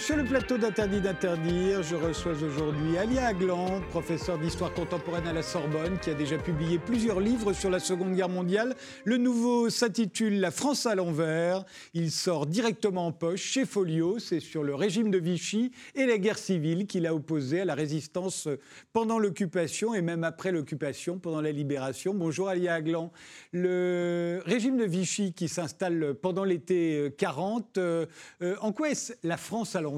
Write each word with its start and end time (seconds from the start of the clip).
Sur 0.00 0.16
le 0.16 0.24
plateau 0.24 0.56
d'Interdit 0.56 1.02
d'interdire. 1.02 1.82
Je 1.82 1.94
reçois 1.94 2.32
aujourd'hui 2.32 2.96
Alia 2.96 3.26
Agland, 3.26 3.82
professeur 3.90 4.38
d'histoire 4.38 4.72
contemporaine 4.72 5.26
à 5.26 5.34
la 5.34 5.42
Sorbonne, 5.42 5.98
qui 5.98 6.08
a 6.08 6.14
déjà 6.14 6.38
publié 6.38 6.78
plusieurs 6.78 7.20
livres 7.20 7.52
sur 7.52 7.68
la 7.68 7.80
Seconde 7.80 8.14
Guerre 8.14 8.30
mondiale. 8.30 8.74
Le 9.04 9.18
nouveau 9.18 9.68
s'intitule 9.68 10.40
La 10.40 10.50
France 10.50 10.86
à 10.86 10.94
l'envers. 10.94 11.66
Il 11.92 12.10
sort 12.10 12.46
directement 12.46 13.08
en 13.08 13.12
poche 13.12 13.42
chez 13.42 13.66
Folio. 13.66 14.18
C'est 14.18 14.40
sur 14.40 14.64
le 14.64 14.74
régime 14.74 15.10
de 15.10 15.18
Vichy 15.18 15.70
et 15.94 16.06
la 16.06 16.16
guerre 16.16 16.38
civile 16.38 16.86
qu'il 16.86 17.06
a 17.06 17.14
opposé 17.14 17.60
à 17.60 17.64
la 17.66 17.74
résistance 17.74 18.48
pendant 18.94 19.18
l'occupation 19.18 19.94
et 19.94 20.00
même 20.00 20.24
après 20.24 20.50
l'occupation, 20.50 21.18
pendant 21.18 21.42
la 21.42 21.52
libération. 21.52 22.14
Bonjour 22.14 22.48
Alia 22.48 22.72
Agland. 22.74 23.12
Le 23.52 24.40
régime 24.46 24.78
de 24.78 24.84
Vichy 24.84 25.34
qui 25.34 25.46
s'installe 25.46 26.14
pendant 26.14 26.44
l'été 26.44 27.14
40, 27.18 27.76
euh, 27.76 28.06
euh, 28.40 28.56
en 28.62 28.72
quoi 28.72 28.88
est-ce 28.88 29.12
la 29.22 29.36
France 29.36 29.76
à 29.76 29.82
l'envers? 29.82 29.89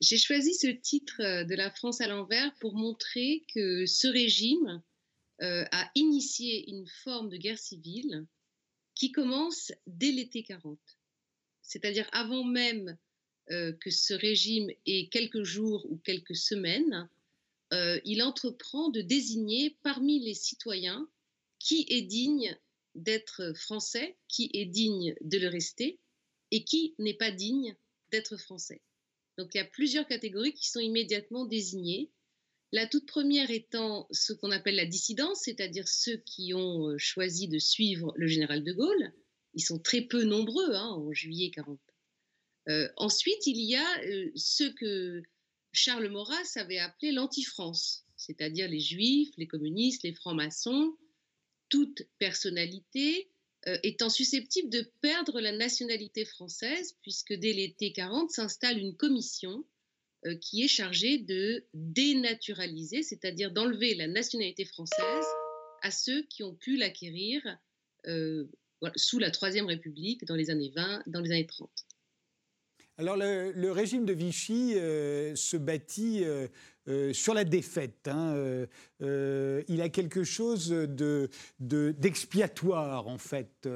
J'ai 0.00 0.18
choisi 0.18 0.54
ce 0.54 0.66
titre 0.66 1.20
euh, 1.20 1.44
de 1.44 1.54
La 1.54 1.70
France 1.70 2.00
à 2.00 2.08
l'envers 2.08 2.54
pour 2.56 2.74
montrer 2.74 3.44
que 3.54 3.86
ce 3.86 4.06
régime 4.06 4.82
euh, 5.42 5.64
a 5.72 5.90
initié 5.94 6.68
une 6.70 6.86
forme 6.86 7.28
de 7.28 7.36
guerre 7.36 7.58
civile 7.58 8.26
qui 8.94 9.12
commence 9.12 9.72
dès 9.86 10.12
l'été 10.12 10.42
40. 10.42 10.78
C'est-à-dire 11.62 12.08
avant 12.12 12.44
même 12.44 12.98
euh, 13.50 13.72
que 13.72 13.90
ce 13.90 14.14
régime 14.14 14.70
ait 14.86 15.08
quelques 15.08 15.42
jours 15.42 15.90
ou 15.90 15.96
quelques 15.98 16.36
semaines, 16.36 17.08
il 18.04 18.22
entreprend 18.22 18.88
de 18.88 19.00
désigner 19.00 19.76
parmi 19.82 20.20
les 20.20 20.34
citoyens 20.34 21.08
qui 21.58 21.84
est 21.88 22.02
digne 22.02 22.56
d'être 22.94 23.52
français, 23.56 24.16
qui 24.28 24.48
est 24.52 24.66
digne 24.66 25.16
de 25.22 25.38
le 25.38 25.48
rester 25.48 25.98
et 26.52 26.62
qui 26.62 26.94
n'est 27.00 27.14
pas 27.14 27.32
digne 27.32 27.74
d'être 28.14 28.36
français. 28.36 28.80
Donc 29.36 29.54
il 29.54 29.58
y 29.58 29.60
a 29.60 29.64
plusieurs 29.64 30.06
catégories 30.06 30.54
qui 30.54 30.68
sont 30.68 30.78
immédiatement 30.78 31.46
désignées. 31.46 32.12
La 32.70 32.86
toute 32.86 33.06
première 33.06 33.50
étant 33.50 34.06
ce 34.12 34.32
qu'on 34.32 34.52
appelle 34.52 34.76
la 34.76 34.86
dissidence, 34.86 35.42
c'est-à-dire 35.42 35.88
ceux 35.88 36.18
qui 36.18 36.54
ont 36.54 36.90
euh, 36.90 36.98
choisi 36.98 37.48
de 37.48 37.58
suivre 37.58 38.12
le 38.16 38.28
général 38.28 38.62
de 38.62 38.72
Gaulle. 38.72 39.12
Ils 39.54 39.64
sont 39.64 39.80
très 39.80 40.02
peu 40.02 40.22
nombreux 40.22 40.74
hein, 40.74 40.90
en 40.90 41.12
juillet 41.12 41.50
40. 41.50 41.80
Euh, 42.68 42.88
ensuite, 42.96 43.46
il 43.46 43.60
y 43.60 43.74
a 43.74 44.04
euh, 44.04 44.30
ceux 44.36 44.72
que 44.74 45.22
Charles 45.72 46.08
Maurras 46.08 46.52
avait 46.54 46.78
appelés 46.78 47.12
l'anti-France, 47.12 48.06
c'est-à-dire 48.16 48.68
les 48.68 48.80
juifs, 48.80 49.34
les 49.36 49.48
communistes, 49.48 50.04
les 50.04 50.14
francs-maçons, 50.14 50.96
toute 51.68 52.02
personnalité 52.18 53.28
étant 53.82 54.10
susceptible 54.10 54.68
de 54.68 54.86
perdre 55.00 55.40
la 55.40 55.52
nationalité 55.52 56.24
française, 56.24 56.96
puisque 57.02 57.32
dès 57.32 57.52
l'été 57.52 57.92
40 57.92 58.30
s'installe 58.30 58.78
une 58.78 58.94
commission 58.94 59.64
euh, 60.26 60.36
qui 60.36 60.62
est 60.62 60.68
chargée 60.68 61.18
de 61.18 61.64
dénaturaliser, 61.74 63.02
c'est-à-dire 63.02 63.52
d'enlever 63.52 63.94
la 63.94 64.06
nationalité 64.06 64.64
française 64.64 65.26
à 65.82 65.90
ceux 65.90 66.22
qui 66.30 66.42
ont 66.42 66.54
pu 66.54 66.78
l'acquérir 66.78 67.42
euh, 68.06 68.46
sous 68.96 69.18
la 69.18 69.30
Troisième 69.30 69.66
République 69.66 70.24
dans 70.24 70.34
les 70.34 70.48
années 70.48 70.72
20, 70.74 71.02
dans 71.06 71.20
les 71.20 71.30
années 71.30 71.46
30. 71.46 71.68
Alors 72.96 73.16
le, 73.18 73.70
régime 73.70 74.06
de 74.06 74.14
Vichy 74.14 74.74
se 74.74 75.56
bâtit 75.58 76.24
euh, 76.24 76.48
sur 77.12 77.32
la 77.32 77.44
défaite, 77.44 78.08
hein, 78.08 78.34
euh, 78.34 78.66
euh, 79.02 79.62
il 79.68 79.80
a 79.80 79.88
quelque 79.88 80.22
chose 80.22 80.70
d'expiatoire 81.60 83.08
en 83.08 83.18
fait. 83.18 83.68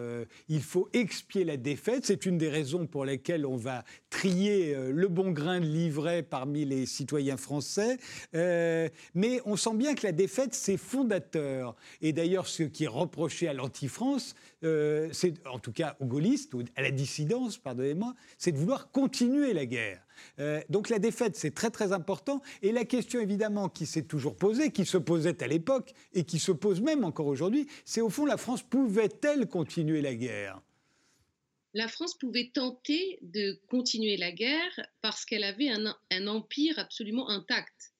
il 0.48 0.62
faut 0.62 0.88
expier 0.92 1.44
la 1.44 1.56
défaite. 1.56 2.04
C'est 2.04 2.26
une 2.26 2.38
des 2.38 2.48
raisons 2.50 2.86
pour 2.86 3.04
lesquelles 3.04 3.46
on 3.46 3.56
va 3.56 3.84
trier 4.10 4.74
le 4.90 5.08
bon 5.08 5.30
grain 5.30 5.60
de 5.60 5.66
livret 5.66 6.22
parmi 6.22 6.64
les 6.64 6.86
citoyens 6.86 7.36
français. 7.36 7.98
mais 8.32 9.40
on 9.44 9.56
sent 9.56 9.74
bien 9.74 9.94
que 9.94 10.06
la 10.06 10.12
défaite, 10.12 10.54
c'est 10.54 10.76
fondateur. 10.76 11.76
Et 12.02 12.12
d'ailleurs, 12.12 12.46
ce 12.46 12.62
qui 12.62 12.84
est 12.84 12.88
reproché 12.88 13.48
à 13.48 13.54
l'anti-France, 13.54 14.34
c'est 14.62 15.34
en 15.46 15.58
tout 15.58 15.72
cas 15.72 15.96
aux 16.00 16.06
gaullistes, 16.06 16.52
à 16.76 16.82
la 16.82 16.90
dissidence, 16.90 17.58
pardonnez-moi, 17.58 18.14
c'est 18.36 18.52
de 18.52 18.58
vouloir 18.58 18.90
continuer 18.90 19.52
la 19.52 19.66
guerre. 19.66 20.02
Euh, 20.38 20.60
donc 20.68 20.88
la 20.88 20.98
défaite, 20.98 21.36
c'est 21.36 21.54
très 21.54 21.70
très 21.70 21.92
important. 21.92 22.42
Et 22.62 22.72
la 22.72 22.84
question 22.84 23.20
évidemment 23.20 23.68
qui 23.68 23.86
s'est 23.86 24.04
toujours 24.04 24.36
posée, 24.36 24.70
qui 24.70 24.84
se 24.84 24.98
posait 24.98 25.42
à 25.42 25.46
l'époque 25.46 25.92
et 26.12 26.24
qui 26.24 26.38
se 26.38 26.52
pose 26.52 26.80
même 26.80 27.04
encore 27.04 27.26
aujourd'hui, 27.26 27.66
c'est 27.84 28.00
au 28.00 28.10
fond 28.10 28.24
la 28.24 28.36
France 28.36 28.62
pouvait-elle 28.62 29.46
continuer 29.46 30.00
la 30.00 30.14
guerre? 30.14 30.60
La 31.74 31.88
France 31.88 32.16
pouvait 32.16 32.50
tenter 32.52 33.18
de 33.22 33.60
continuer 33.68 34.16
la 34.16 34.32
guerre 34.32 34.80
parce 35.02 35.24
qu'elle 35.24 35.44
avait 35.44 35.68
un, 35.68 35.94
un, 36.10 36.26
empire 36.26 36.78
absolument 36.78 37.28
intact. 37.28 37.92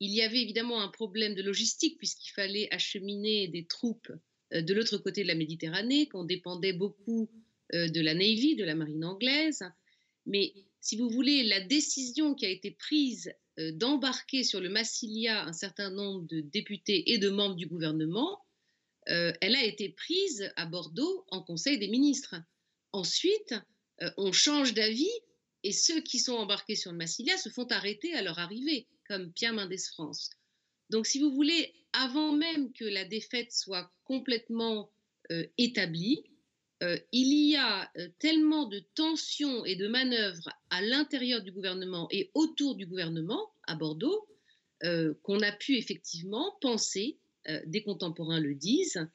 Il 0.00 0.10
y 0.10 0.22
avait 0.22 0.40
évidemment 0.40 0.80
un 0.80 0.88
problème 0.88 1.34
de 1.34 1.42
logistique 1.42 1.98
puisqu'il 1.98 2.30
fallait 2.30 2.68
acheminer 2.72 3.48
des 3.48 3.66
troupes 3.66 4.10
euh, 4.54 4.62
de 4.62 4.74
l'autre 4.74 4.98
côté 4.98 5.22
de 5.22 5.28
la 5.28 5.34
Méditerranée, 5.34 6.06
qu'on 6.06 6.24
dépendait 6.24 6.72
beaucoup 6.72 7.28
euh, 7.74 7.88
de 7.88 8.00
la 8.00 8.14
Navy, 8.14 8.56
de 8.56 8.64
la 8.64 8.74
marine 8.74 9.04
anglaise. 9.04 9.62
Mais 10.26 10.52
si 10.80 10.96
vous 10.96 11.10
voulez, 11.10 11.42
la 11.42 11.60
décision 11.60 12.34
qui 12.34 12.46
a 12.46 12.48
été 12.48 12.70
prise 12.70 13.32
euh, 13.58 13.72
d'embarquer 13.72 14.44
sur 14.44 14.60
le 14.60 14.70
Massilia 14.70 15.44
un 15.44 15.52
certain 15.52 15.90
nombre 15.90 16.26
de 16.26 16.40
députés 16.40 17.12
et 17.12 17.18
de 17.18 17.28
membres 17.28 17.56
du 17.56 17.66
gouvernement, 17.66 18.42
euh, 19.08 19.32
elle 19.40 19.56
a 19.56 19.64
été 19.64 19.90
prise 19.90 20.50
à 20.56 20.66
Bordeaux 20.66 21.24
en 21.28 21.42
Conseil 21.42 21.78
des 21.78 21.88
ministres. 21.88 22.36
Ensuite, 22.92 23.54
euh, 24.02 24.10
on 24.16 24.32
change 24.32 24.72
d'avis 24.72 25.10
et 25.62 25.72
ceux 25.72 26.00
qui 26.00 26.18
sont 26.18 26.34
embarqués 26.34 26.76
sur 26.76 26.92
le 26.92 26.98
Massilia 26.98 27.36
se 27.36 27.50
font 27.50 27.66
arrêter 27.66 28.14
à 28.14 28.22
leur 28.22 28.38
arrivée, 28.38 28.88
comme 29.06 29.32
Pierre 29.32 29.52
Mendès 29.52 29.76
France. 29.92 30.30
Donc, 30.88 31.06
si 31.06 31.18
vous 31.18 31.30
voulez, 31.30 31.74
avant 31.92 32.32
même 32.32 32.72
que 32.72 32.84
la 32.84 33.04
défaite 33.04 33.52
soit 33.52 33.92
complètement 34.04 34.90
établie, 35.58 36.24
euh, 36.82 36.98
il 37.12 37.50
y 37.50 37.56
a 37.56 37.90
euh, 37.98 38.08
tellement 38.18 38.66
de 38.66 38.82
tensions 38.94 39.64
et 39.66 39.76
de 39.76 39.86
manœuvres 39.86 40.48
à 40.70 40.80
l'intérieur 40.80 41.42
du 41.42 41.52
gouvernement 41.52 42.08
et 42.10 42.30
autour 42.34 42.74
du 42.74 42.86
gouvernement 42.86 43.52
à 43.64 43.74
Bordeaux 43.74 44.26
euh, 44.84 45.12
qu'on 45.22 45.40
a 45.40 45.52
pu 45.52 45.76
effectivement 45.76 46.56
penser, 46.60 47.18
des 47.64 47.82
contemporains 47.82 48.38
le 48.38 48.54
disent, 48.54 49.08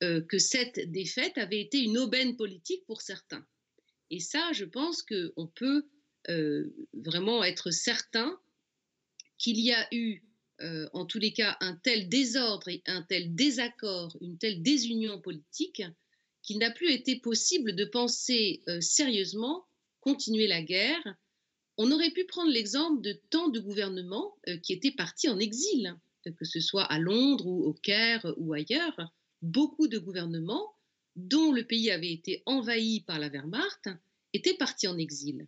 que 0.00 0.38
cette 0.38 0.90
défaite 0.90 1.38
avait 1.38 1.60
été 1.60 1.78
une 1.78 1.96
aubaine 1.96 2.36
politique 2.36 2.84
pour 2.86 3.00
certains. 3.00 3.46
Et 4.10 4.18
ça, 4.18 4.50
je 4.52 4.64
pense 4.64 5.02
qu'on 5.02 5.46
peut 5.46 5.86
vraiment 6.92 7.44
être 7.44 7.70
certain 7.70 8.36
qu'il 9.38 9.60
y 9.60 9.72
a 9.72 9.86
eu, 9.92 10.24
en 10.92 11.06
tous 11.06 11.20
les 11.20 11.32
cas, 11.32 11.56
un 11.60 11.76
tel 11.76 12.08
désordre 12.08 12.66
et 12.66 12.82
un 12.86 13.02
tel 13.02 13.32
désaccord, 13.36 14.16
une 14.20 14.38
telle 14.38 14.60
désunion 14.60 15.20
politique 15.20 15.82
qu'il 16.48 16.58
n'a 16.60 16.70
plus 16.70 16.90
été 16.90 17.16
possible 17.16 17.76
de 17.76 17.84
penser 17.84 18.62
euh, 18.68 18.80
sérieusement 18.80 19.66
continuer 20.00 20.46
la 20.46 20.62
guerre. 20.62 21.14
On 21.76 21.92
aurait 21.92 22.10
pu 22.10 22.24
prendre 22.24 22.50
l'exemple 22.50 23.02
de 23.02 23.20
tant 23.28 23.50
de 23.50 23.60
gouvernements 23.60 24.34
euh, 24.48 24.56
qui 24.56 24.72
étaient 24.72 24.92
partis 24.92 25.28
en 25.28 25.38
exil, 25.38 25.94
que 26.24 26.46
ce 26.46 26.60
soit 26.60 26.84
à 26.84 26.98
Londres 26.98 27.46
ou 27.46 27.64
au 27.66 27.74
Caire 27.74 28.24
ou 28.38 28.54
ailleurs. 28.54 29.12
Beaucoup 29.42 29.88
de 29.88 29.98
gouvernements 29.98 30.72
dont 31.16 31.52
le 31.52 31.66
pays 31.66 31.90
avait 31.90 32.12
été 32.12 32.42
envahi 32.46 33.00
par 33.00 33.18
la 33.18 33.28
Wehrmacht 33.28 33.90
étaient 34.32 34.56
partis 34.56 34.88
en 34.88 34.96
exil. 34.96 35.46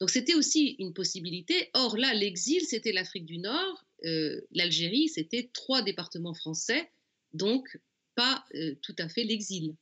Donc 0.00 0.10
c'était 0.10 0.34
aussi 0.34 0.74
une 0.80 0.94
possibilité. 0.94 1.70
Or 1.74 1.96
là, 1.96 2.12
l'exil, 2.12 2.62
c'était 2.62 2.90
l'Afrique 2.90 3.26
du 3.26 3.38
Nord, 3.38 3.84
euh, 4.04 4.40
l'Algérie, 4.50 5.08
c'était 5.08 5.48
trois 5.52 5.82
départements 5.82 6.34
français, 6.34 6.90
donc 7.34 7.78
pas 8.16 8.44
tout 8.82 8.96
à 8.98 9.08
fait 9.08 9.22
l'exil 9.22 9.76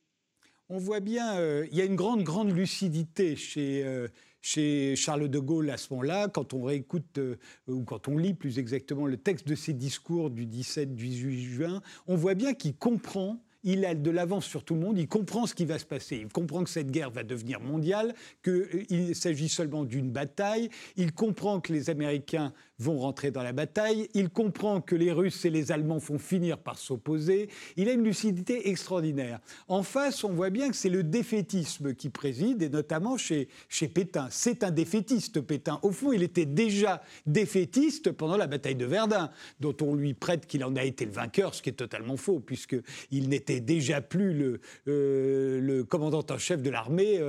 on 0.69 0.77
voit 0.77 0.99
bien, 0.99 1.37
euh, 1.37 1.65
il 1.71 1.77
y 1.77 1.81
a 1.81 1.85
une 1.85 1.95
grande, 1.95 2.23
grande 2.23 2.51
lucidité 2.51 3.35
chez, 3.35 3.83
euh, 3.83 4.07
chez 4.41 4.95
Charles 4.95 5.27
de 5.27 5.39
Gaulle 5.39 5.71
à 5.71 5.77
ce 5.77 5.91
moment-là, 5.93 6.27
quand 6.27 6.53
on 6.53 6.63
réécoute, 6.63 7.17
euh, 7.17 7.37
ou 7.67 7.83
quand 7.83 8.07
on 8.07 8.17
lit 8.17 8.35
plus 8.35 8.59
exactement 8.59 9.07
le 9.07 9.17
texte 9.17 9.47
de 9.47 9.55
ses 9.55 9.73
discours 9.73 10.29
du 10.29 10.45
17-18 10.45 11.39
juin, 11.39 11.81
on 12.07 12.15
voit 12.15 12.35
bien 12.35 12.53
qu'il 12.53 12.75
comprend 12.75 13.41
il 13.63 13.85
a 13.85 13.93
de 13.93 14.09
l'avance 14.09 14.45
sur 14.45 14.63
tout 14.63 14.75
le 14.75 14.79
monde, 14.79 14.97
il 14.97 15.07
comprend 15.07 15.45
ce 15.45 15.53
qui 15.53 15.65
va 15.65 15.79
se 15.79 15.85
passer, 15.85 16.17
il 16.17 16.29
comprend 16.29 16.63
que 16.63 16.69
cette 16.69 16.91
guerre 16.91 17.11
va 17.11 17.23
devenir 17.23 17.59
mondiale, 17.59 18.13
qu'il 18.43 19.15
s'agit 19.15 19.49
seulement 19.49 19.83
d'une 19.83 20.11
bataille, 20.11 20.69
il 20.95 21.11
comprend 21.11 21.59
que 21.59 21.73
les 21.73 21.89
Américains 21.89 22.53
vont 22.79 22.97
rentrer 22.97 23.31
dans 23.31 23.43
la 23.43 23.51
bataille. 23.51 24.09
Il 24.13 24.29
comprend 24.29 24.81
que 24.81 24.95
les 24.95 25.11
Russes 25.11 25.45
et 25.45 25.49
les 25.49 25.71
Allemands 25.71 25.97
vont 25.97 26.17
finir 26.17 26.57
par 26.57 26.77
s'opposer. 26.77 27.49
Il 27.77 27.89
a 27.89 27.93
une 27.93 28.03
lucidité 28.03 28.69
extraordinaire. 28.69 29.39
En 29.67 29.83
face, 29.83 30.23
on 30.23 30.31
voit 30.33 30.49
bien 30.49 30.69
que 30.69 30.75
c'est 30.75 30.89
le 30.89 31.03
défaitisme 31.03 31.93
qui 31.93 32.09
préside, 32.09 32.61
et 32.61 32.69
notamment 32.69 33.17
chez, 33.17 33.47
Pétain. 33.93 34.27
C'est 34.29 34.63
un 34.63 34.71
défaitiste, 34.71 35.41
Pétain. 35.41 35.79
Au 35.83 35.91
fond, 35.91 36.11
il 36.11 36.23
était 36.23 36.45
déjà 36.45 37.01
défaitiste 37.25 38.11
pendant 38.11 38.37
la 38.37 38.47
bataille 38.47 38.75
de 38.75 38.85
Verdun, 38.85 39.29
dont 39.59 39.75
on 39.81 39.95
lui 39.95 40.13
prête 40.13 40.45
qu'il 40.47 40.63
en 40.63 40.75
a 40.75 40.83
été 40.83 41.05
le 41.05 41.11
vainqueur, 41.11 41.53
ce 41.55 41.61
qui 41.61 41.69
est 41.69 41.73
totalement 41.73 42.17
faux, 42.17 42.39
puisqu'il 42.39 43.29
n'était 43.29 43.59
déjà 43.59 44.01
plus 44.01 44.33
le, 44.33 44.59
le 44.85 45.83
commandant 45.83 46.23
en 46.29 46.37
chef 46.37 46.61
de 46.61 46.69
l'armée 46.69 47.19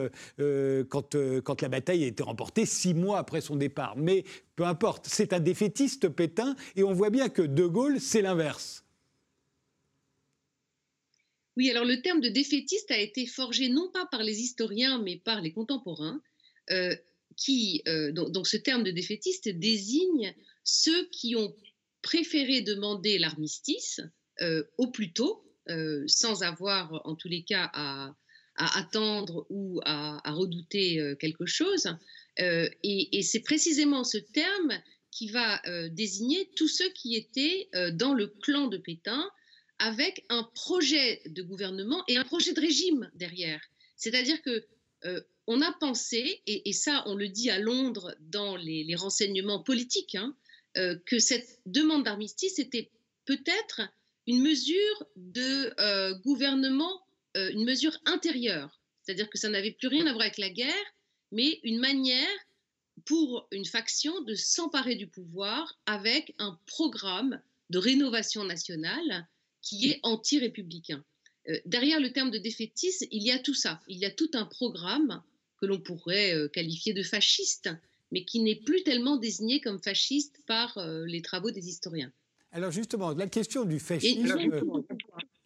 quand, 0.89 1.17
quand 1.45 1.63
la 1.63 1.69
bataille 1.69 2.05
a 2.05 2.07
été 2.07 2.23
remportée 2.23 2.67
six 2.67 2.95
mois 2.95 3.19
après 3.19 3.41
son 3.41 3.57
départ. 3.57 3.95
Mais 3.97 4.25
peu 4.61 4.67
importe, 4.67 5.07
c'est 5.07 5.33
un 5.33 5.41
défaitiste 5.41 6.11
Pétain, 6.11 6.55
et 6.77 6.83
on 6.83 6.93
voit 6.93 7.09
bien 7.09 7.31
que 7.31 7.41
De 7.41 7.65
Gaulle, 7.65 7.99
c'est 7.99 8.21
l'inverse. 8.21 8.85
Oui, 11.57 11.71
alors 11.71 11.87
le 11.87 12.03
terme 12.03 12.21
de 12.21 12.29
défaitiste 12.29 12.91
a 12.91 12.99
été 12.99 13.25
forgé 13.25 13.71
non 13.71 13.91
pas 13.91 14.05
par 14.05 14.23
les 14.23 14.41
historiens, 14.43 15.01
mais 15.03 15.17
par 15.17 15.41
les 15.41 15.55
contemporains, 15.55 16.21
euh, 16.73 16.95
qui, 17.39 17.81
euh, 17.89 18.13
donc, 18.13 18.47
ce 18.47 18.59
terme 18.59 18.85
de 18.85 18.91
défaitiste 18.91 19.49
désigne 19.49 20.35
ceux 20.63 21.09
qui 21.09 21.37
ont 21.37 21.57
préféré 22.03 22.61
demander 22.61 23.19
l'armistice 23.19 24.03
euh, 24.43 24.63
au 24.77 24.91
plus 24.91 25.15
tôt, 25.15 25.43
sans 26.07 26.43
avoir 26.43 27.01
en 27.07 27.15
tous 27.15 27.29
les 27.29 27.45
cas 27.45 27.71
à, 27.73 28.15
attendre 28.57 29.47
ou 29.49 29.81
à, 29.87 30.21
redouter 30.31 31.15
quelque 31.19 31.47
chose. 31.47 31.97
Et 32.39 33.23
c'est 33.23 33.41
précisément 33.41 34.05
ce 34.05 34.19
terme 34.19 34.81
qui 35.11 35.29
va 35.29 35.61
désigner 35.91 36.49
tous 36.57 36.69
ceux 36.69 36.89
qui 36.91 37.17
étaient 37.17 37.69
dans 37.93 38.15
le 38.15 38.29
clan 38.29 38.69
de 38.69 38.79
Pétain 38.79 39.31
avec 39.81 40.25
un 40.29 40.45
projet 40.55 41.23
de 41.27 41.43
gouvernement 41.43 42.05
et 42.07 42.19
un 42.19 42.25
projet 42.25 42.53
de 42.53 42.61
régime 42.61 43.11
derrière. 43.15 43.61
C'est-à-dire 43.97 44.41
que 44.43 44.65
euh, 45.07 45.21
on 45.47 45.63
a 45.63 45.73
pensé, 45.73 46.43
et, 46.47 46.73
ça 46.73 47.03
on 47.07 47.15
le 47.15 47.29
dit 47.29 47.51
à 47.51 47.59
Londres 47.59 48.15
dans 48.21 48.57
les, 48.57 48.95
renseignements 48.95 49.63
politiques, 49.63 50.15
hein, 50.15 50.37
euh, 50.77 50.97
que 51.07 51.19
cette 51.19 51.61
demande 51.67 52.05
d'armistice 52.05 52.59
était 52.59 52.91
peut-être 53.25 53.81
une 54.27 54.43
mesure 54.43 55.07
de 55.17 55.73
euh, 55.81 56.15
gouvernement, 56.21 57.03
une 57.35 57.65
mesure 57.65 57.97
intérieure. 58.07 58.81
C'est-à-dire 59.03 59.31
que 59.31 59.39
ça 59.39 59.49
n'avait 59.49 59.71
plus 59.71 59.89
rien 59.89 60.07
à 60.07 60.13
voir 60.13 60.23
avec 60.23 60.39
la 60.39 60.51
guerre, 60.51 60.95
mais 61.33 61.61
une 61.63 61.79
manière 61.79 62.29
pour 63.07 63.49
une 63.51 63.65
faction 63.65 64.21
de 64.23 64.35
s'emparer 64.35 64.95
du 64.95 65.07
pouvoir 65.07 65.79
avec 65.87 66.35
un 66.39 66.59
programme 66.67 67.41
de 67.71 67.79
rénovation 67.79 68.45
nationale 68.45 69.27
qui 69.63 69.91
est 69.91 70.01
anti-républicain. 70.03 71.05
Euh, 71.49 71.59
derrière 71.67 72.01
le 72.01 72.13
terme 72.13 72.31
de 72.31 72.39
défaitisme, 72.39 73.07
il 73.11 73.23
y 73.23 73.31
a 73.31 73.39
tout 73.39 73.55
ça. 73.55 73.81
Il 73.89 73.99
y 73.99 74.05
a 74.05 74.11
tout 74.11 74.31
un 74.35 74.45
programme 74.45 75.23
que 75.61 75.67
l'on 75.67 75.81
pourrait 75.81 76.35
euh, 76.35 76.49
qualifier 76.49 76.93
de 76.93 77.03
fasciste, 77.03 77.71
mais 78.13 78.25
qui 78.25 78.41
n'est 78.41 78.57
plus 78.57 78.83
tellement 78.83 79.17
désigné 79.17 79.61
comme 79.61 79.81
fasciste 79.81 80.41
par 80.47 80.77
euh, 80.79 81.05
les 81.07 81.23
travaux 81.23 81.51
des 81.51 81.69
historiens. 81.69 82.13
Alors 82.53 82.73
justement, 82.73 83.13
la 83.13 83.29
question 83.29 83.65
du 83.65 83.79
fascisme, 83.79 84.51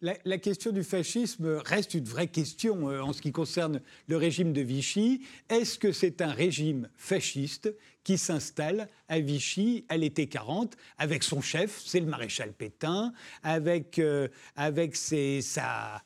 la, 0.01 0.37
question 0.37 0.71
du 0.71 0.83
fascisme 0.83 1.61
reste 1.65 1.93
une 1.93 2.05
vraie 2.05 2.27
question 2.27 2.85
en 2.85 3.13
ce 3.13 3.21
qui 3.21 3.31
concerne 3.31 3.81
le 4.07 4.17
régime 4.17 4.53
de 4.53 4.61
Vichy. 4.61 5.21
Est-ce 5.49 5.79
que 5.79 5.91
c'est 5.91 6.21
un 6.21 6.31
régime 6.31 6.89
fasciste 6.95 7.73
qui 8.03 8.17
s'installe 8.17 8.87
à 9.09 9.19
Vichy 9.19 9.85
à 9.89 9.97
l'été 9.97 10.27
40 10.27 10.77
avec 10.97 11.23
son 11.23 11.41
chef, 11.41 11.81
c'est 11.83 11.99
le 11.99 12.05
maréchal 12.05 12.53
Pétain, 12.53 13.13
avec, 13.41 13.99
euh, 13.99 14.27
avec 14.55 14.95
ses, 14.95 15.41
sa, 15.41 16.03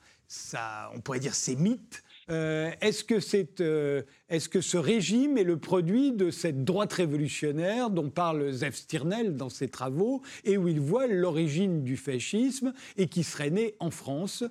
on 0.95 1.01
pourrait 1.01 1.19
dire 1.19 1.35
ses 1.35 1.55
mythes. 1.55 2.03
Euh, 2.29 2.71
est-ce 2.81 3.03
que, 3.03 3.19
c'est, 3.19 3.59
euh, 3.59 4.03
est-ce 4.29 4.49
que 4.49 4.61
ce 4.61 4.77
régime 4.77 5.37
est 5.37 5.43
le 5.43 5.59
produit 5.59 6.11
de 6.11 6.29
cette 6.29 6.63
droite 6.63 6.93
révolutionnaire 6.93 7.89
dont 7.89 8.09
parle 8.09 8.51
Zef 8.51 8.75
Stirnel 8.75 9.35
dans 9.35 9.49
ses 9.49 9.69
travaux 9.69 10.21
et 10.43 10.57
où 10.57 10.67
il 10.67 10.79
voit 10.79 11.07
l'origine 11.07 11.83
du 11.83 11.97
fascisme 11.97 12.73
et 12.97 13.07
qui 13.07 13.23
serait 13.23 13.49
né 13.49 13.75
en 13.79 13.89
France 13.89 14.43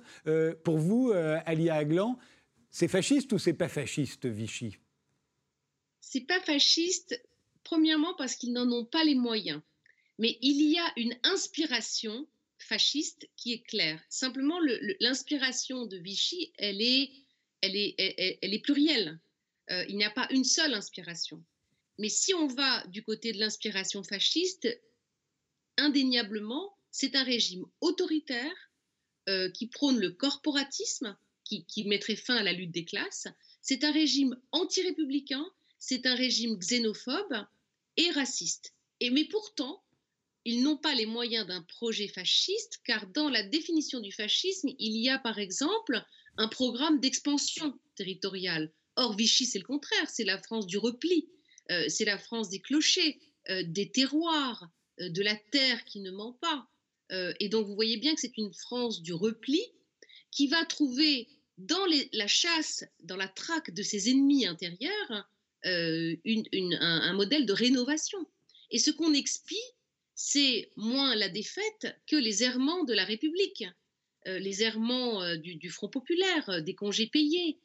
Pour 0.63 0.77
vous, 0.77 1.13
Alia 1.45 1.75
Aglan, 1.75 2.19
c'est 2.69 2.89
fasciste 2.89 3.31
ou 3.31 3.39
c'est 3.39 3.53
pas 3.53 3.69
fasciste, 3.69 4.25
Vichy? 4.25 4.77
C'est 6.01 6.25
pas 6.25 6.39
fasciste 6.41 7.19
Premièrement 7.69 8.15
parce 8.15 8.35
qu'ils 8.35 8.53
n'en 8.53 8.71
ont 8.71 8.85
pas 8.85 9.03
les 9.03 9.13
moyens. 9.13 9.61
Mais 10.17 10.39
il 10.41 10.59
y 10.71 10.79
a 10.79 10.91
une 10.97 11.15
inspiration 11.21 12.27
fasciste 12.57 13.29
qui 13.37 13.53
est 13.53 13.61
claire. 13.61 14.01
Simplement, 14.09 14.59
l'inspiration 14.99 15.85
de 15.85 15.97
Vichy, 15.97 16.51
elle 16.57 16.81
est, 16.81 17.11
elle 17.61 17.75
est, 17.75 17.95
elle, 18.41 18.53
est 18.53 18.63
plurielle. 18.63 19.19
Euh, 19.71 19.85
il 19.87 19.97
n'y 19.97 20.03
a 20.03 20.09
pas 20.09 20.27
une 20.31 20.43
seule 20.43 20.73
inspiration. 20.73 21.43
Mais 21.97 22.09
si 22.09 22.33
on 22.33 22.47
va 22.47 22.85
du 22.87 23.03
côté 23.03 23.33
de 23.33 23.39
l'inspiration 23.39 24.03
fasciste, 24.03 24.67
indéniablement, 25.77 26.75
c'est 26.91 27.15
un 27.15 27.23
régime 27.23 27.65
autoritaire 27.81 28.71
euh, 29.27 29.49
qui 29.51 29.67
prône 29.67 29.99
le 29.99 30.11
corporatisme, 30.11 31.17
qui, 31.43 31.83
mettrait 31.85 32.15
fin 32.15 32.35
à 32.35 32.43
la 32.43 32.53
lutte 32.53 32.71
des 32.71 32.85
classes. 32.85 33.27
C'est 33.61 33.83
un 33.83 33.91
régime 33.91 34.39
anti-républicain, 34.51 35.45
c'est 35.79 36.05
un 36.05 36.15
régime 36.15 36.57
xénophobe, 36.59 37.45
et 37.97 38.11
racistes. 38.11 38.75
Et 38.99 39.09
mais 39.09 39.25
pourtant, 39.25 39.83
ils 40.45 40.63
n'ont 40.63 40.77
pas 40.77 40.93
les 40.93 41.05
moyens 41.05 41.47
d'un 41.47 41.63
projet 41.63 42.07
fasciste, 42.07 42.79
car 42.83 43.07
dans 43.07 43.29
la 43.29 43.43
définition 43.43 43.99
du 43.99 44.11
fascisme, 44.11 44.69
il 44.79 44.97
y 44.97 45.09
a 45.09 45.19
par 45.19 45.39
exemple 45.39 46.03
un 46.39 46.47
programme 46.47 46.99
d'expansion 46.99 47.77
territoriale. 47.95 48.73
Or, 48.95 49.15
Vichy, 49.15 49.45
c'est 49.45 49.59
le 49.59 49.65
contraire, 49.65 50.09
c'est 50.09 50.23
la 50.23 50.41
France 50.41 50.65
du 50.65 50.77
repli, 50.77 51.29
euh, 51.71 51.85
c'est 51.87 52.05
la 52.05 52.17
France 52.17 52.49
des 52.49 52.59
clochers, 52.59 53.19
euh, 53.49 53.63
des 53.67 53.91
terroirs, 53.91 54.67
euh, 54.99 55.09
de 55.09 55.21
la 55.21 55.35
terre 55.51 55.85
qui 55.85 55.99
ne 55.99 56.11
ment 56.11 56.33
pas. 56.33 56.67
et 57.39 57.49
donc, 57.49 57.65
vous 57.65 57.73
voyez 57.73 57.97
bien 57.97 58.13
que 58.13 58.21
c'est 58.21 58.37
une 58.37 58.53
France 58.53 59.01
du 59.01 59.13
repli 59.13 59.59
qui 60.29 60.45
va 60.47 60.63
trouver 60.65 61.27
dans 61.57 61.85
la 62.13 62.27
chasse, 62.27 62.85
dans 63.01 63.15
la 63.17 63.27
traque 63.27 63.71
de 63.71 63.81
ses 63.81 64.09
ennemis 64.11 64.45
intérieurs, 64.45 65.27
euh, 65.65 66.15
un, 66.25 67.13
modèle 67.13 67.45
de 67.45 67.53
rénovation. 67.53 68.19
Et 68.71 68.79
ce 68.79 68.91
qu'on 68.91 69.13
expie, 69.13 69.57
c'est 70.15 70.71
moins 70.77 71.15
la 71.15 71.27
défaite 71.27 71.97
que 72.07 72.15
les 72.15 72.43
errements 72.43 72.85
de 72.85 72.93
la 72.93 73.03
République, 73.03 73.65
les 74.25 74.63
errements 74.63 75.21
euh, 75.23 75.37
du, 75.37 75.69
Front 75.69 75.89
populaire, 75.89 76.63
des 76.63 76.75
congés 76.75 77.07
payés, 77.07 77.59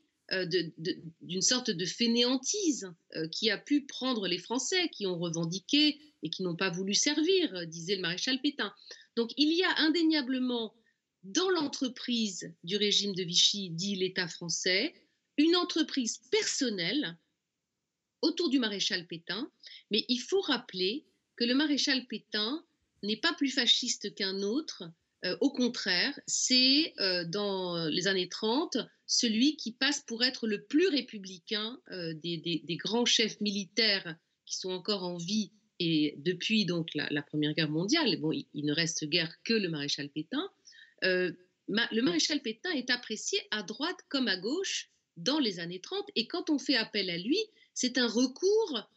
d'une 1.20 1.42
sorte 1.42 1.70
de 1.70 1.84
fainéantise 1.84 2.90
qui 3.30 3.50
a 3.50 3.58
pu 3.58 3.84
prendre 3.84 4.26
les 4.26 4.38
Français, 4.38 4.88
qui 4.88 5.06
ont 5.06 5.18
revendiqué 5.18 6.00
et 6.22 6.30
qui 6.30 6.42
n'ont 6.42 6.56
pas 6.56 6.70
voulu 6.70 6.94
servir, 6.94 7.66
disait 7.66 7.96
le 7.96 8.00
maréchal 8.00 8.40
Pétain. 8.40 8.72
Donc 9.16 9.32
il 9.36 9.52
y 9.52 9.62
a 9.62 9.78
indéniablement 9.80 10.74
dans 11.24 11.50
l'entreprise 11.50 12.54
du 12.64 12.76
régime 12.76 13.14
de 13.14 13.22
Vichy, 13.22 13.70
dit 13.70 13.96
l'État 13.96 14.28
français, 14.28 14.94
une 15.36 15.56
entreprise 15.56 16.18
personnelle 16.30 17.18
autour 18.22 18.48
du 18.48 18.58
maréchal 18.58 19.06
Pétain, 19.06 19.50
mais 19.90 20.04
il 20.08 20.18
faut 20.18 20.40
rappeler 20.40 21.04
que 21.36 21.44
le 21.44 21.54
maréchal 21.54 22.06
Pétain 22.06 22.64
n'est 23.02 23.16
pas 23.18 23.34
plus 23.34 23.50
fasciste 23.50 24.14
qu'un 24.14 24.42
autre. 24.42 24.84
Euh, 25.24 25.36
au 25.40 25.50
contraire, 25.50 26.18
c'est 26.26 26.92
euh, 27.00 27.24
dans 27.24 27.86
les 27.86 28.06
années 28.06 28.28
30 28.28 28.76
celui 29.06 29.56
qui 29.56 29.72
passe 29.72 30.00
pour 30.00 30.24
être 30.24 30.46
le 30.46 30.64
plus 30.64 30.88
républicain 30.88 31.78
euh, 31.90 32.14
des, 32.14 32.64
grands 32.82 33.04
chefs 33.04 33.40
militaires 33.40 34.16
qui 34.46 34.56
sont 34.56 34.70
encore 34.70 35.04
en 35.04 35.16
vie 35.16 35.52
et 35.78 36.14
depuis 36.18 36.64
donc 36.64 36.88
la, 36.94 37.22
Première 37.22 37.54
Guerre 37.54 37.70
mondiale. 37.70 38.18
Bon, 38.20 38.32
il, 38.32 38.64
ne 38.64 38.72
reste 38.72 39.04
guère 39.04 39.32
que 39.44 39.54
le 39.54 39.68
maréchal 39.68 40.08
Pétain. 40.08 40.48
le 41.02 42.00
maréchal 42.02 42.40
Pétain 42.40 42.70
est 42.70 42.90
apprécié 42.90 43.38
à 43.50 43.62
droite 43.62 43.98
comme 44.08 44.28
à 44.28 44.36
gauche 44.36 44.90
dans 45.16 45.38
les 45.38 45.58
années 45.60 45.80
30 45.80 46.04
et 46.16 46.26
quand 46.26 46.50
on 46.50 46.58
fait 46.58 46.76
appel 46.76 47.10
à 47.10 47.18
lui, 47.18 47.38
c'est 47.72 47.98
un 47.98 48.06
recours 48.06 48.88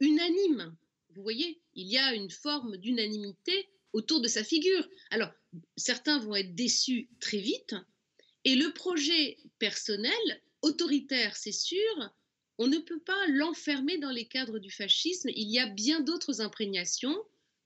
unanime. 0.00 0.74
Vous 1.14 1.22
voyez, 1.22 1.60
il 1.74 1.88
y 1.88 1.98
a 1.98 2.14
une 2.14 2.30
forme 2.30 2.76
d'unanimité 2.76 3.68
autour 3.92 4.20
de 4.20 4.28
sa 4.28 4.44
figure. 4.44 4.88
Alors, 5.10 5.30
certains 5.76 6.18
vont 6.18 6.36
être 6.36 6.54
déçus 6.54 7.08
très 7.20 7.38
vite, 7.38 7.74
et 8.44 8.54
le 8.54 8.72
projet 8.72 9.38
personnel, 9.58 10.12
autoritaire, 10.62 11.36
c'est 11.36 11.52
sûr, 11.52 12.10
on 12.58 12.66
ne 12.66 12.78
peut 12.78 13.00
pas 13.00 13.26
l'enfermer 13.28 13.98
dans 13.98 14.10
les 14.10 14.26
cadres 14.26 14.58
du 14.58 14.70
fascisme. 14.70 15.30
Il 15.34 15.50
y 15.50 15.58
a 15.58 15.66
bien 15.66 16.00
d'autres 16.00 16.40
imprégnations, 16.40 17.16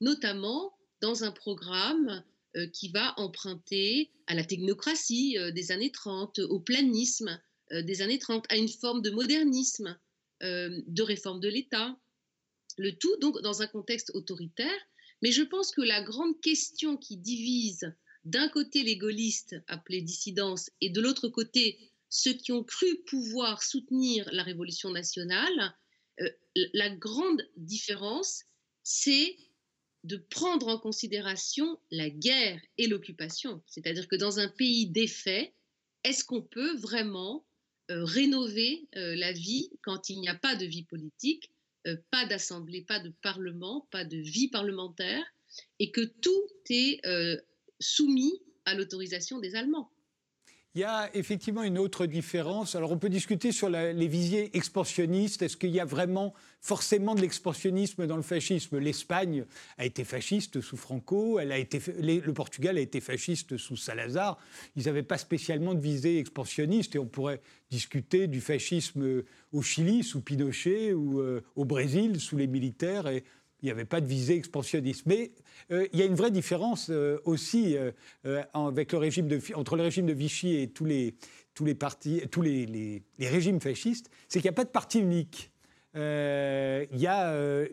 notamment 0.00 0.76
dans 1.00 1.24
un 1.24 1.32
programme 1.32 2.24
euh, 2.56 2.66
qui 2.68 2.88
va 2.88 3.14
emprunter 3.18 4.10
à 4.26 4.34
la 4.34 4.44
technocratie 4.44 5.36
euh, 5.38 5.50
des 5.50 5.72
années 5.72 5.92
30, 5.92 6.38
au 6.40 6.60
planisme 6.60 7.40
des 7.70 8.02
années 8.02 8.18
30, 8.18 8.44
à 8.50 8.56
une 8.56 8.68
forme 8.68 9.00
de 9.00 9.10
modernisme. 9.10 9.98
Euh, 10.44 10.82
de 10.88 11.02
réforme 11.02 11.40
de 11.40 11.48
l'État, 11.48 11.96
le 12.76 12.90
tout 12.98 13.16
donc 13.18 13.40
dans 13.42 13.62
un 13.62 13.66
contexte 13.66 14.10
autoritaire. 14.14 14.78
Mais 15.24 15.32
je 15.32 15.42
pense 15.42 15.70
que 15.70 15.80
la 15.80 16.02
grande 16.02 16.38
question 16.42 16.98
qui 16.98 17.16
divise 17.16 17.90
d'un 18.26 18.50
côté 18.50 18.82
les 18.82 18.98
gaullistes 18.98 19.56
appelés 19.68 20.02
dissidence 20.02 20.70
et 20.82 20.90
de 20.90 21.00
l'autre 21.00 21.28
côté 21.28 21.78
ceux 22.10 22.34
qui 22.34 22.52
ont 22.52 22.62
cru 22.62 23.02
pouvoir 23.06 23.62
soutenir 23.62 24.28
la 24.32 24.42
révolution 24.42 24.90
nationale, 24.90 25.74
euh, 26.20 26.28
la 26.74 26.90
grande 26.90 27.42
différence, 27.56 28.42
c'est 28.82 29.38
de 30.02 30.18
prendre 30.18 30.68
en 30.68 30.78
considération 30.78 31.80
la 31.90 32.10
guerre 32.10 32.60
et 32.76 32.86
l'occupation. 32.86 33.62
C'est-à-dire 33.66 34.08
que 34.08 34.16
dans 34.16 34.40
un 34.40 34.48
pays 34.48 34.90
défait, 34.90 35.54
est-ce 36.04 36.22
qu'on 36.22 36.42
peut 36.42 36.76
vraiment 36.76 37.46
euh, 37.90 38.04
rénover 38.04 38.90
euh, 38.96 39.16
la 39.16 39.32
vie 39.32 39.70
quand 39.82 40.10
il 40.10 40.20
n'y 40.20 40.28
a 40.28 40.34
pas 40.34 40.54
de 40.54 40.66
vie 40.66 40.84
politique, 40.84 41.50
pas 42.10 42.26
d'assemblée, 42.26 42.82
pas 42.82 43.00
de 43.00 43.10
parlement, 43.22 43.86
pas 43.90 44.04
de 44.04 44.16
vie 44.16 44.48
parlementaire, 44.48 45.24
et 45.78 45.90
que 45.90 46.02
tout 46.02 46.48
est 46.70 47.00
soumis 47.80 48.40
à 48.64 48.74
l'autorisation 48.74 49.38
des 49.38 49.54
Allemands 49.54 49.90
il 50.74 50.80
y 50.80 50.84
a 50.84 51.08
effectivement 51.14 51.62
une 51.62 51.78
autre 51.78 52.06
différence. 52.06 52.74
Alors 52.74 52.90
on 52.90 52.98
peut 52.98 53.08
discuter 53.08 53.52
sur 53.52 53.68
les 53.68 54.08
visiers 54.08 54.56
expansionnistes. 54.56 55.42
Est-ce 55.42 55.56
qu'il 55.56 55.70
y 55.70 55.78
a 55.78 55.84
vraiment 55.84 56.34
forcément 56.60 57.14
de 57.14 57.20
l'expansionnisme 57.20 58.08
dans 58.08 58.16
le 58.16 58.22
fascisme? 58.22 58.78
L'Espagne 58.78 59.44
a 59.78 59.84
été 59.84 60.02
fasciste 60.02 60.60
sous 60.60 60.76
Franco, 60.76 61.38
elle 61.38 61.52
a 61.52 61.58
été, 61.58 61.80
le 62.00 62.32
Portugal 62.32 62.76
a 62.76 62.80
été 62.80 63.00
fasciste 63.00 63.56
sous 63.56 63.76
Salazar. 63.76 64.36
Ils 64.74 64.86
n'avaient 64.86 65.04
pas 65.04 65.18
spécialement 65.18 65.74
de 65.74 65.80
visée 65.80 66.18
expansionniste 66.18 66.96
et 66.96 66.98
on 66.98 67.06
pourrait 67.06 67.40
discuter 67.70 68.26
du 68.26 68.40
fascisme 68.40 69.22
au 69.52 69.62
Chili 69.62 70.02
sous 70.02 70.22
Pinochet 70.22 70.92
ou 70.92 71.20
euh, 71.20 71.44
au 71.54 71.64
Brésil 71.64 72.20
sous 72.20 72.36
les 72.36 72.48
militaires. 72.48 73.06
Et 73.06 73.22
il 73.64 73.68
n'y 73.68 73.70
avait 73.70 73.86
pas 73.86 74.02
de 74.02 74.06
visée 74.06 74.36
expansionniste. 74.36 75.06
Mais 75.06 75.32
euh, 75.72 75.88
il 75.94 75.98
y 75.98 76.02
a 76.02 76.04
une 76.04 76.14
vraie 76.14 76.30
différence 76.30 76.90
euh, 76.90 77.18
aussi 77.24 77.78
euh, 77.78 78.42
avec 78.52 78.92
le 78.92 78.98
régime 78.98 79.26
entre 79.54 79.76
le 79.76 79.82
régime 79.82 80.04
de 80.04 80.12
Vichy 80.12 80.54
et 80.56 80.68
tous 80.68 80.84
les, 80.84 81.14
tous 81.54 81.64
les, 81.64 81.74
partis, 81.74 82.20
tous 82.30 82.42
les 82.42 83.02
régimes 83.18 83.60
fascistes, 83.60 84.10
c'est 84.28 84.40
qu'il 84.40 84.50
n'y 84.50 84.54
a 84.54 84.56
pas 84.56 84.64
de 84.64 84.68
parti 84.68 84.98
unique. 84.98 85.50
Euh, 85.96 86.86
y 86.92 87.06
a 87.06 87.28
euh, 87.28 87.68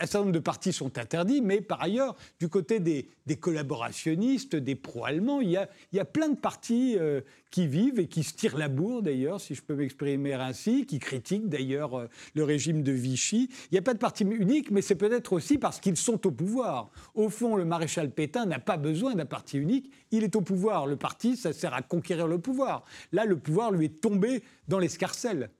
un 0.00 0.06
certain 0.06 0.20
nombre 0.20 0.32
de 0.32 0.40
partis 0.40 0.72
sont 0.72 0.98
interdits, 0.98 1.40
mais 1.40 1.60
par 1.60 1.80
ailleurs, 1.82 2.16
du 2.40 2.48
côté 2.48 2.80
des, 2.80 3.06
collaborationnistes, 3.36 4.56
des 4.56 4.74
pro-allemands, 4.74 5.40
il, 5.40 5.50
y 5.92 6.00
a 6.00 6.04
plein 6.04 6.28
de 6.28 6.36
partis 6.36 6.96
euh, 6.98 7.20
qui 7.52 7.68
vivent 7.68 8.00
et 8.00 8.08
qui 8.08 8.24
se 8.24 8.34
tirent 8.34 8.56
la 8.56 8.68
bourre, 8.68 9.02
d'ailleurs, 9.02 9.40
si 9.40 9.54
je 9.54 9.62
peux 9.62 9.76
m'exprimer 9.76 10.34
ainsi, 10.34 10.84
qui 10.84 10.98
critiquent 10.98 11.48
d'ailleurs 11.48 12.08
le 12.34 12.44
régime 12.44 12.82
de 12.82 12.90
Vichy. 12.90 13.48
Il 13.70 13.74
n'y 13.74 13.78
a 13.78 13.82
pas 13.82 13.94
de 13.94 13.98
parti 13.98 14.24
unique, 14.24 14.72
mais 14.72 14.82
c'est 14.82 14.96
peut-être 14.96 15.32
aussi 15.32 15.56
parce 15.56 15.78
qu'ils 15.78 15.96
sont 15.96 16.26
au 16.26 16.32
pouvoir. 16.32 16.90
Au 17.14 17.28
fond, 17.28 17.54
le 17.54 17.64
maréchal 17.64 18.10
Pétain 18.10 18.46
n'a 18.46 18.58
pas 18.58 18.76
besoin 18.76 19.14
d'un 19.14 19.26
parti 19.26 19.58
unique, 19.58 19.92
il 20.10 20.24
est 20.24 20.34
au 20.34 20.40
pouvoir. 20.40 20.86
Le 20.86 20.96
parti, 20.96 21.36
ça 21.36 21.52
sert 21.52 21.74
à 21.74 21.82
conquérir 21.82 22.26
le 22.26 22.38
pouvoir. 22.38 22.84
Là, 23.12 23.24
le 23.24 23.36
pouvoir 23.36 23.70
lui 23.70 23.86
est 23.86 24.00
tombé 24.00 24.42
dans 24.66 24.80
l'escarcelle. 24.80 25.50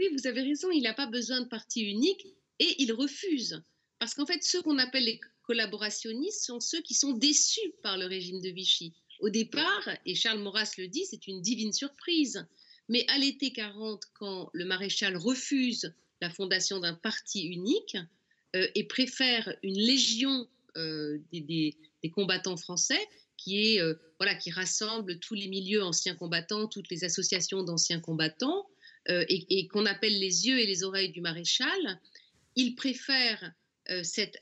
Oui, 0.00 0.08
vous 0.16 0.26
avez 0.26 0.40
raison, 0.40 0.70
il 0.70 0.84
n'a 0.84 0.94
pas 0.94 1.06
besoin 1.06 1.42
de 1.42 1.48
parti 1.48 1.82
unique 1.82 2.26
et 2.58 2.74
il 2.78 2.90
refuse. 2.94 3.62
Parce 3.98 4.14
qu'en 4.14 4.24
fait, 4.24 4.42
ceux 4.42 4.62
qu'on 4.62 4.78
appelle 4.78 5.04
les 5.04 5.20
collaborationnistes 5.42 6.46
sont 6.46 6.58
ceux 6.58 6.80
qui 6.80 6.94
sont 6.94 7.12
déçus 7.12 7.74
par 7.82 7.98
le 7.98 8.06
régime 8.06 8.40
de 8.40 8.48
Vichy. 8.48 8.94
Au 9.18 9.28
départ, 9.28 9.90
et 10.06 10.14
Charles 10.14 10.40
Maurras 10.40 10.72
le 10.78 10.88
dit, 10.88 11.04
c'est 11.04 11.26
une 11.26 11.42
divine 11.42 11.74
surprise. 11.74 12.46
Mais 12.88 13.04
à 13.08 13.18
l'été 13.18 13.52
40, 13.52 14.04
quand 14.14 14.48
le 14.54 14.64
maréchal 14.64 15.18
refuse 15.18 15.92
la 16.22 16.30
fondation 16.30 16.80
d'un 16.80 16.94
parti 16.94 17.42
unique 17.42 17.98
euh, 18.56 18.66
et 18.74 18.84
préfère 18.84 19.54
une 19.62 19.78
légion 19.78 20.48
euh, 20.78 21.18
des, 21.30 21.76
combattants 22.14 22.56
français, 22.56 23.06
euh, 23.48 23.94
qui 24.40 24.50
rassemble 24.50 25.18
tous 25.18 25.34
les 25.34 25.48
milieux 25.48 25.82
anciens 25.82 26.14
combattants, 26.14 26.68
toutes 26.68 26.88
les 26.88 27.04
associations 27.04 27.62
d'anciens 27.62 28.00
combattants, 28.00 28.66
euh, 29.10 29.24
et, 29.28 29.66
qu'on 29.68 29.86
appelle 29.86 30.18
les 30.18 30.46
yeux 30.46 30.60
et 30.60 30.66
les 30.66 30.84
oreilles 30.84 31.10
du 31.10 31.20
maréchal, 31.20 32.00
il 32.54 32.74
préfère 32.76 33.52
euh, 33.90 34.02
cette, 34.04 34.38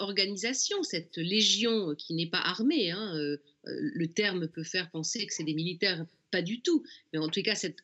organisation, 0.00 0.82
cette 0.82 1.16
légion 1.16 1.94
qui 1.94 2.14
n'est 2.14 2.28
pas 2.28 2.40
armée. 2.40 2.90
Hein, 2.90 3.16
euh, 3.16 3.38
le 3.64 4.08
terme 4.08 4.48
peut 4.48 4.64
faire 4.64 4.90
penser 4.90 5.26
que 5.26 5.32
c'est 5.32 5.44
des 5.44 5.54
militaires, 5.54 6.04
pas 6.32 6.42
du 6.42 6.60
tout. 6.62 6.84
Mais 7.12 7.18
en 7.20 7.28
tout 7.28 7.42
cas, 7.42 7.54
cette, 7.54 7.78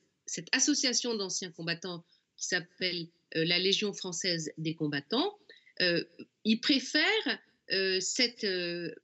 association 0.52 1.14
d'anciens 1.14 1.50
combattants 1.50 2.04
qui 2.36 2.46
s'appelle 2.46 3.06
la 3.34 3.58
Légion 3.58 3.92
française 3.92 4.50
des 4.58 4.74
combattants, 4.74 5.38
il 6.44 6.60
préfère 6.60 7.38
cette 8.00 8.46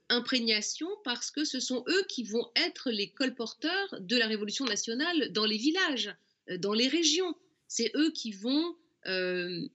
imprégnation 0.08 0.88
parce 1.04 1.30
que 1.30 1.44
ce 1.44 1.60
sont 1.60 1.84
eux 1.88 2.04
qui 2.08 2.24
vont 2.24 2.48
être 2.56 2.90
les 2.90 3.10
colporteurs 3.10 4.00
de 4.00 4.16
la 4.16 4.26
révolution 4.28 4.64
nationale 4.64 5.30
dans 5.32 5.44
les 5.44 5.58
villages. 5.58 6.10
Euh, 6.50 6.58
dans 6.58 6.72
les 6.72 6.88
régions. 6.88 7.34
C'est 7.68 7.92
eux 7.94 8.10
qui 8.10 8.32
vont 8.32 8.76
euh, 9.06 9.68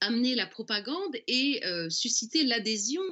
amener 0.00 0.34
la 0.34 0.46
propagande 0.46 1.16
et 1.28 1.64
euh, 1.64 1.88
susciter 1.88 2.44
l'adhésion 2.44 3.02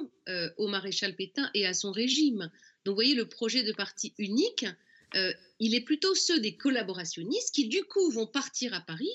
au 0.57 0.69
maréchal 0.69 1.15
Pétain 1.15 1.49
et 1.53 1.65
à 1.65 1.73
son 1.73 1.91
régime. 1.91 2.49
Donc 2.85 2.93
vous 2.93 2.95
voyez, 2.95 3.15
le 3.15 3.27
projet 3.27 3.63
de 3.63 3.73
parti 3.73 4.13
unique, 4.17 4.65
il 5.59 5.75
est 5.75 5.81
plutôt 5.81 6.15
ceux 6.15 6.39
des 6.39 6.55
collaborationnistes 6.55 7.53
qui 7.53 7.67
du 7.67 7.83
coup 7.83 8.09
vont 8.11 8.27
partir 8.27 8.73
à 8.73 8.79
Paris 8.79 9.11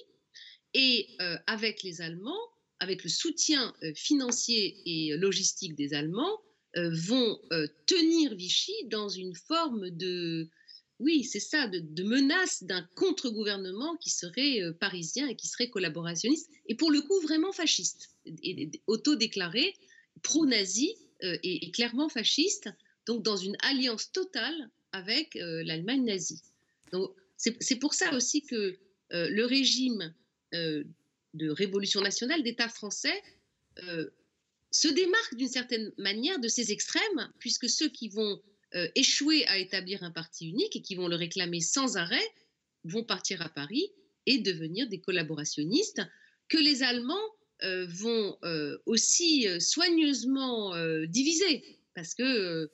et 0.74 1.16
avec 1.46 1.82
les 1.82 2.02
Allemands, 2.02 2.50
avec 2.80 3.02
le 3.02 3.08
soutien 3.08 3.74
financier 3.94 4.82
et 4.84 5.16
logistique 5.16 5.74
des 5.74 5.94
Allemands, 5.94 6.42
vont 6.74 7.40
tenir 7.86 8.34
Vichy 8.34 8.74
dans 8.90 9.08
une 9.08 9.34
forme 9.34 9.88
de, 9.88 10.50
oui, 10.98 11.24
c'est 11.24 11.40
ça, 11.40 11.68
de, 11.68 12.02
menace 12.02 12.62
d'un 12.62 12.82
contre-gouvernement 12.94 13.96
qui 13.96 14.08
serait 14.08 14.62
euh, 14.62 14.72
parisien 14.72 15.28
et 15.28 15.36
qui 15.36 15.46
serait 15.46 15.68
collaborationniste, 15.68 16.50
et 16.66 16.74
pour 16.74 16.90
le 16.90 17.02
coup 17.02 17.20
vraiment 17.20 17.52
fasciste, 17.52 18.10
et, 18.42 18.70
auto-déclaré, 18.86 19.74
pro-nazi 20.22 20.96
euh, 21.22 21.36
et, 21.42 21.70
clairement 21.70 22.08
fasciste, 22.08 22.70
donc 23.04 23.22
dans 23.22 23.36
une 23.36 23.56
alliance 23.60 24.10
totale 24.10 24.70
avec 24.92 25.36
euh, 25.36 25.62
l'Allemagne 25.64 26.04
nazie. 26.04 26.42
Donc 26.92 27.14
c'est 27.36 27.76
pour 27.76 27.92
ça 27.92 28.14
aussi 28.14 28.42
que 28.42 28.78
le 29.10 29.44
régime 29.44 30.14
de 30.52 31.50
révolution 31.50 32.00
nationale 32.00 32.42
d'État 32.42 32.68
français 32.68 33.22
se 34.70 34.88
démarque 34.88 35.34
d'une 35.34 35.48
certaine 35.48 35.92
manière 35.98 36.38
de 36.38 36.48
ces 36.48 36.72
extrêmes, 36.72 37.30
puisque 37.38 37.68
ceux 37.68 37.88
qui 37.90 38.08
vont 38.08 38.40
euh, 38.74 38.88
échouer 38.96 39.46
à 39.46 39.58
établir 39.58 40.02
un 40.02 40.10
parti 40.10 40.48
unique 40.48 40.74
et 40.74 40.82
qui 40.82 40.96
vont 40.96 41.06
le 41.06 41.14
réclamer 41.14 41.60
sans 41.60 41.96
arrêt 41.96 42.28
vont 42.82 43.04
partir 43.04 43.40
à 43.40 43.48
Paris 43.48 43.92
et 44.26 44.38
devenir 44.38 44.88
des 44.88 45.00
collaborationnistes 45.00 46.02
que 46.48 46.58
les 46.58 46.82
Allemands 46.82 47.14
euh, 47.62 47.86
vont 47.86 48.36
euh, 48.44 48.76
aussi 48.84 49.46
soigneusement 49.60 50.74
diviser 51.06 51.64
parce 51.94 52.14
que 52.14 52.70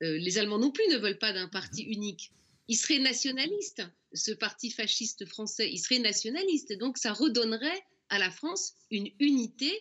les 0.00 0.38
Allemands 0.38 0.58
non 0.58 0.70
plus 0.70 0.86
ne 0.90 0.96
veulent 0.96 1.18
pas 1.18 1.32
d'un 1.32 1.48
parti 1.48 1.82
unique. 1.82 2.32
Ils 2.66 2.76
seraient 2.76 2.98
nationalistes. 2.98 3.82
Ce 4.12 4.32
parti 4.32 4.70
fasciste 4.70 5.24
français, 5.26 5.70
il 5.70 5.78
serait 5.78 5.98
nationaliste. 6.00 6.76
Donc 6.78 6.98
ça 6.98 7.12
redonnerait 7.12 7.80
à 8.08 8.18
la 8.18 8.30
France 8.30 8.74
une 8.90 9.08
unité 9.20 9.72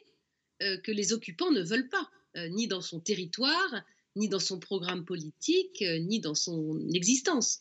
que 0.60 0.92
les 0.92 1.14
occupants 1.14 1.52
ne 1.52 1.62
veulent 1.62 1.90
pas, 1.90 2.10
ni 2.50 2.68
dans 2.68 2.82
son 2.82 3.00
territoire, 3.00 3.84
ni 4.18 4.28
dans 4.28 4.40
son 4.40 4.60
programme 4.60 5.06
politique, 5.06 5.82
euh, 5.82 6.00
ni 6.00 6.20
dans 6.20 6.36
son 6.36 6.80
existence. 6.94 7.60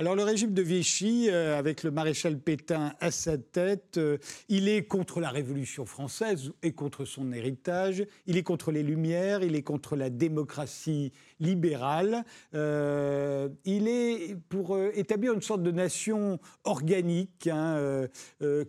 Alors 0.00 0.14
le 0.14 0.22
régime 0.22 0.54
de 0.54 0.62
Vichy, 0.62 1.28
euh, 1.28 1.58
avec 1.58 1.82
le 1.82 1.90
maréchal 1.90 2.38
Pétain 2.38 2.94
à 3.00 3.10
sa 3.10 3.36
tête, 3.36 3.96
euh, 3.96 4.18
il 4.48 4.68
est 4.68 4.84
contre 4.84 5.18
la 5.18 5.28
Révolution 5.28 5.86
française 5.86 6.52
et 6.62 6.70
contre 6.70 7.04
son 7.04 7.32
héritage, 7.32 8.06
il 8.26 8.36
est 8.36 8.44
contre 8.44 8.70
les 8.70 8.84
Lumières, 8.84 9.42
il 9.42 9.56
est 9.56 9.64
contre 9.64 9.96
la 9.96 10.08
démocratie 10.08 11.10
libérale, 11.40 12.24
il 12.52 13.88
est 13.88 14.36
pour 14.48 14.78
établir 14.94 15.34
une 15.34 15.42
sorte 15.42 15.62
de 15.62 15.70
nation 15.70 16.38
organique, 16.64 17.46
hein, 17.46 18.08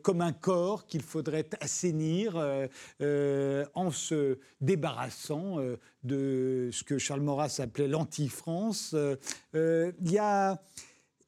comme 0.03 0.21
un 0.21 0.33
corps 0.33 0.85
qu'il 0.85 1.01
faudrait 1.01 1.49
assainir 1.61 2.35
en 2.99 3.91
se 3.91 4.37
débarrassant 4.61 5.57
de 6.03 6.69
ce 6.71 6.83
que 6.83 6.99
Charles 6.99 7.21
Maurras 7.21 7.59
appelait 7.59 7.87
l'anti-France. 7.87 8.95
Il 9.55 10.11
y 10.11 10.19
a 10.19 10.61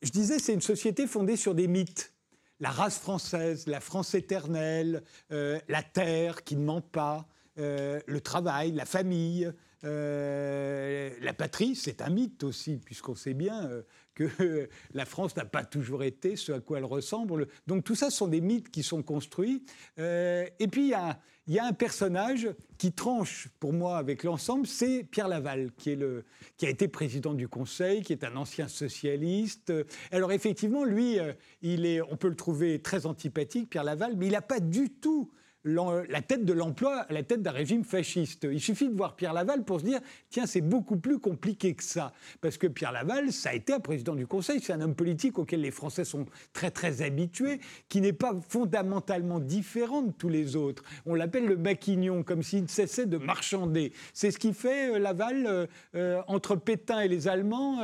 je 0.01 0.09
disais, 0.09 0.39
c'est 0.39 0.53
une 0.53 0.61
société 0.61 1.07
fondée 1.07 1.35
sur 1.35 1.55
des 1.55 1.67
mythes. 1.67 2.13
La 2.59 2.69
race 2.69 2.99
française, 2.99 3.65
la 3.67 3.79
France 3.79 4.13
éternelle, 4.13 5.03
euh, 5.31 5.59
la 5.67 5.83
terre 5.83 6.43
qui 6.43 6.55
ne 6.55 6.63
ment 6.63 6.81
pas, 6.81 7.27
euh, 7.57 7.99
le 8.05 8.21
travail, 8.21 8.71
la 8.71 8.85
famille, 8.85 9.51
euh, 9.83 11.09
la 11.21 11.33
patrie, 11.33 11.75
c'est 11.75 12.01
un 12.01 12.09
mythe 12.09 12.43
aussi, 12.43 12.77
puisqu'on 12.77 13.15
sait 13.15 13.33
bien 13.33 13.69
que 14.13 14.69
la 14.93 15.05
France 15.05 15.35
n'a 15.35 15.45
pas 15.45 15.63
toujours 15.63 16.03
été 16.03 16.35
ce 16.35 16.51
à 16.51 16.59
quoi 16.59 16.77
elle 16.77 16.85
ressemble. 16.85 17.47
Donc 17.67 17.83
tout 17.83 17.95
ça 17.95 18.09
sont 18.09 18.27
des 18.27 18.41
mythes 18.41 18.69
qui 18.69 18.83
sont 18.83 19.03
construits. 19.03 19.63
et 19.97 20.67
puis 20.71 20.83
il 20.83 20.89
y 20.89 20.93
a, 20.93 21.19
y 21.47 21.59
a 21.59 21.65
un 21.65 21.73
personnage 21.73 22.49
qui 22.77 22.91
tranche 22.93 23.49
pour 23.59 23.73
moi 23.73 23.97
avec 23.97 24.23
l'ensemble, 24.23 24.65
c'est 24.65 25.03
Pierre 25.03 25.27
Laval, 25.27 25.71
qui, 25.77 25.91
est 25.91 25.95
le, 25.95 26.23
qui 26.57 26.65
a 26.65 26.69
été 26.69 26.87
président 26.87 27.33
du 27.33 27.47
Conseil, 27.47 28.01
qui 28.01 28.13
est 28.13 28.23
un 28.23 28.35
ancien 28.35 28.67
socialiste. 28.67 29.73
Alors 30.11 30.31
effectivement, 30.31 30.83
lui, 30.83 31.19
euh, 31.19 31.33
il 31.61 31.85
est, 31.85 32.01
on 32.01 32.15
peut 32.15 32.29
le 32.29 32.35
trouver 32.35 32.81
très 32.81 33.05
antipathique, 33.05 33.69
Pierre 33.69 33.83
Laval, 33.83 34.15
mais 34.17 34.27
il 34.27 34.31
n'a 34.31 34.41
pas 34.41 34.59
du 34.59 34.89
tout 34.89 35.31
la 35.63 36.21
tête 36.21 36.45
de 36.45 36.53
l'emploi 36.53 37.05
à 37.09 37.13
la 37.13 37.23
tête 37.23 37.41
d'un 37.41 37.51
régime 37.51 37.83
fasciste. 37.83 38.47
Il 38.51 38.59
suffit 38.59 38.89
de 38.89 38.95
voir 38.95 39.15
Pierre 39.15 39.33
Laval 39.33 39.63
pour 39.63 39.79
se 39.79 39.85
dire 39.85 39.99
tiens, 40.29 40.45
c'est 40.45 40.61
beaucoup 40.61 40.97
plus 40.97 41.19
compliqué 41.19 41.73
que 41.73 41.83
ça. 41.83 42.13
Parce 42.41 42.57
que 42.57 42.67
Pierre 42.67 42.91
Laval, 42.91 43.31
ça 43.31 43.49
a 43.49 43.53
été 43.53 43.73
un 43.73 43.79
président 43.79 44.15
du 44.15 44.27
Conseil, 44.27 44.59
c'est 44.61 44.73
un 44.73 44.81
homme 44.81 44.95
politique 44.95 45.37
auquel 45.37 45.61
les 45.61 45.71
Français 45.71 46.03
sont 46.03 46.25
très 46.53 46.71
très 46.71 47.01
habitués, 47.01 47.59
qui 47.89 48.01
n'est 48.01 48.13
pas 48.13 48.33
fondamentalement 48.49 49.39
différent 49.39 50.01
de 50.01 50.11
tous 50.11 50.29
les 50.29 50.55
autres. 50.55 50.83
On 51.05 51.15
l'appelle 51.15 51.45
le 51.45 51.57
maquignon, 51.57 52.23
comme 52.23 52.43
s'il 52.43 52.69
cessait 52.69 53.05
de 53.05 53.17
marchander. 53.17 53.93
C'est 54.13 54.31
ce 54.31 54.39
qui 54.39 54.53
fait 54.53 54.95
euh, 54.95 54.99
Laval 54.99 55.45
euh, 55.45 55.67
euh, 55.95 56.21
entre 56.27 56.55
Pétain 56.55 57.01
et 57.01 57.07
les 57.07 57.27
Allemands. 57.27 57.79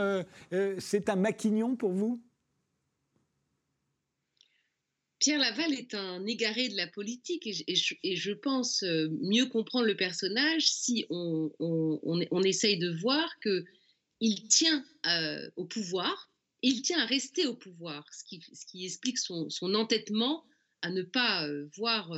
c'est 0.79 1.09
un 1.09 1.15
maquignon 1.15 1.75
pour 1.75 1.91
vous? 1.91 2.19
Pierre 5.19 5.39
Laval 5.39 5.73
est 5.73 5.95
un 5.95 6.25
égaré 6.27 6.69
de 6.69 6.77
la 6.77 6.85
politique 6.85 7.47
et 7.47 7.75
je, 8.15 8.33
pense 8.33 8.83
euh, 8.83 9.09
mieux 9.21 9.47
comprendre 9.47 9.87
le 9.87 9.95
personnage 9.95 10.69
si 10.69 11.05
on, 11.09 12.43
essaye 12.43 12.77
de 12.77 12.91
voir 12.91 13.27
qu'il 13.39 14.47
tient 14.47 14.85
euh, 15.07 15.49
au 15.55 15.65
pouvoir, 15.65 16.31
il 16.61 16.83
tient 16.83 16.99
à 16.99 17.05
rester 17.05 17.47
au 17.47 17.55
pouvoir, 17.55 18.05
ce 18.13 18.23
qui, 18.23 18.43
ce 18.53 18.65
qui 18.67 18.85
explique 18.85 19.17
son, 19.17 19.49
entêtement 19.73 20.45
à 20.83 20.91
ne 20.91 21.01
pas 21.01 21.47
euh, 21.47 21.67
voir 21.75 22.11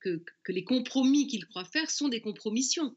que, 0.00 0.24
que, 0.42 0.52
les 0.52 0.64
compromis 0.64 1.26
qu'il 1.26 1.44
croit 1.44 1.66
faire 1.66 1.90
sont 1.90 2.08
des 2.08 2.22
compromissions. 2.22 2.96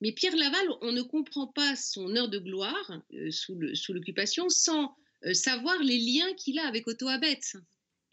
Mais 0.00 0.12
Pierre 0.12 0.36
Laval, 0.36 0.66
on 0.80 0.92
ne 0.92 1.02
comprend 1.02 1.48
pas 1.48 1.76
son 1.76 2.16
heure 2.16 2.30
de 2.30 2.38
gloire 2.38 3.02
sous 3.30 3.92
l'occupation 3.92 4.48
sans 4.48 4.96
savoir 5.32 5.78
les 5.82 5.98
liens 5.98 6.32
qu'il 6.34 6.58
a 6.58 6.66
avec 6.66 6.88
Otto 6.88 7.08
Abetz. 7.08 7.56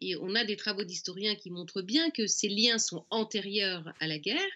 Et 0.02 0.16
on 0.16 0.34
a 0.34 0.44
des 0.44 0.58
travaux 0.58 0.84
d'historiens 0.84 1.36
qui 1.36 1.52
montrent 1.52 1.84
bien 1.84 2.10
que 2.10 2.26
ces 2.26 2.50
liens 2.50 2.80
sont 2.80 3.06
antérieurs 3.12 3.94
à 4.00 4.08
la 4.08 4.18
guerre. 4.18 4.52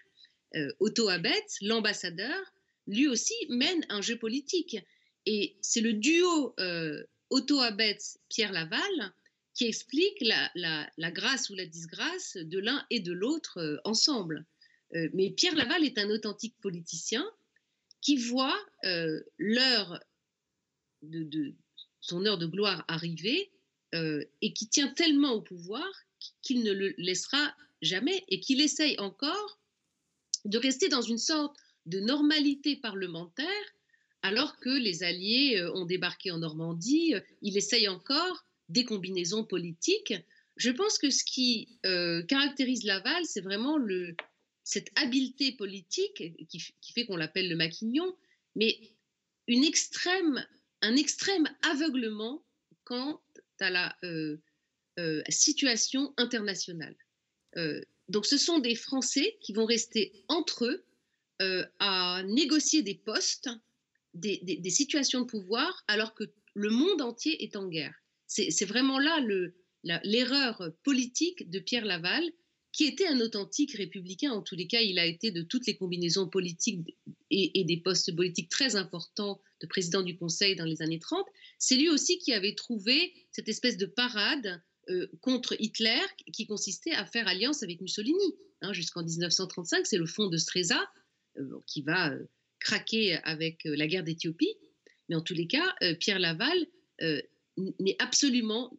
Euh, 0.56 0.74
Otto 0.80 1.08
Abetz, 1.08 1.60
l'ambassadeur, 1.62 2.54
lui 2.88 3.08
aussi 3.08 3.36
mène 3.50 3.86
un 3.90 4.02
jeu 4.02 4.18
politique. 4.18 4.78
Et 5.28 5.56
c'est 5.62 5.82
le 5.82 5.94
duo 5.94 6.56
euh, 6.60 7.04
Otto 7.30 7.60
Abetz-Pierre 7.60 8.52
Laval 8.52 9.14
qui 9.54 9.68
explique 9.68 10.18
la, 10.22 11.12
grâce 11.12 11.50
ou 11.50 11.56
la 11.56 11.66
disgrâce 11.66 12.38
de 12.38 12.60
l'un 12.60 12.86
et 12.90 13.00
de 13.00 13.14
l'autre 13.14 13.60
euh, 13.60 13.78
ensemble. 13.86 14.46
mais 15.14 15.30
Pierre 15.32 15.56
Laval 15.56 15.84
est 15.84 15.98
un 15.98 16.10
authentique 16.10 16.56
politicien 16.62 17.26
qui 18.02 18.18
voit 18.18 18.58
son 22.00 22.26
heure 22.26 22.38
de 22.38 22.46
gloire 22.46 22.86
arriver 22.88 23.52
euh, 23.96 24.24
et 24.42 24.54
qui 24.54 24.68
tient 24.68 24.90
tellement 24.90 25.32
au 25.32 25.42
pouvoir 25.42 25.88
qu'il 26.42 26.64
ne 26.64 26.72
le 26.72 26.94
laissera 26.98 27.56
jamais 27.82 28.26
et 28.28 28.40
qu'il 28.40 28.62
essaye 28.62 29.00
encore 29.00 29.60
de 30.44 30.58
rester 30.58 30.90
dans 30.90 31.02
une 31.02 31.18
sorte 31.18 31.56
de 31.86 32.00
normalité 32.00 32.76
parlementaire 32.76 33.48
alors 34.22 34.58
que 34.58 34.70
les 34.70 35.04
Alliés 35.04 35.60
euh, 35.60 35.74
ont 35.74 35.86
débarqué 35.86 36.32
en 36.32 36.40
Normandie. 36.40 37.16
Euh, 37.16 37.22
il 37.42 37.58
essaye 37.58 37.88
encore 37.88 38.46
des 38.68 38.84
combinaisons 38.84 39.46
politiques. 39.46 40.14
Je 40.58 40.72
pense 40.72 40.98
que 40.98 41.10
ce 41.10 41.24
qui 41.24 41.78
caractérise 42.30 42.84
Laval, 42.86 43.24
c'est 43.26 43.42
vraiment 43.42 43.78
cette 44.64 44.90
habileté 44.96 45.52
politique 45.52 46.24
qui, 46.48 46.94
fait 46.94 47.06
qu'on 47.06 47.18
l'appelle 47.18 47.50
le 47.50 47.58
maquignon, 47.58 48.16
mais 48.56 48.80
un 49.50 50.96
extrême 50.96 51.50
aveuglement 51.62 52.42
quant 52.86 53.22
à 53.62 53.70
la 53.70 53.96
euh, 54.04 54.38
euh, 55.00 55.22
situation 55.30 56.14
internationale. 56.18 56.96
Euh, 57.58 57.82
donc 58.10 58.26
ce 58.26 58.38
sont 58.38 58.60
des 58.60 58.76
Français 58.76 59.38
qui 59.42 59.54
vont 59.54 59.66
rester 59.66 60.24
entre 60.28 60.66
eux 60.66 60.86
à 61.80 62.24
négocier 62.24 62.82
des 62.82 62.96
postes, 62.96 63.50
des, 64.14 64.38
des, 64.38 64.70
situations 64.70 65.20
de 65.20 65.26
pouvoir, 65.26 65.84
alors 65.90 66.14
que 66.14 66.24
le 66.54 66.70
monde 66.70 67.02
entier 67.02 67.44
est 67.44 67.58
en 67.58 67.68
guerre. 67.68 67.94
C'est 68.26 68.64
vraiment 68.64 69.00
là 69.00 69.20
l'erreur 69.84 70.72
politique 70.84 71.50
de 71.50 71.60
Pierre 71.60 71.84
Laval, 71.84 72.24
qui 72.76 72.84
était 72.84 73.08
un 73.08 73.22
authentique 73.22 73.72
républicain. 73.72 74.34
En 74.34 74.42
tous 74.42 74.56
les 74.56 74.68
cas, 74.68 74.82
il 74.82 75.00
a 75.00 75.06
été 75.06 75.32
de 75.32 75.44
toutes 75.44 75.66
les 75.66 75.78
combinaisons 75.78 76.28
politiques 76.28 76.98
et, 77.32 77.64
des 77.64 77.78
postes 77.78 78.14
politiques 78.14 78.50
très 78.50 78.76
importants 78.76 79.40
de 79.62 79.68
président 79.68 80.02
du 80.02 80.18
Conseil 80.18 80.58
dans 80.58 80.66
les 80.66 80.82
années 80.82 81.00
30, 81.00 81.26
c'est 81.58 81.76
lui 81.76 81.88
aussi 81.90 82.20
qui 82.20 82.34
avait 82.34 82.54
trouvé 82.54 83.14
cette 83.32 83.48
espèce 83.48 83.78
de 83.78 83.86
parade 83.86 84.62
euh, 84.90 85.08
contre 85.22 85.56
Hitler 85.58 86.02
qui 86.34 86.46
consistait 86.48 86.92
à 86.92 87.06
faire 87.06 87.30
alliance 87.30 87.64
avec 87.64 87.80
Mussolini. 87.80 88.36
Hein, 88.62 88.74
Jusqu'en 88.74 89.04
1935, 89.04 89.88
c'est 89.88 89.98
le 89.98 90.06
fond 90.06 90.28
de 90.28 90.36
Streza 90.36 90.86
euh, 91.38 91.62
qui 91.68 91.82
va 91.82 92.12
euh, 92.12 92.26
craquer 92.60 93.16
avec 93.24 93.62
la 93.64 93.88
guerre 93.88 94.04
d'Éthiopie. 94.04 94.54
Mais 95.08 95.16
en 95.16 95.22
tous 95.22 95.34
les 95.34 95.48
cas, 95.48 95.76
Pierre 96.00 96.20
Laval 96.20 96.58
n'est 97.80 97.96
absolument 98.00 98.76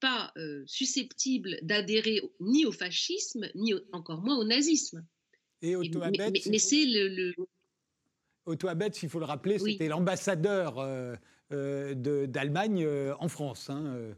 pas 0.00 0.32
susceptible 0.66 1.58
d'adhérer 1.62 2.22
ni 2.40 2.64
au 2.66 2.72
fascisme, 2.72 3.48
ni 3.54 3.74
encore 3.92 4.22
moins 4.22 4.36
au 4.36 4.44
nazisme. 4.44 5.04
Et, 5.60 5.74
mais, 5.76 6.58
c'est 6.58 6.84
le 6.86 7.34
Otto 8.48 8.68
Abetz, 8.68 9.02
il 9.02 9.08
faut 9.08 9.18
le 9.18 9.26
rappeler, 9.26 9.58
c'était 9.58 9.88
l'ambassadeur 9.88 10.78
euh, 10.78 11.14
euh, 11.52 12.26
d'Allemagne 12.26 12.84
euh, 12.84 13.14
en 13.20 13.28
France. 13.28 13.70
Hein, 13.70 14.14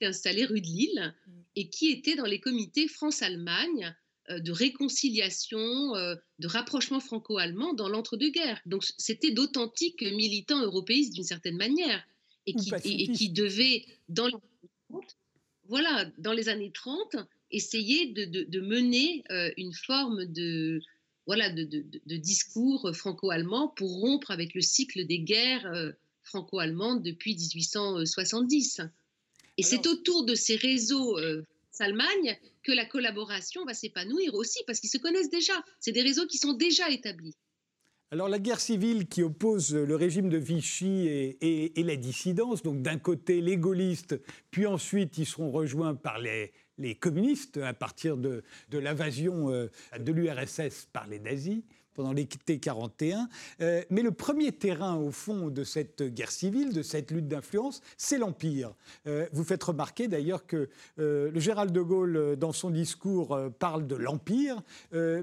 installé 0.00 0.44
rue 0.44 0.60
de 0.60 0.66
Lille 0.66 1.14
et 1.56 1.68
qui 1.70 1.90
était 1.90 2.14
dans 2.14 2.24
les 2.24 2.38
comités 2.38 2.86
France-Allemagne 2.86 3.92
de 4.30 4.52
réconciliation, 4.52 5.58
de 5.58 6.46
rapprochement 6.46 7.00
franco-allemand 7.00 7.74
dans 7.74 7.88
l'entre-deux-guerres. 7.88 8.60
Donc 8.64 8.84
c'était 8.96 9.32
d'authentiques 9.32 10.02
militants 10.02 10.62
européistes 10.62 11.14
d'une 11.14 11.24
certaine 11.24 11.56
manière 11.56 12.06
et 12.48 12.54
qui, 12.54 12.70
et, 12.84 13.12
qui 13.12 13.30
devaient, 13.30 13.84
dans 14.08 14.26
les, 14.26 14.34
voilà, 15.68 16.10
dans 16.18 16.32
les 16.32 16.48
années 16.48 16.72
30, 16.72 17.16
essayer 17.50 18.06
de 18.06 18.60
mener 18.60 19.24
une 19.56 19.72
forme 19.72 20.24
de, 20.26 20.80
voilà, 21.28 21.50
de, 21.50 22.16
discours 22.16 22.90
franco-allemands 22.94 23.68
pour 23.76 24.00
rompre 24.00 24.30
avec 24.30 24.54
le 24.54 24.62
cycle 24.62 25.06
des 25.06 25.18
guerres 25.18 25.66
euh, 25.66 25.92
franco-allemandes 26.22 27.02
depuis 27.02 27.36
1870. 27.36 28.80
Et 29.58 29.62
c'est 29.62 29.86
autour 29.86 30.24
de 30.24 30.34
ces 30.34 30.56
réseaux 30.56 31.18
euh, 31.18 31.44
Allemagne 31.80 32.36
que 32.64 32.72
la 32.72 32.86
collaboration 32.86 33.64
va 33.66 33.74
s'épanouir 33.74 34.34
aussi, 34.34 34.58
parce 34.66 34.80
qu'ils 34.80 34.88
se 34.90 34.96
connaissent 34.96 35.28
déjà. 35.28 35.52
C'est 35.80 35.92
des 35.92 36.02
réseaux 36.02 36.26
qui 36.26 36.38
sont 36.38 36.54
déjà 36.54 36.90
établis. 36.90 37.36
Alors 38.10 38.30
la 38.30 38.38
guerre 38.38 38.58
civile 38.58 39.06
qui 39.06 39.22
oppose 39.22 39.74
le 39.74 39.94
régime 39.94 40.30
de 40.30 40.38
Vichy 40.38 41.06
et, 41.08 41.82
la 41.82 41.96
dissidence, 41.96 42.62
donc 42.62 42.80
d'un 42.80 42.96
côté 42.96 43.42
les 43.42 43.58
gaullistes, 43.58 44.18
puis 44.50 44.66
ensuite 44.66 45.18
ils 45.18 45.26
seront 45.26 45.50
rejoints 45.50 45.94
par 45.94 46.18
les, 46.18 46.50
communistes 47.00 47.58
à 47.58 47.74
partir 47.74 48.16
de, 48.16 48.42
l'invasion 48.72 49.50
euh, 49.50 49.70
de 49.98 50.12
l'URSS 50.12 50.88
par 50.90 51.06
les 51.06 51.18
nazis 51.18 51.62
pendant 51.98 52.12
l'été 52.12 52.60
41. 52.60 53.28
Euh, 53.60 53.82
mais 53.90 54.02
le 54.02 54.12
premier 54.12 54.52
terrain, 54.52 54.94
au 54.94 55.10
fond, 55.10 55.48
de 55.48 55.64
cette 55.64 56.04
guerre 56.04 56.30
civile, 56.30 56.72
de 56.72 56.82
cette 56.82 57.10
lutte 57.10 57.26
d'influence, 57.26 57.82
c'est 57.96 58.18
l'Empire. 58.18 58.72
Euh, 59.08 59.26
vous 59.32 59.42
faites 59.42 59.64
remarquer 59.64 60.06
d'ailleurs 60.06 60.46
que 60.46 60.68
le 60.96 61.40
Gérald 61.40 61.72
de 61.72 61.80
Gaulle, 61.80 62.36
dans 62.36 62.52
son 62.52 62.70
discours, 62.70 63.36
parle 63.58 63.88
de 63.88 63.96
l'Empire. 63.96 64.62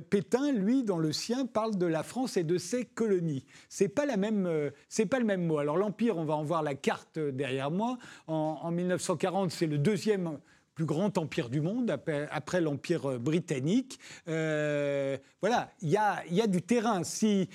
Pétain, 0.09 0.51
lui, 0.51 0.83
dans 0.83 0.97
le 0.97 1.13
sien, 1.13 1.45
parle 1.45 1.77
de 1.77 1.85
la 1.85 2.03
France 2.03 2.35
et 2.35 2.43
de 2.43 2.57
ses 2.57 2.83
colonies. 2.83 3.45
C'est 3.69 3.87
pas 3.87 4.05
la 4.05 4.17
pas 4.17 5.19
le 5.19 5.25
même 5.25 5.45
mot. 5.45 5.59
Alors 5.59 5.77
l'Empire, 5.77 6.17
on 6.17 6.25
va 6.25 6.35
en 6.35 6.43
voir 6.43 6.61
la 6.61 6.75
carte 6.75 7.19
derrière 7.19 7.71
moi. 7.71 7.97
En 8.27 8.69
1940, 8.71 9.51
c'est 9.51 9.67
le 9.67 9.77
deuxième 9.77 10.39
plus 10.75 10.85
grand 10.85 11.17
empire 11.17 11.49
du 11.49 11.61
monde 11.61 11.89
après, 11.89 12.61
l'empire 12.61 13.11
euh, 13.11 13.17
britannique. 13.17 13.97
Euh, 14.27 15.17
voilà, 15.41 15.71
il 15.81 15.89
y 15.89 15.97
a, 15.97 16.47
du 16.47 16.61
terrain. 16.61 17.03
Si 17.03 17.49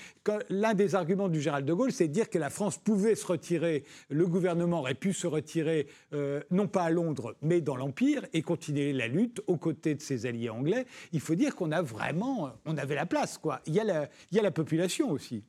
l'un 0.49 0.73
des 0.73 0.95
arguments 0.95 1.29
du 1.29 1.39
Gérald 1.39 1.65
de 1.65 1.73
Gaulle, 1.73 1.91
c'est 1.91 2.07
de 2.07 2.13
dire 2.13 2.29
que 2.29 2.39
la 2.39 2.49
France 2.49 2.77
pouvait 2.77 3.15
se 3.15 3.25
retirer, 3.25 3.85
le 4.09 4.25
gouvernement 4.27 4.79
aurait 4.79 4.95
pu 4.95 5.13
se 5.13 5.27
retirer, 5.27 5.87
euh, 6.13 6.41
non 6.49 6.67
pas 6.67 6.83
à 6.83 6.89
Londres, 6.89 7.35
mais 7.41 7.61
dans 7.61 7.75
l'empire 7.75 8.25
et 8.33 8.41
continuer 8.41 8.91
la 8.91 9.07
lutte 9.07 9.41
aux 9.47 9.57
côtés 9.57 9.95
de 9.95 10.01
ses 10.01 10.25
alliés 10.25 10.49
anglais. 10.49 10.85
Il 11.13 11.19
faut 11.19 11.35
dire 11.35 11.55
qu'on 11.55 11.71
a 11.71 11.81
vraiment, 11.81 12.51
on 12.65 12.77
avait 12.77 12.95
la 12.95 13.05
place, 13.05 13.37
quoi. 13.37 13.61
Il 13.67 13.75
y 13.75 13.79
a 13.79 14.41
la 14.41 14.51
population 14.51 15.11
aussi 15.11 15.43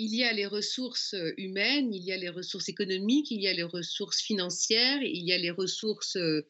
il 0.00 0.14
y 0.14 0.24
a 0.24 0.32
les 0.32 0.46
ressources 0.46 1.12
euh, 1.12 1.34
humaines, 1.36 1.92
il 1.92 2.02
y 2.02 2.12
a 2.12 2.16
les 2.16 2.30
ressources 2.30 2.70
économiques, 2.70 3.30
il 3.30 3.42
y 3.42 3.48
a 3.48 3.52
les 3.52 3.62
ressources 3.62 4.22
financières, 4.22 5.02
il 5.02 5.22
y 5.22 5.32
a 5.32 5.38
les 5.38 5.50
ressources 5.50 6.16
euh, 6.16 6.46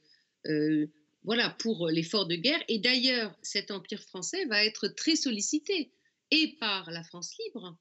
euh, 0.46 0.86
voilà, 1.24 1.50
pour 1.58 1.88
l'effort 1.88 2.26
de 2.26 2.36
guerre. 2.36 2.62
Et 2.68 2.78
d'ailleurs, 2.78 3.36
cet 3.42 3.72
empire 3.72 4.02
français 4.02 4.44
va 4.46 4.64
être 4.64 4.86
très 4.86 5.16
sollicité, 5.16 5.90
et 6.30 6.56
par 6.60 6.92
la 6.92 7.02
France 7.02 7.34
libre, 7.44 7.76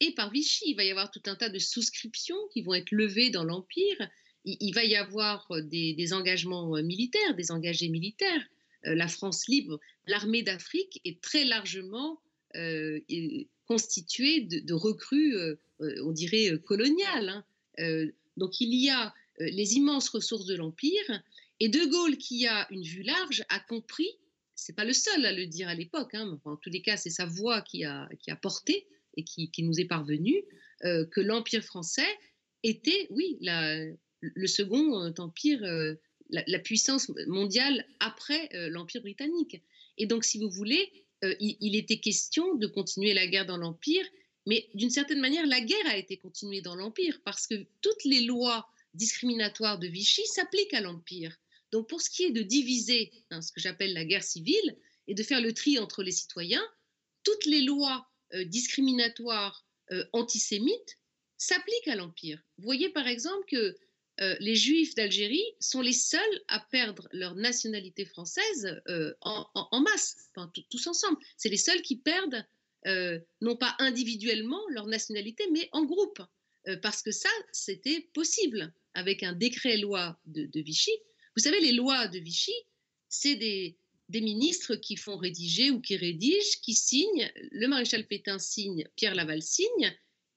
et 0.00 0.12
par 0.12 0.32
Vichy. 0.32 0.64
Il 0.66 0.74
va 0.74 0.84
y 0.84 0.90
avoir 0.90 1.12
tout 1.12 1.22
un 1.26 1.36
tas 1.36 1.48
de 1.48 1.60
souscriptions 1.60 2.48
qui 2.52 2.62
vont 2.62 2.74
être 2.74 2.90
levées 2.90 3.30
dans 3.30 3.44
l'empire, 3.44 4.10
il, 4.44 4.72
va 4.74 4.84
y 4.84 4.96
avoir 4.96 5.46
des, 5.62 6.12
engagements 6.12 6.72
militaires, 6.82 7.36
des 7.36 7.52
engagés 7.52 7.88
militaires. 7.88 8.44
la 8.82 9.06
France 9.06 9.46
libre, 9.46 9.78
l'armée 10.08 10.42
d'Afrique 10.42 11.00
est 11.04 11.20
très 11.20 11.44
largement 11.44 12.20
constituée 13.66 14.40
de, 14.42 14.74
recrues, 14.74 15.36
on 15.80 16.12
dirait, 16.12 16.58
coloniales. 16.64 17.44
Hein. 17.78 18.06
donc 18.36 18.60
il 18.60 18.74
y 18.74 18.90
a 18.90 19.14
les 19.38 19.74
immenses 19.74 20.08
ressources 20.08 20.46
de 20.46 20.54
l'Empire, 20.54 21.22
et 21.60 21.68
De 21.68 21.84
Gaulle, 21.84 22.16
qui 22.18 22.46
a 22.46 22.66
une 22.70 22.82
vue 22.82 23.02
large, 23.02 23.44
a 23.48 23.60
compris, 23.60 24.08
c'est 24.54 24.74
pas 24.74 24.84
le 24.84 24.92
seul 24.92 25.24
à 25.24 25.32
le 25.32 25.46
dire 25.46 25.68
à 25.68 25.74
l'époque, 25.74 26.14
hein, 26.14 26.38
en 26.44 26.56
tous 26.56 26.70
les 26.70 26.82
cas 26.82 26.96
c'est 26.96 27.10
sa 27.10 27.24
voix 27.24 27.62
qui 27.62 27.84
a, 27.84 28.08
qui 28.20 28.30
a 28.30 28.36
porté 28.36 28.86
et 29.16 29.24
qui, 29.24 29.50
nous 29.62 29.78
est 29.80 29.86
parvenue, 29.86 30.42
que 30.82 31.20
l'Empire 31.20 31.62
français 31.62 32.08
était, 32.62 33.06
oui, 33.10 33.38
le 34.22 34.46
second 34.46 35.00
euh, 35.00 35.12
empire, 35.18 35.62
euh, 35.64 35.94
la, 36.30 36.58
puissance 36.58 37.10
mondiale 37.26 37.84
après 38.00 38.48
euh, 38.54 38.68
l'Empire 38.70 39.02
britannique. 39.02 39.60
Et 39.98 40.06
donc, 40.06 40.24
si 40.24 40.38
vous 40.38 40.50
voulez, 40.50 40.90
il, 41.40 41.76
était 41.76 42.00
question 42.00 42.54
de 42.54 42.66
continuer 42.66 43.14
la 43.14 43.26
guerre 43.26 43.46
dans 43.46 43.56
l'Empire, 43.56 44.06
mais 44.46 44.68
d'une 44.74 44.90
certaine 44.90 45.20
manière, 45.20 45.46
la 45.46 45.60
guerre 45.60 45.86
a 45.86 45.96
été 45.96 46.16
continuée 46.16 46.62
dans 46.62 46.74
l'Empire 46.74 47.20
parce 47.24 47.46
que 47.46 47.66
toutes 47.80 48.04
les 48.04 48.22
lois 48.22 48.68
discriminatoires 48.94 49.78
de 49.78 49.86
Vichy 49.86 50.26
s'appliquent 50.26 50.74
à 50.74 50.80
l'Empire. 50.80 51.36
Donc, 51.70 51.88
pour 51.88 52.02
ce 52.02 52.10
qui 52.10 52.24
est 52.24 52.32
de 52.32 52.42
diviser 52.42 53.12
hein, 53.30 53.40
ce 53.40 53.52
que 53.52 53.60
j'appelle 53.60 53.94
la 53.94 54.04
guerre 54.04 54.24
civile 54.24 54.76
et 55.06 55.14
de 55.14 55.22
faire 55.22 55.40
le 55.40 55.54
tri 55.54 55.78
entre 55.78 56.02
les 56.02 56.12
citoyens, 56.12 56.66
toutes 57.22 57.46
les 57.46 57.62
lois 57.62 58.08
discriminatoires 58.46 59.66
antisémites 60.12 60.98
s'appliquent 61.36 61.88
à 61.88 61.96
l'Empire. 61.96 62.42
Vous 62.58 62.64
voyez 62.64 62.88
par 62.88 63.06
exemple 63.06 63.44
que 63.48 63.76
euh, 64.20 64.36
les 64.40 64.54
Juifs 64.54 64.94
d'Algérie 64.94 65.44
sont 65.58 65.80
les 65.80 65.94
seuls 65.94 66.20
à 66.48 66.60
perdre 66.60 67.08
leur 67.12 67.34
nationalité 67.34 68.04
française 68.04 68.80
euh, 68.88 69.14
en, 69.22 69.80
masse, 69.80 70.28
tous 70.68 70.86
ensemble. 70.86 71.18
C'est 71.36 71.48
les 71.48 71.56
seuls 71.56 71.80
qui 71.80 71.96
perdent, 71.96 72.44
euh, 72.86 73.18
non 73.40 73.56
pas 73.56 73.74
individuellement 73.78 74.60
leur 74.70 74.86
nationalité, 74.86 75.44
mais 75.52 75.68
en 75.72 75.84
groupe. 75.84 76.20
parce 76.80 77.02
que 77.02 77.10
ça, 77.10 77.30
c'était 77.50 78.06
possible 78.12 78.72
avec 78.94 79.22
un 79.22 79.32
décret-loi 79.32 80.16
de, 80.26 80.60
Vichy. 80.60 80.92
Vous 81.34 81.42
savez, 81.42 81.60
les 81.60 81.72
lois 81.72 82.06
de 82.06 82.18
Vichy, 82.18 82.54
c'est 83.08 83.36
des, 83.36 83.76
ministres 84.10 84.76
qui 84.76 84.96
font 84.96 85.16
rédiger 85.16 85.70
ou 85.70 85.80
qui 85.80 85.96
rédigent, 85.96 86.60
qui 86.62 86.74
signent. 86.74 87.32
Le 87.50 87.66
maréchal 87.66 88.06
Pétain 88.06 88.38
signe, 88.38 88.86
Pierre 88.94 89.14
Laval 89.14 89.42
signe. 89.42 89.96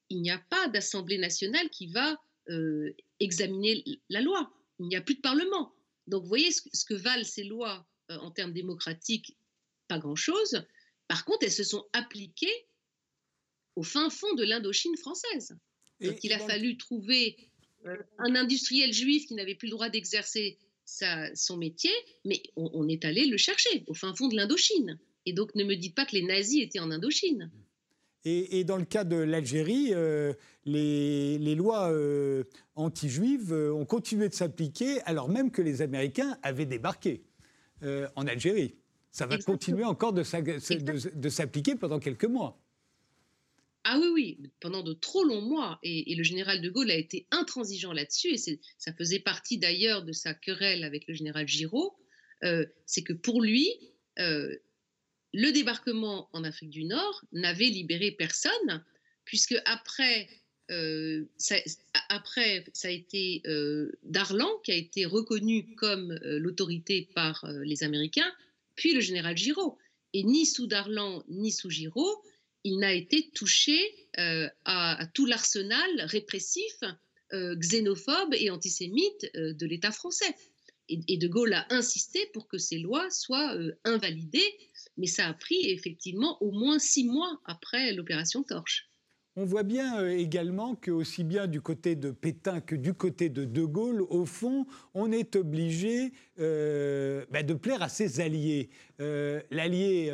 Il 0.10 0.22
n'y 0.22 0.32
a 0.32 0.42
pas 0.50 0.70
d'Assemblée 0.70 1.18
nationale 1.18 1.70
qui 1.70 1.88
va 1.88 2.18
examiner 3.20 3.84
la 4.10 4.22
loi. 4.22 4.52
Il 4.80 4.88
n'y 4.88 4.96
a 4.96 5.02
plus 5.02 5.16
de 5.16 5.22
Parlement. 5.22 5.74
Donc 6.08 6.24
vous 6.24 6.30
voyez 6.30 6.52
ce, 6.52 6.86
que 6.86 6.94
valent 6.94 7.24
ces 7.24 7.44
lois 7.44 7.88
euh, 8.12 8.18
en 8.18 8.32
termes 8.32 8.54
démocratiques, 8.54 9.38
pas 9.88 10.00
grand-chose. 10.00 10.64
Par 11.08 11.26
contre, 11.26 11.46
elles 11.46 11.52
se 11.52 11.64
sont 11.64 11.86
appliquées 11.94 12.68
au 13.76 13.84
fin 13.84 14.10
fond 14.10 14.34
de 14.36 14.44
l'Indochine 14.44 14.98
française. 14.98 15.58
Donc 16.02 16.24
il 16.24 16.34
a 16.34 16.40
fallu 16.40 16.78
trouver 16.78 17.38
euh, 17.86 17.98
un 18.18 18.36
industriel 18.36 18.94
juif 18.94 19.28
qui 19.28 19.34
n'avait 19.36 19.56
plus 19.56 19.68
le 19.68 19.74
droit 19.74 19.90
d'exercer 19.90 20.60
son 21.34 21.58
métier, 21.58 21.92
mais 22.26 22.44
on, 22.56 22.70
on, 22.74 22.88
est 22.88 23.06
allé 23.06 23.26
le 23.26 23.38
chercher 23.38 23.84
au 23.88 23.96
fin 23.96 24.14
fond 24.14 24.28
de 24.28 24.36
l'Indochine. 24.36 25.00
Et 25.26 25.34
donc 25.34 25.56
ne 25.56 25.64
me 25.64 25.76
dites 25.76 25.96
pas 25.96 26.06
que 26.06 26.16
les 26.16 26.22
nazis 26.22 26.62
étaient 26.62 26.80
en 26.80 26.92
Indochine. 26.92 27.52
Et, 28.28 28.64
dans 28.64 28.78
le 28.78 28.86
cas 28.86 29.04
de 29.04 29.18
l'Algérie, 29.18 29.90
euh, 29.92 30.34
les, 30.66 31.54
lois 31.54 31.92
euh, 31.92 32.44
anti-juives 32.74 33.54
euh, 33.54 33.72
ont 33.72 33.86
continué 33.86 34.30
de 34.30 34.34
s'appliquer 34.34 35.00
alors 35.02 35.30
même 35.30 35.52
que 35.52 35.62
les 35.62 35.84
Américains 35.84 36.40
avaient 36.42 36.66
débarqué 36.66 37.24
en 38.16 38.26
Algérie. 38.26 38.74
Ça 39.12 39.28
va 39.28 39.38
continuer 39.38 39.84
encore 39.84 40.12
de, 40.12 40.24
s'appliquer 40.24 41.76
pendant 41.76 42.00
quelques 42.00 42.26
mois. 42.26 42.60
Ah 43.84 44.00
oui, 44.02 44.08
oui, 44.12 44.52
pendant 44.60 44.82
de 44.82 44.94
trop 44.94 45.24
longs 45.24 45.44
mois. 45.44 45.78
Et, 45.84 46.16
le 46.16 46.24
général 46.24 46.62
de 46.62 46.70
Gaulle 46.72 46.90
a 46.90 46.96
été 46.96 47.28
intransigeant 47.30 47.94
là-dessus. 47.94 48.30
Et 48.34 48.38
ça 48.38 48.92
faisait 48.98 49.20
partie 49.20 49.60
d'ailleurs 49.60 50.04
de 50.04 50.14
sa 50.14 50.34
querelle 50.34 50.84
avec 50.84 51.08
le 51.08 51.14
général 51.14 51.48
Giraud. 51.48 51.96
c'est 52.88 53.04
que 53.04 53.14
pour 53.14 53.44
lui, 53.44 53.70
le 55.36 55.52
débarquement 55.52 56.30
en 56.32 56.46
Afrique 56.46 56.70
du 56.70 56.86
Nord 56.86 57.26
n'avait 57.34 57.66
libéré 57.66 58.12
personne, 58.12 58.86
puisque 59.26 59.62
après, 59.66 60.30
euh, 60.72 61.26
ça, 61.38 61.58
après, 62.08 62.64
ça 62.72 62.88
a 62.88 62.92
été 62.92 63.42
euh, 63.46 63.92
Darlan 64.04 64.50
qui 64.64 64.72
a 64.72 64.76
été 64.76 65.04
reconnu 65.06 65.76
comme 65.76 66.12
euh, 66.12 66.40
l'autorité 66.40 67.10
par 67.14 67.46
les 67.64 67.84
Américains, 67.84 68.32
puis 68.76 68.94
le 68.94 69.02
général 69.02 69.36
Giraud. 69.36 69.78
Et 70.14 70.24
ni 70.24 70.46
sous 70.46 70.68
Darlan 70.68 71.22
ni 71.28 71.52
sous 71.52 71.70
Giraud, 71.70 72.24
il 72.64 72.80
n'a 72.80 72.94
été 72.94 73.30
touché 73.36 73.78
à, 74.64 75.06
tout 75.14 75.26
l'arsenal 75.26 75.90
répressif, 76.06 76.80
xénophobe 77.34 78.34
et 78.34 78.50
antisémite 78.50 79.30
de 79.36 79.66
l'État 79.66 79.92
français. 79.92 80.34
Et, 80.88 81.00
et, 81.10 81.18
De 81.18 81.28
Gaulle 81.28 81.54
a 81.54 81.68
insisté 81.70 82.26
pour 82.34 82.48
que 82.48 82.58
ces 82.58 82.80
lois 82.80 83.12
soient 83.12 83.56
invalidées 83.84 84.56
mais 84.98 85.08
ça 85.08 85.28
a 85.28 85.34
pris 85.34 85.70
effectivement 85.70 86.42
au 86.42 86.52
moins 86.52 86.80
six 86.80 87.06
mois 87.06 87.40
après 87.46 87.94
l'opération 87.94 88.44
Torche. 88.44 88.90
On 89.38 89.44
voit 89.44 89.64
bien 89.64 90.00
euh, 90.00 90.18
également 90.18 90.76
que 90.76 90.92
aussi 90.92 91.26
bien 91.26 91.48
du 91.48 91.60
côté 91.60 91.98
de 91.98 92.12
Pétain 92.12 92.62
que 92.62 92.74
du 92.74 92.94
côté 92.94 93.28
de 93.28 93.44
De 93.44 93.66
Gaulle, 93.66 94.02
au 94.02 94.26
fond, 94.26 94.66
on 94.94 95.12
est 95.12 95.36
obligé 95.36 96.14
euh, 96.40 97.26
bah, 97.32 97.44
de 97.44 97.54
plaire 97.54 97.82
à 97.82 97.90
ses 97.90 98.22
alliés. 98.22 98.70
Euh, 99.02 99.42
l'allié 99.52 100.12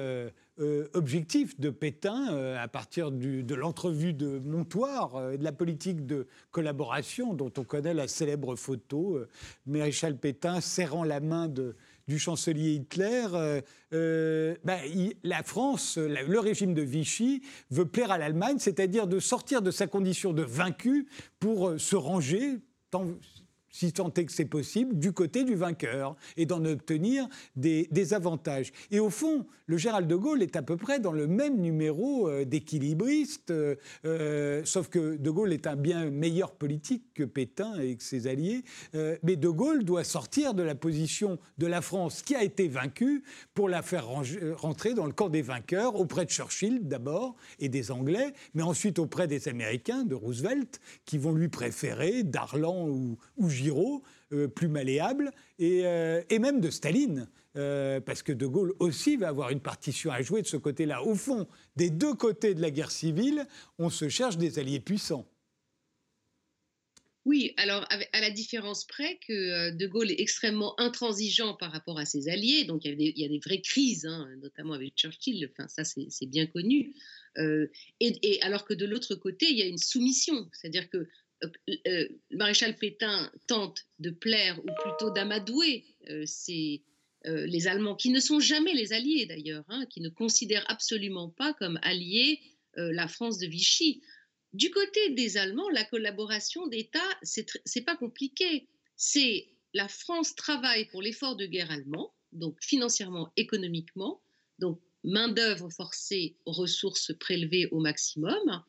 objectif 0.93 1.59
de 1.59 1.71
Pétain, 1.71 2.55
à 2.55 2.67
partir 2.67 3.09
de 3.09 3.55
l'entrevue 3.55 4.13
de 4.13 4.37
Montoire 4.37 5.31
de 5.35 5.43
la 5.43 5.51
politique 5.51 6.05
de 6.05 6.27
collaboration 6.51 7.33
dont 7.33 7.51
on 7.57 7.63
connaît 7.63 7.95
la 7.95 8.07
célèbre 8.07 8.55
photo, 8.55 9.19
Maréchal 9.65 10.17
Pétain 10.17 10.61
serrant 10.61 11.03
la 11.03 11.19
main 11.19 11.47
de, 11.47 11.75
du 12.07 12.19
chancelier 12.19 12.73
Hitler, 12.73 13.27
euh, 13.33 13.61
euh, 13.93 14.55
ben, 14.63 14.79
la 15.23 15.43
France, 15.43 15.97
le 15.97 16.39
régime 16.39 16.73
de 16.73 16.81
Vichy 16.81 17.41
veut 17.69 17.85
plaire 17.85 18.11
à 18.11 18.17
l'Allemagne, 18.17 18.57
c'est-à-dire 18.59 19.07
de 19.07 19.19
sortir 19.19 19.61
de 19.61 19.71
sa 19.71 19.87
condition 19.87 20.33
de 20.33 20.43
vaincu 20.43 21.07
pour 21.39 21.69
euh, 21.69 21.77
se 21.77 21.95
ranger, 21.95 22.59
si 23.71 23.93
tant 23.93 24.13
est 24.13 24.25
que 24.25 24.31
c'est 24.31 24.45
possible, 24.45 24.97
du 24.97 25.13
côté 25.13 25.43
du 25.43 25.55
vainqueur 25.55 26.15
et 26.38 26.45
d'en 26.45 26.63
obtenir 26.65 27.27
des, 27.55 27.88
avantages. 28.13 28.71
Et 28.89 28.99
au 28.99 29.10
fond, 29.10 29.45
le 29.67 29.77
Gérald 29.77 30.07
de 30.07 30.15
Gaulle 30.15 30.43
est 30.43 30.55
à 30.55 30.62
peu 30.62 30.75
près 30.75 30.99
dans 30.99 31.13
le 31.13 31.27
même 31.27 31.62
numéro 31.62 32.27
euh, 32.27 32.43
d'équilibriste, 32.43 33.51
euh, 33.51 33.75
euh, 34.05 34.63
sauf 34.65 34.89
que 34.89 35.15
de 35.15 35.29
Gaulle 35.29 35.53
est 35.53 35.67
un 35.67 35.77
bien 35.77 36.10
meilleur 36.10 36.51
politique 36.51 37.05
que 37.13 37.23
Pétain 37.23 37.79
et 37.79 37.95
que 37.95 38.03
ses 38.03 38.27
alliés. 38.27 38.63
mais 39.23 39.36
de 39.36 39.47
Gaulle 39.47 39.84
doit 39.84 40.03
sortir 40.03 40.53
de 40.53 40.63
la 40.63 40.75
position 40.75 41.39
de 41.57 41.67
la 41.67 41.81
France 41.81 42.21
qui 42.21 42.36
a 42.36 42.43
été 42.43 42.67
vaincue 42.67 43.23
pour 43.53 43.69
la 43.69 43.81
faire 43.81 44.07
rentrer 44.57 44.93
dans 44.93 45.05
le 45.05 45.13
camp 45.13 45.29
des 45.29 45.41
vainqueurs, 45.41 45.95
auprès 45.95 46.25
de 46.25 46.29
Churchill 46.29 46.88
d'abord 46.88 47.36
et 47.60 47.69
des 47.69 47.91
Anglais, 47.91 48.34
mais 48.53 48.63
ensuite 48.63 48.99
auprès 48.99 49.27
des 49.27 49.47
Américains, 49.47 50.03
de 50.03 50.15
Roosevelt, 50.15 50.79
qui 51.05 51.17
vont 51.17 51.34
lui 51.34 51.47
préférer 51.47 52.23
Darlan 52.23 52.88
ou, 52.88 53.17
ou 53.38 53.49
Euh, 54.34 54.47
plus 54.47 54.69
malléable, 54.69 55.32
et, 55.60 55.86
euh, 55.86 56.21
même 56.39 56.62
de 56.62 56.69
Staline. 56.69 57.28
Euh, 57.58 58.00
parce 58.00 58.24
que 58.24 58.32
De 58.32 58.47
Gaulle 58.47 58.74
aussi 58.80 59.17
va 59.17 59.28
avoir 59.28 59.50
une 59.50 59.60
partition 59.60 60.10
à 60.10 60.21
jouer 60.21 60.41
de 60.41 60.47
ce 60.47 60.56
côté-là. 60.56 61.04
Au 61.04 61.15
fond, 61.15 61.50
des 61.76 61.89
deux 61.89 62.13
côtés 62.13 62.54
de 62.54 62.62
la 62.62 62.71
guerre 62.71 62.91
civile, 62.91 63.45
on 63.78 63.89
se 63.89 64.08
cherche 64.08 64.38
des 64.38 64.58
alliés 64.58 64.80
puissants. 64.80 65.28
Oui, 67.26 67.54
alors 67.58 67.86
à 68.13 68.21
la 68.21 68.32
différence 68.32 68.86
près 68.86 69.19
que 69.28 69.71
De 69.71 69.86
Gaulle 69.86 70.12
est 70.12 70.21
extrêmement 70.21 70.80
intransigeant 70.80 71.56
par 71.56 71.74
rapport 71.74 72.00
à 72.00 72.06
ses 72.06 72.30
alliés, 72.30 72.63
donc 72.63 72.86
il 72.86 73.19
y 73.19 73.26
a 73.26 73.28
des, 73.28 73.39
vraies 73.39 73.62
crises, 73.62 74.06
hein, 74.06 74.30
notamment 74.41 74.74
avec 74.74 74.95
Churchill, 74.95 75.52
enfin, 75.52 75.67
ça 75.67 75.84
c'est 75.84 76.26
bien 76.26 76.47
connu, 76.47 76.95
et, 77.38 78.41
alors 78.41 78.65
que 78.65 78.74
de 78.74 78.86
l'autre 78.86 79.13
côté, 79.13 79.45
il 79.52 79.58
y 79.58 79.62
a 79.62 79.67
une 79.67 79.78
soumission, 79.78 80.50
c'est-à-dire 80.52 80.89
que 80.89 81.08
euh, 81.43 81.49
euh, 81.88 82.08
maréchal 82.32 82.77
Pétain 82.77 83.32
tente 83.47 83.86
de 83.99 84.10
plaire, 84.10 84.60
ou 84.60 84.69
plutôt 84.84 85.12
d'amadouer 85.12 85.86
euh, 86.10 86.25
les 87.25 87.67
Allemands, 87.67 87.95
qui 87.95 88.10
ne 88.10 88.19
sont 88.19 88.39
jamais 88.39 88.73
les 88.73 88.93
alliés 88.93 89.25
d'ailleurs, 89.25 89.65
hein, 89.67 89.86
qui 89.89 90.01
ne 90.01 90.10
considèrent 90.10 90.65
absolument 90.69 91.30
pas 91.30 91.54
comme 91.54 91.80
alliés 91.84 92.39
la 92.75 93.10
France 93.10 93.38
de 93.38 93.47
Vichy. 93.47 94.01
Du 94.54 94.71
côté 94.71 95.10
des 95.10 95.38
Allemands, 95.38 95.69
la 95.69 95.84
collaboration 95.84 96.67
d'État, 96.67 97.04
c'est 97.21 97.86
pas 97.86 97.97
compliqué. 97.97 98.69
C'est 98.95 99.49
la 99.73 99.89
France 99.89 100.36
travaille 100.36 100.86
pour 100.86 101.01
l'effort 101.01 101.36
de 101.36 101.45
guerre 101.45 101.69
allemand, 101.69 102.13
donc 102.32 102.58
financièrement, 102.62 103.32
économiquement, 103.36 104.21
donc 104.58 104.82
main-d'œuvre 105.04 105.69
forcée, 105.69 106.38
ressources 106.45 107.12
prélevées 107.19 107.67
au 107.71 107.80
maximum. 107.80 108.63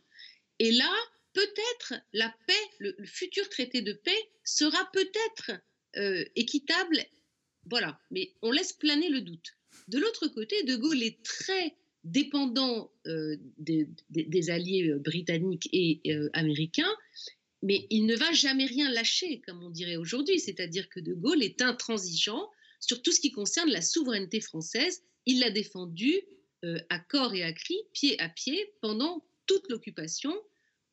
Et 0.59 0.73
là, 0.73 0.93
peut-être 1.33 1.95
la 2.13 2.35
paix, 2.47 2.71
le, 2.79 2.95
futur 3.05 3.49
traité 3.49 3.83
de 3.83 3.93
paix 3.93 4.29
sera 4.45 4.91
peut-être 4.93 5.53
équitable. 6.37 7.05
Voilà, 7.67 8.01
mais 8.11 8.33
on 8.43 8.51
laisse 8.51 8.73
planer 8.73 9.09
le 9.09 9.21
doute. 9.21 9.57
De 9.89 9.99
l'autre 9.99 10.29
côté, 10.29 10.63
De 10.65 10.77
Gaulle 10.77 11.03
est 11.03 11.23
très 11.23 11.77
dépendant 12.05 12.91
des, 13.59 14.51
alliés 14.51 14.95
britanniques 14.95 15.69
et 15.73 16.01
américains, 16.33 16.95
mais 17.63 17.87
il 17.91 18.07
ne 18.07 18.17
va 18.17 18.33
jamais 18.33 18.67
rien 18.67 18.91
lâcher, 18.91 19.41
comme 19.47 19.63
on 19.63 19.71
dirait 19.71 19.97
aujourd'hui. 19.97 20.41
C'est-à-dire 20.41 20.89
que 20.89 20.99
De 20.99 21.15
Gaulle 21.15 21.43
est 21.43 21.63
intransigeant 21.63 22.51
sur 22.81 23.03
tout 23.03 23.13
ce 23.13 23.21
qui 23.21 23.31
concerne 23.31 23.71
la 23.71 23.83
souveraineté 23.83 24.41
française. 24.41 25.03
Il 25.27 25.41
l'a 25.41 25.51
défendue 25.51 26.21
à 26.89 26.99
corps 26.99 27.35
et 27.35 27.43
à 27.43 27.53
cri, 27.53 27.77
pied 27.93 28.19
à 28.21 28.29
pied, 28.29 28.73
pendant 28.81 29.25
toute 29.47 29.69
l'occupation, 29.69 30.35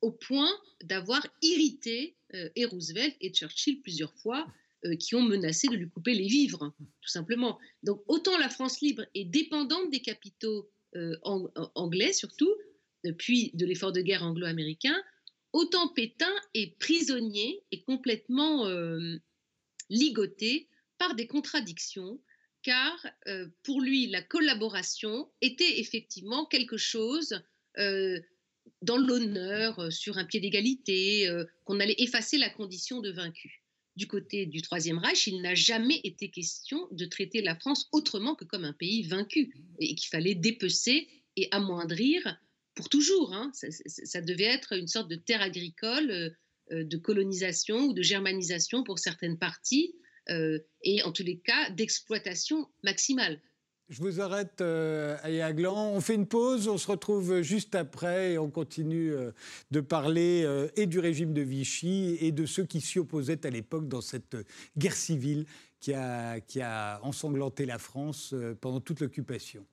au 0.02 0.12
point 0.12 0.52
d'avoir 0.84 1.26
irrité 1.42 2.16
et 2.56 2.66
Roosevelt 2.66 3.16
et 3.22 3.32
Churchill 3.34 3.82
plusieurs 3.82 4.14
fois 4.14 4.46
euh, 4.86 4.96
qui 4.96 5.14
ont 5.14 5.22
menacé 5.22 5.68
de 5.68 5.76
lui 5.76 5.90
couper 5.90 6.14
les 6.14 6.28
vivres, 6.28 6.74
tout 7.02 7.10
simplement. 7.10 7.60
Donc 7.84 8.02
autant 8.08 8.38
la 8.38 8.48
France 8.48 8.80
libre 8.80 9.06
est 9.14 9.26
dépendante 9.26 9.90
des 9.92 10.00
capitaux 10.00 10.72
euh, 10.96 11.18
anglais 11.76 12.14
surtout, 12.14 12.50
puis 13.18 13.52
de 13.56 13.66
l'effort 13.66 13.92
de 13.92 14.00
guerre 14.00 14.24
anglo-américain, 14.24 14.96
autant 15.52 15.90
Pétain 15.90 16.34
est 16.54 16.80
prisonnier 16.80 17.62
et 17.74 17.82
complètement 17.82 18.68
euh, 18.68 19.18
ligoté 19.90 20.70
par 20.98 21.14
des 21.14 21.28
contradictions, 21.28 22.22
car 22.64 23.06
pour 23.64 23.82
lui, 23.82 24.08
la 24.08 24.22
collaboration 24.22 25.30
était 25.42 25.80
effectivement 25.80 26.46
quelque 26.46 26.78
chose 26.78 27.42
dans 28.82 28.97
l'honneur, 28.97 29.91
sur 29.91 30.17
un 30.17 30.25
pied 30.25 30.39
d'égalité, 30.39 31.29
qu'on 31.65 31.79
allait 31.79 31.95
effacer 31.97 32.38
la 32.38 32.49
condition 32.49 33.01
de 33.01 33.12
vaincu 33.12 33.63
du 33.99 34.08
côté 34.08 34.45
du 34.45 34.62
Troisième 34.62 34.97
Reich, 34.97 35.27
il 35.27 35.41
n'a 35.41 35.55
jamais 35.55 35.99
été 36.05 36.29
question 36.29 36.88
de 36.91 37.05
traiter 37.05 37.41
la 37.41 37.53
France 37.55 37.89
autrement 37.91 38.34
que 38.34 38.45
comme 38.45 38.63
un 38.63 38.71
pays 38.71 39.03
vaincu 39.03 39.53
et 39.77 39.93
qu'il 39.93 40.08
fallait 40.08 40.36
dépecer 40.36 41.10
et 41.36 41.49
amoindrir 41.51 42.39
pour 42.75 42.88
toujours. 42.88 43.34
Hein. 43.34 43.51
Ça, 43.53 44.21
devait 44.21 44.45
être 44.45 44.71
une 44.71 44.88
sorte 44.88 45.10
de 45.10 45.17
terre 45.17 45.41
agricole, 45.41 46.12
euh, 46.12 46.29
euh, 46.71 46.84
de 46.86 46.97
colonisation 46.97 47.88
ou 47.88 47.93
de 47.93 48.01
germanisation 48.01 48.86
pour 48.86 48.99
certaines 48.99 49.38
parties, 49.38 49.93
euh, 50.29 50.60
et 50.84 51.03
en 51.03 51.12
tous 51.12 51.23
les 51.23 51.39
cas 51.39 51.69
d'exploitation 51.71 52.69
maximale. 52.84 53.41
Je 53.89 54.04
vous 54.04 54.21
arrête, 54.21 54.62
euh, 54.62 55.17
Aglan. 55.23 55.93
On 55.93 55.99
fait 55.99 56.13
une 56.13 56.28
pause, 56.28 56.67
on 56.67 56.78
se 56.78 56.88
retrouve 56.88 57.41
juste 57.41 57.73
après 57.73 58.34
et 58.34 58.38
on 58.38 58.52
continue 58.52 59.12
euh, 59.12 59.32
de 59.71 59.82
parler 59.82 60.43
euh, 60.45 60.67
et 60.75 60.86
du 60.86 60.99
régime 60.99 61.34
de 61.34 61.41
Vichy 61.41 62.15
et 62.21 62.32
de 62.32 62.45
ceux 62.45 62.65
qui 62.65 62.82
s'y 62.82 62.99
opposaient 62.99 63.47
à 63.47 63.49
l'époque 63.49 63.88
dans 63.88 64.02
cette 64.02 64.38
guerre 64.78 64.93
civile 64.93 65.47
qui 65.80 65.95
a, 65.95 66.39
qui 66.39 66.62
a 66.62 66.99
ensanglanté 67.02 67.65
la 67.65 67.80
France 67.80 68.32
euh, 68.34 68.56
pendant 68.62 68.80
toute 68.80 68.99
l'occupation. 68.99 69.65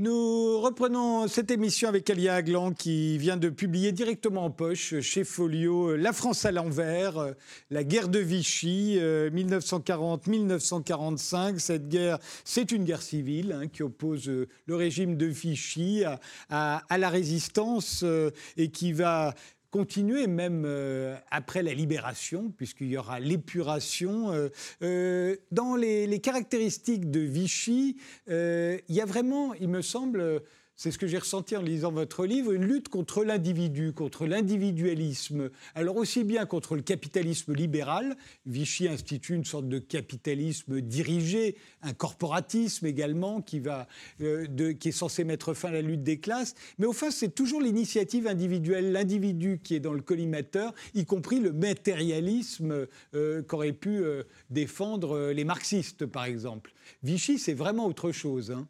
Nous 0.00 0.60
reprenons 0.60 1.26
cette 1.26 1.50
émission 1.50 1.88
avec 1.88 2.08
Alia 2.08 2.36
Aglan 2.36 2.72
qui 2.72 3.18
vient 3.18 3.36
de 3.36 3.48
publier 3.48 3.90
directement 3.90 4.44
en 4.44 4.50
poche 4.50 5.00
chez 5.00 5.24
Folio 5.24 5.96
La 5.96 6.12
France 6.12 6.44
à 6.44 6.52
l'envers, 6.52 7.34
la 7.70 7.82
guerre 7.82 8.08
de 8.08 8.20
Vichy, 8.20 8.96
1940-1945. 9.00 11.34
Euh, 11.34 11.58
cette 11.58 11.88
guerre, 11.88 12.20
c'est 12.44 12.70
une 12.70 12.84
guerre 12.84 13.02
civile 13.02 13.50
hein, 13.50 13.66
qui 13.66 13.82
oppose 13.82 14.28
euh, 14.28 14.46
le 14.66 14.76
régime 14.76 15.16
de 15.16 15.26
Vichy 15.26 16.04
à 16.48 16.80
la 16.96 17.08
résistance 17.08 18.02
euh, 18.04 18.30
et 18.56 18.70
qui 18.70 18.92
va 18.92 19.34
continuer 19.70 20.26
même 20.26 20.64
euh, 20.66 21.16
après 21.30 21.62
la 21.62 21.74
libération, 21.74 22.52
puisqu'il 22.56 22.88
y 22.88 22.96
aura 22.96 23.20
l'épuration. 23.20 24.32
Euh, 24.32 24.48
euh, 24.82 25.36
dans 25.50 25.76
les, 25.76 26.18
caractéristiques 26.20 27.10
de 27.10 27.20
Vichy, 27.20 27.96
il 28.26 28.80
y 28.88 29.00
a 29.00 29.04
vraiment, 29.04 29.54
il 29.54 29.68
me 29.68 29.82
semble, 29.82 30.42
c'est 30.78 30.92
ce 30.92 30.98
que 30.98 31.08
j'ai 31.08 31.18
ressenti 31.18 31.56
en 31.56 31.60
lisant 31.60 31.90
votre 31.90 32.24
livre, 32.24 32.52
une 32.52 32.64
lutte 32.64 32.88
contre 32.88 33.24
l'individu, 33.24 33.92
contre 33.92 34.26
l'individualisme. 34.26 35.50
Alors 35.74 35.96
aussi 35.96 36.22
bien 36.22 36.46
contre 36.46 36.76
le 36.76 36.82
capitalisme 36.82 37.52
libéral, 37.52 38.16
Vichy 38.46 38.86
institue 38.86 39.34
une 39.34 39.44
sorte 39.44 39.68
de 39.68 39.80
capitalisme 39.80 40.80
dirigé, 40.80 41.56
un 41.82 41.94
corporatisme 41.94 42.86
également 42.86 43.42
qui, 43.42 43.58
va, 43.58 43.88
euh, 44.20 44.46
qui 44.74 44.90
est 44.90 44.92
censé 44.92 45.24
mettre 45.24 45.52
fin 45.52 45.70
à 45.70 45.72
la 45.72 45.82
lutte 45.82 46.04
des 46.04 46.20
classes, 46.20 46.54
mais 46.78 46.86
au 46.86 46.92
fond 46.92 47.10
c'est 47.10 47.34
toujours 47.34 47.60
l'initiative 47.60 48.28
individuelle, 48.28 48.92
l'individu 48.92 49.60
qui 49.60 49.74
est 49.74 49.80
dans 49.80 49.94
le 49.94 50.00
collimateur, 50.00 50.72
y 50.94 51.04
compris 51.04 51.40
le 51.40 51.52
matérialisme 51.52 52.86
euh, 53.16 53.42
qu'auraient 53.42 53.72
pu 53.72 53.98
euh, 53.98 54.22
défendre 54.50 55.32
les 55.32 55.44
marxistes 55.44 56.06
par 56.06 56.26
exemple. 56.26 56.72
Vichy 57.02 57.36
c'est 57.40 57.54
vraiment 57.54 57.86
autre 57.86 58.12
chose. 58.12 58.52
Hein. 58.52 58.68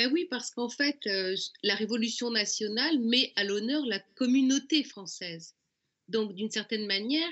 Ben 0.00 0.10
oui, 0.14 0.26
parce 0.30 0.50
qu'en 0.50 0.70
fait, 0.70 0.96
euh, 1.08 1.36
la 1.62 1.74
Révolution 1.74 2.30
nationale 2.30 2.98
met 3.00 3.34
à 3.36 3.44
l'honneur 3.44 3.84
la 3.84 3.98
communauté 4.14 4.82
française. 4.82 5.54
Donc, 6.08 6.34
d'une 6.34 6.50
certaine 6.50 6.86
manière, 6.86 7.28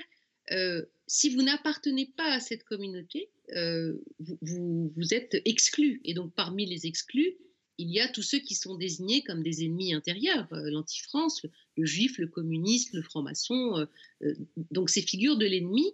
euh, 0.51 0.85
si 1.07 1.33
vous 1.33 1.41
n'appartenez 1.41 2.13
pas 2.15 2.31
à 2.31 2.39
cette 2.39 2.63
communauté, 2.65 3.31
euh, 3.55 3.97
vous, 4.19 4.93
vous, 4.95 5.13
êtes 5.15 5.41
exclu. 5.45 5.99
Et 6.05 6.13
donc, 6.13 6.31
parmi 6.35 6.67
les 6.67 6.85
exclus, 6.85 7.37
il 7.79 7.89
y 7.89 7.99
a 7.99 8.07
tous 8.07 8.21
ceux 8.21 8.37
qui 8.37 8.53
sont 8.53 8.75
désignés 8.75 9.23
comme 9.23 9.41
des 9.41 9.65
ennemis 9.65 9.95
intérieurs, 9.95 10.47
l'anti-France, 10.51 11.47
le, 11.75 11.85
juif, 11.87 12.19
le 12.19 12.27
communiste, 12.27 12.93
le 12.93 13.01
franc-maçon. 13.01 13.87
donc, 14.69 14.91
ces 14.91 15.01
figures 15.01 15.37
de 15.37 15.47
l'ennemi 15.47 15.91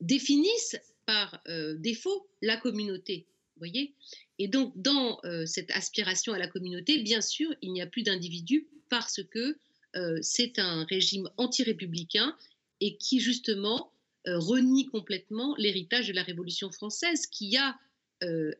définissent 0.00 0.76
par 1.06 1.40
défaut 1.76 2.28
la 2.42 2.56
communauté 2.56 3.28
voyez. 3.58 3.94
Et 4.38 4.48
donc, 4.48 4.72
dans 4.76 5.20
euh, 5.24 5.46
cette 5.46 5.70
aspiration 5.70 6.32
à 6.32 6.38
la 6.38 6.48
communauté, 6.48 6.98
bien 6.98 7.20
sûr, 7.20 7.52
il 7.62 7.72
n'y 7.72 7.82
a 7.82 7.86
plus 7.86 8.02
d'individus 8.02 8.66
parce 8.88 9.22
que 9.22 9.56
euh, 9.96 10.18
c'est 10.22 10.58
un 10.58 10.84
régime 10.84 11.28
anti-républicain 11.36 12.36
et 12.80 12.96
qui, 12.96 13.20
justement, 13.20 13.92
euh, 14.26 14.38
renie 14.38 14.86
complètement 14.86 15.54
l'héritage 15.58 16.08
de 16.08 16.12
la 16.12 16.22
Révolution 16.22 16.70
française 16.70 17.26
qui 17.26 17.56
a 17.56 17.78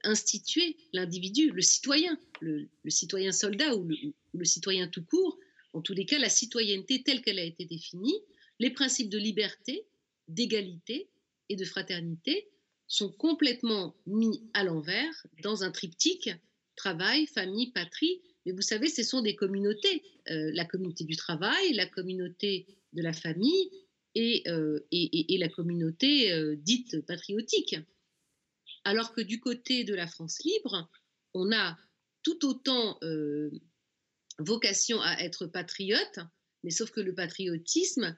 institué 0.04 0.76
l'individu, 0.92 1.50
le 1.50 1.62
citoyen, 1.62 2.16
le, 2.40 2.68
citoyen 2.86 3.32
soldat 3.32 3.74
ou 3.74 3.88
le 3.88 4.44
citoyen 4.44 4.86
tout 4.86 5.02
court, 5.02 5.36
en 5.72 5.80
tous 5.80 5.94
les 5.94 6.06
cas, 6.06 6.20
la 6.20 6.28
citoyenneté 6.28 7.02
telle 7.02 7.22
qu'elle 7.22 7.40
a 7.40 7.44
été 7.44 7.64
définie, 7.64 8.14
les 8.60 8.70
principes 8.70 9.08
de 9.08 9.18
liberté, 9.18 9.84
d'égalité 10.28 11.08
et 11.48 11.56
de 11.56 11.64
fraternité, 11.64 12.48
sont 12.88 13.12
complètement 13.12 13.94
mis 14.06 14.42
à 14.54 14.64
l'envers 14.64 15.26
dans 15.42 15.62
un 15.62 15.70
triptyque 15.70 16.30
travail, 16.78 17.26
famille, 17.26 17.70
patrie. 17.72 18.22
Mais 18.46 18.52
vous 18.52 18.62
savez, 18.62 18.88
ce 18.88 19.02
sont 19.02 19.20
des 19.20 19.36
communautés, 19.36 20.02
euh, 20.30 20.50
la 20.54 20.64
communauté 20.64 21.04
du 21.04 21.16
travail, 21.16 21.74
la 21.74 21.86
communauté 21.86 22.66
de 22.94 23.02
la 23.02 23.12
famille 23.12 23.70
et, 24.14 24.42
euh, 24.48 24.80
et, 24.90 25.36
la 25.38 25.48
communauté 25.48 26.32
euh, 26.32 26.56
dite 26.56 27.04
patriotique. 27.06 27.76
Alors 28.84 29.12
que 29.12 29.20
du 29.20 29.38
côté 29.38 29.84
de 29.84 29.94
la 29.94 30.06
France 30.06 30.38
libre, 30.44 30.90
on 31.34 31.52
a 31.52 31.76
tout 32.22 32.46
autant 32.46 32.98
vocation 34.38 35.00
à 35.00 35.20
être 35.20 35.46
patriote, 35.46 36.20
mais 36.62 36.70
sauf 36.70 36.90
que 36.90 37.00
le 37.00 37.14
patriotisme 37.14 38.16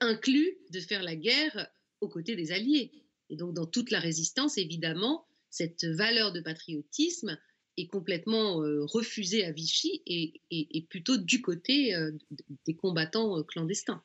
inclut 0.00 0.58
de 0.70 0.80
faire 0.80 1.02
la 1.02 1.16
guerre 1.16 1.70
aux 2.00 2.08
côtés 2.08 2.36
des 2.36 2.52
Alliés. 2.52 2.92
Et 3.30 3.36
donc, 3.36 3.54
dans 3.54 3.66
toute 3.66 3.90
la 3.90 4.00
résistance, 4.00 4.58
évidemment, 4.58 5.24
cette 5.48 5.84
valeur 5.84 6.32
de 6.32 6.40
patriotisme 6.40 7.38
est 7.76 7.86
complètement 7.86 8.62
euh, 8.62 8.84
refusée 8.84 9.44
à 9.44 9.52
Vichy 9.52 10.02
et, 10.06 10.86
plutôt 10.90 11.16
du 11.16 11.40
côté 11.40 11.94
euh, 11.94 12.10
des 12.66 12.74
combattants 12.74 13.38
euh, 13.38 13.42
clandestins. 13.42 14.02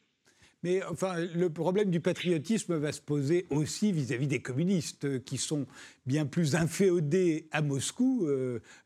Mais 0.66 0.82
enfin, 0.86 1.18
le 1.20 1.52
problème 1.52 1.92
du 1.92 2.00
patriotisme 2.00 2.76
va 2.78 2.92
se 2.92 3.00
poser 3.00 3.46
aussi 3.52 3.92
vis-à-vis 3.92 4.26
des 4.26 4.42
communistes, 4.42 5.24
qui 5.24 5.38
sont 5.38 5.68
bien 6.08 6.26
plus 6.26 6.56
inféodés 6.56 7.48
à 7.52 7.62
Moscou, 7.62 8.28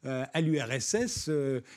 à 0.03 0.41
l'URSS, 0.41 1.31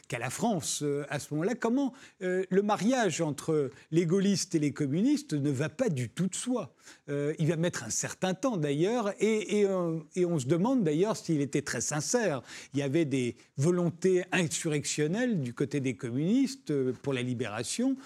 qu'à 0.08 0.18
la 0.18 0.28
France 0.28 0.82
à 1.08 1.20
ce 1.20 1.32
moment-là. 1.32 1.54
Comment 1.54 1.92
le 2.20 2.62
mariage 2.62 3.20
entre 3.20 3.70
les 3.92 4.04
gaullistes 4.04 4.56
et 4.56 4.58
les 4.58 4.72
communistes 4.72 5.34
ne 5.34 5.50
va 5.52 5.68
pas 5.68 5.88
du 5.88 6.08
tout 6.08 6.26
de 6.26 6.34
soi? 6.34 6.74
Euh, 7.08 7.34
il 7.38 7.48
va 7.48 7.56
mettre 7.56 7.84
un 7.84 7.90
certain 7.90 8.34
temps 8.34 8.56
d'ailleurs, 8.56 9.12
euh, 9.22 10.00
et, 10.16 10.24
on 10.24 10.38
se 10.38 10.46
demande 10.46 10.84
d'ailleurs 10.84 11.16
s'il 11.16 11.40
était 11.40 11.62
très 11.62 11.80
sincère. 11.80 12.42
Il 12.74 12.80
y 12.80 12.82
avait 12.82 13.04
des 13.04 13.36
volontés 13.56 14.24
insurrectionnelles 14.32 15.40
du 15.40 15.52
côté 15.52 15.80
des 15.80 15.94
communistes 15.94 16.70
euh, 16.70 16.92
pour 17.02 17.12
la 17.12 17.22
libération, 17.22 17.96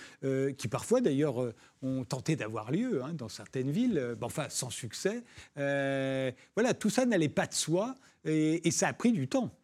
qui 0.58 0.68
parfois 0.68 1.00
d'ailleurs 1.00 1.52
ont 1.86 2.04
tenté 2.04 2.36
d'avoir 2.36 2.70
lieu 2.70 3.02
hein, 3.02 3.14
dans 3.14 3.28
certaines 3.28 3.70
villes, 3.70 4.16
enfin 4.22 4.48
sans 4.48 4.70
succès. 4.70 5.22
voilà, 5.54 6.74
tout 6.78 6.90
ça 6.90 7.06
n'allait 7.06 7.28
pas 7.28 7.46
de 7.46 7.54
soi 7.54 7.94
et, 8.24 8.70
ça 8.70 8.88
a 8.88 8.92
pris 8.92 9.12
du 9.12 9.28
temps. 9.28 9.56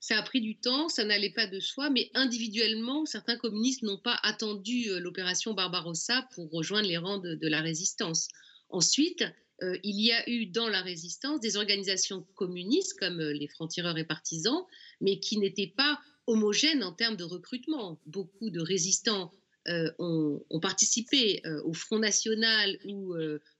Ça 0.00 0.18
a 0.18 0.22
pris 0.22 0.40
du 0.40 0.56
temps, 0.56 0.88
ça 0.88 1.04
n'allait 1.04 1.32
pas 1.32 1.46
de 1.46 1.60
soi, 1.60 1.90
mais 1.90 2.10
individuellement, 2.14 3.04
certains 3.04 3.36
communistes 3.36 3.82
n'ont 3.82 3.98
pas 3.98 4.18
attendu 4.22 4.88
l'opération 4.98 5.52
Barbarossa 5.52 6.26
pour 6.34 6.50
rejoindre 6.50 6.88
les 6.88 6.96
rangs 6.96 7.18
de 7.18 7.48
la 7.48 7.60
résistance. 7.60 8.28
Ensuite, 8.70 9.24
euh, 9.62 9.76
il 9.82 10.00
y 10.00 10.12
a 10.12 10.28
eu 10.28 10.46
dans 10.46 10.68
la 10.68 10.80
résistance 10.80 11.40
des 11.40 11.56
organisations 11.56 12.26
communistes 12.34 12.98
comme 12.98 13.20
euh, 13.20 13.32
les 13.32 13.48
francs-tireurs 13.48 13.98
et 13.98 14.04
partisans, 14.04 14.64
mais 15.00 15.20
qui 15.20 15.38
n'étaient 15.38 15.72
pas 15.76 16.00
homogènes 16.26 16.82
en 16.82 16.92
termes 16.92 17.16
de 17.16 17.24
recrutement. 17.24 18.00
Beaucoup 18.06 18.50
de 18.50 18.60
résistants 18.60 19.32
euh, 19.68 19.90
ont, 19.98 20.60
participé 20.60 21.42
au 21.64 21.72
Front 21.72 21.98
National 21.98 22.78
ou 22.86 23.14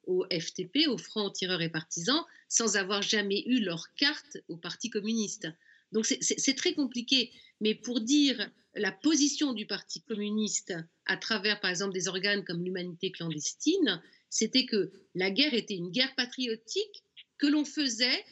au 0.07 0.25
FTP, 0.31 0.89
au 0.89 0.99
Front 0.99 1.31
tireurs 1.31 1.63
et 1.63 1.69
partisans, 1.69 2.25
sans 2.49 2.77
avoir 2.77 3.03
jamais 3.03 3.43
eu 3.47 3.61
leur 3.61 3.93
carte 3.95 4.39
au 4.49 4.57
Parti 4.57 4.91
communiste. 4.91 5.49
Donc 5.93 6.07
c'est 6.07 6.55
très 6.55 6.75
compliqué. 6.75 7.33
Mais 7.61 7.75
pour 7.75 8.01
dire 8.01 8.51
la 8.75 8.93
position 8.93 9.53
du 9.53 9.67
Parti 9.67 10.03
communiste 10.03 10.75
à 11.07 11.17
travers, 11.17 11.61
par 11.61 11.71
exemple, 11.71 11.93
des 11.93 12.09
organes 12.09 12.45
comme 12.45 12.65
l'humanité 12.65 13.11
clandestine, 13.11 14.01
c'était 14.29 14.67
que 14.67 14.93
la 15.15 15.31
guerre 15.31 15.55
était 15.55 15.75
une 15.75 15.91
guerre 15.91 16.15
patriotique 16.15 17.05
que 17.39 17.47
l'on 17.47 17.65
faisait 17.65 18.25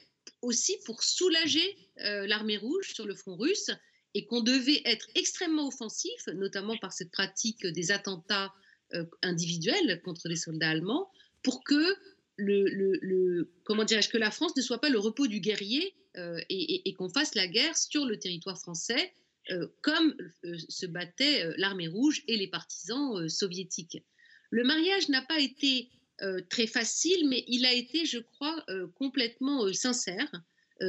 aussi 0.42 0.76
pour 0.84 1.02
soulager 1.02 1.76
euh, 2.00 2.26
l'armée 2.26 2.56
rouge 2.56 2.92
sur 2.94 3.06
le 3.06 3.14
front 3.14 3.36
russe 3.36 3.70
et 4.14 4.26
qu'on 4.26 4.40
devait 4.40 4.82
être 4.84 5.08
extrêmement 5.14 5.68
offensif, 5.68 6.26
notamment 6.34 6.76
par 6.78 6.92
cette 6.92 7.10
pratique 7.10 7.66
des 7.66 7.90
attentats 7.90 8.52
euh, 8.94 9.04
individuels 9.22 10.00
contre 10.02 10.28
les 10.28 10.36
soldats 10.36 10.70
allemands, 10.70 11.10
pour 11.42 11.62
que 11.64 11.94
le, 12.36 13.50
comment 13.64 13.84
dirais-je 13.84 14.08
que 14.08 14.18
la 14.18 14.30
France 14.30 14.56
ne 14.56 14.62
soit 14.62 14.80
pas 14.80 14.90
le 14.90 14.98
repos 14.98 15.26
du 15.26 15.40
guerrier 15.40 15.94
euh, 16.16 16.38
et, 16.48 16.94
qu'on 16.94 17.08
fasse 17.08 17.34
la 17.34 17.48
guerre 17.48 17.76
sur 17.76 18.06
le 18.06 18.18
territoire 18.18 18.58
français 18.58 19.12
comme 19.80 20.14
se 20.42 20.84
battait 20.84 21.42
l'armée 21.56 21.88
rouge 21.88 22.22
et 22.28 22.36
les 22.36 22.48
partisans 22.48 23.26
soviétiques. 23.30 24.04
Le 24.50 24.62
mariage 24.62 25.08
n'a 25.08 25.22
pas 25.22 25.40
été 25.40 25.88
euh, 26.22 26.40
très 26.48 26.66
facile, 26.66 27.28
mais 27.28 27.44
il 27.46 27.64
a 27.64 27.72
été, 27.72 28.04
je 28.04 28.18
crois, 28.18 28.64
euh, 28.70 28.88
complètement 28.96 29.64
euh, 29.64 29.72
sincère, 29.72 30.28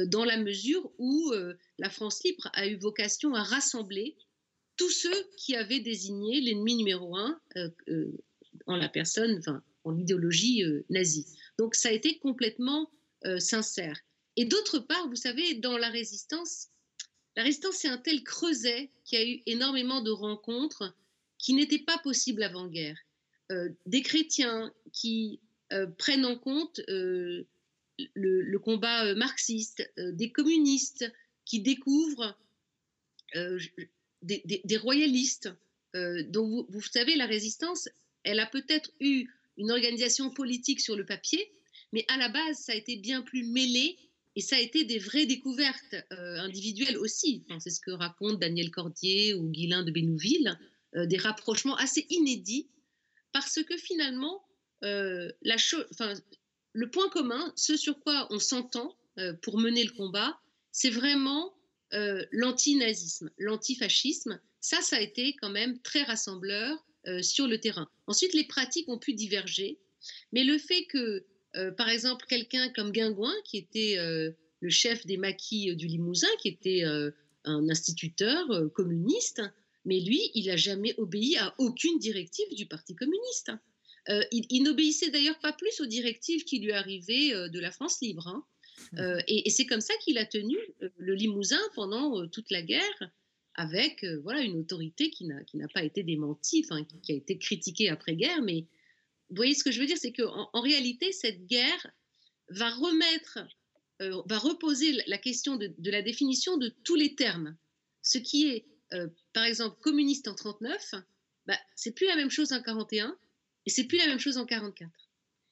dans 0.06 0.24
la 0.24 0.36
mesure 0.36 0.90
où 0.98 1.32
la 1.78 1.90
France 1.90 2.22
libre 2.24 2.48
a 2.54 2.66
eu 2.66 2.76
vocation 2.76 3.34
à 3.34 3.42
rassembler 3.42 4.16
tous 4.76 4.90
ceux 4.90 5.26
qui 5.36 5.56
avaient 5.56 5.80
désigné 5.80 6.40
l'ennemi 6.40 6.76
numéro 6.76 7.16
un 7.16 7.40
en 8.66 8.76
la 8.76 8.88
personne, 8.88 9.40
en 9.84 9.90
l'idéologie 9.90 10.62
nazie. 10.90 11.26
Donc 11.58 11.74
ça 11.74 11.88
a 11.88 11.92
été 11.92 12.18
complètement 12.18 12.90
sincère. 13.38 13.98
Et 14.36 14.44
d'autre 14.44 14.78
part, 14.78 15.08
vous 15.08 15.16
savez, 15.16 15.54
dans 15.54 15.76
la 15.76 15.90
résistance, 15.90 16.68
la 17.36 17.42
résistance, 17.42 17.76
c'est 17.76 17.88
un 17.88 17.98
tel 17.98 18.22
creuset 18.22 18.90
qui 19.04 19.16
a 19.16 19.24
eu 19.24 19.40
énormément 19.46 20.02
de 20.02 20.10
rencontres 20.10 20.94
qui 21.38 21.54
n'étaient 21.54 21.84
pas 21.84 21.98
possibles 21.98 22.42
avant-guerre. 22.42 22.98
Euh, 23.50 23.70
des 23.86 24.02
chrétiens 24.02 24.72
qui 24.92 25.40
euh, 25.72 25.86
prennent 25.86 26.26
en 26.26 26.36
compte 26.36 26.80
euh, 26.88 27.46
le, 28.14 28.58
combat 28.58 29.14
marxiste, 29.14 29.90
des 29.96 30.30
communistes 30.30 31.10
qui 31.44 31.60
découvrent 31.60 32.38
des, 34.22 34.76
royalistes. 34.76 35.50
donc 35.94 36.66
vous, 36.68 36.82
savez, 36.82 37.16
la 37.16 37.26
résistance, 37.26 37.88
elle 38.22 38.40
a 38.40 38.46
peut-être 38.46 38.90
eu 39.00 39.26
une 39.56 39.70
organisation 39.70 40.30
politique 40.30 40.80
sur 40.80 40.96
le 40.96 41.04
papier, 41.04 41.52
mais 41.92 42.04
à 42.08 42.16
la 42.16 42.28
base, 42.28 42.58
ça 42.58 42.72
a 42.72 42.76
été 42.76 42.96
bien 42.96 43.22
plus 43.22 43.44
mêlé 43.44 43.96
et 44.36 44.40
ça 44.40 44.56
a 44.56 44.60
été 44.60 44.84
des 44.84 44.98
vraies 44.98 45.26
découvertes 45.26 45.96
individuelles 46.10 46.98
aussi. 46.98 47.44
c'est 47.58 47.70
ce 47.70 47.80
que 47.80 47.90
raconte 47.90 48.40
Daniel 48.40 48.70
Cordier 48.70 49.34
ou 49.34 49.48
Guilain 49.48 49.82
de 49.82 49.90
Bénouville, 49.90 50.58
des 50.94 51.18
rapprochements 51.18 51.76
assez 51.76 52.06
inédits 52.10 52.68
parce 53.32 53.62
que 53.62 53.76
finalement, 53.76 54.42
euh, 54.84 55.30
la 55.42 55.56
le 56.72 56.90
point 56.90 57.08
commun, 57.08 57.52
ce 57.56 57.76
sur 57.76 57.98
quoi 58.00 58.26
on 58.30 58.38
s'entend 58.38 58.96
euh, 59.18 59.32
pour 59.42 59.58
mener 59.58 59.84
le 59.84 59.92
combat, 59.92 60.38
c'est 60.72 60.90
vraiment 60.90 61.52
euh, 61.92 62.24
l'antinazisme, 62.30 63.30
l'antifascisme. 63.38 64.40
Ça, 64.60 64.80
ça 64.80 64.96
a 64.96 65.00
été 65.00 65.34
quand 65.40 65.50
même 65.50 65.80
très 65.80 66.02
rassembleur 66.02 66.84
sur 67.22 67.46
le 67.46 67.58
terrain. 67.58 67.88
Ensuite, 68.06 68.34
les 68.34 68.44
pratiques 68.44 68.86
ont 68.90 68.98
pu 68.98 69.14
diverger, 69.14 69.78
mais 70.32 70.44
le 70.44 70.58
fait 70.58 70.84
que, 70.84 71.24
par 71.78 71.88
exemple, 71.88 72.26
quelqu'un 72.28 72.68
comme 72.74 72.92
Guingouin, 72.92 73.32
qui 73.46 73.56
était 73.56 73.96
le 73.96 74.68
chef 74.68 75.06
des 75.06 75.16
maquis 75.16 75.74
du 75.76 75.86
Limousin, 75.86 76.28
qui 76.42 76.48
était 76.48 76.82
un 77.44 77.68
instituteur 77.70 78.46
communiste, 78.74 79.40
mais 79.84 80.00
lui, 80.00 80.30
il 80.34 80.46
n'a 80.46 80.56
jamais 80.56 80.94
obéi 80.98 81.38
à 81.38 81.54
aucune 81.58 81.98
directive 81.98 82.54
du 82.54 82.66
Parti 82.66 82.94
communiste. 82.94 83.52
Euh, 84.08 84.22
il, 84.32 84.62
n'obéissait 84.62 85.10
d'ailleurs 85.10 85.38
pas 85.40 85.52
plus 85.52 85.80
aux 85.80 85.86
directives 85.86 86.44
qui 86.44 86.58
lui 86.58 86.72
arrivaient 86.72 87.34
euh, 87.34 87.48
de 87.48 87.60
la 87.60 87.70
France 87.70 88.00
libre. 88.00 88.26
Hein. 88.26 88.44
Mmh. 88.92 88.98
Euh, 88.98 89.20
et, 89.28 89.50
c'est 89.50 89.66
comme 89.66 89.80
ça 89.80 89.94
qu'il 90.02 90.18
a 90.18 90.24
tenu 90.24 90.56
le 90.96 91.14
Limousin 91.14 91.60
pendant 91.74 92.26
toute 92.28 92.50
la 92.50 92.62
guerre, 92.62 93.12
avec 93.54 94.04
voilà 94.22 94.40
une 94.40 94.58
autorité 94.58 95.10
qui 95.10 95.26
n'a 95.26 95.68
pas 95.74 95.82
été 95.82 96.02
démentie, 96.02 96.64
enfin, 96.64 96.84
qui 97.02 97.12
a 97.12 97.14
été 97.14 97.36
critiquée 97.36 97.88
après-guerre. 97.90 98.42
Mais 98.42 98.66
vous 99.28 99.36
voyez 99.36 99.54
ce 99.54 99.64
que 99.64 99.70
je 99.70 99.80
veux 99.80 99.86
dire, 99.86 99.98
c'est 99.98 100.12
qu'en 100.12 100.48
en 100.52 100.60
réalité, 100.60 101.12
cette 101.12 101.46
guerre 101.46 101.86
va 102.48 102.70
remettre, 102.70 103.38
va 104.00 104.38
reposer 104.38 104.92
la 105.06 105.18
question 105.18 105.56
de, 105.56 105.72
de 105.76 105.90
la 105.90 106.00
définition 106.00 106.56
de 106.56 106.72
tous 106.84 106.94
les 106.94 107.14
termes. 107.14 107.56
Ce 108.02 108.16
qui 108.16 108.46
est 108.46 108.64
par 109.32 109.44
exemple, 109.44 109.76
communiste 109.80 110.26
en 110.28 110.34
39, 110.34 110.94
bah, 111.46 111.58
c'est 111.76 111.92
plus 111.92 112.06
la 112.06 112.16
même 112.16 112.30
chose 112.30 112.52
en 112.52 112.62
41 112.62 113.16
et 113.66 113.70
c'est 113.70 113.84
plus 113.84 113.98
la 113.98 114.06
même 114.06 114.18
chose 114.18 114.36
en 114.38 114.46
44. 114.46 114.90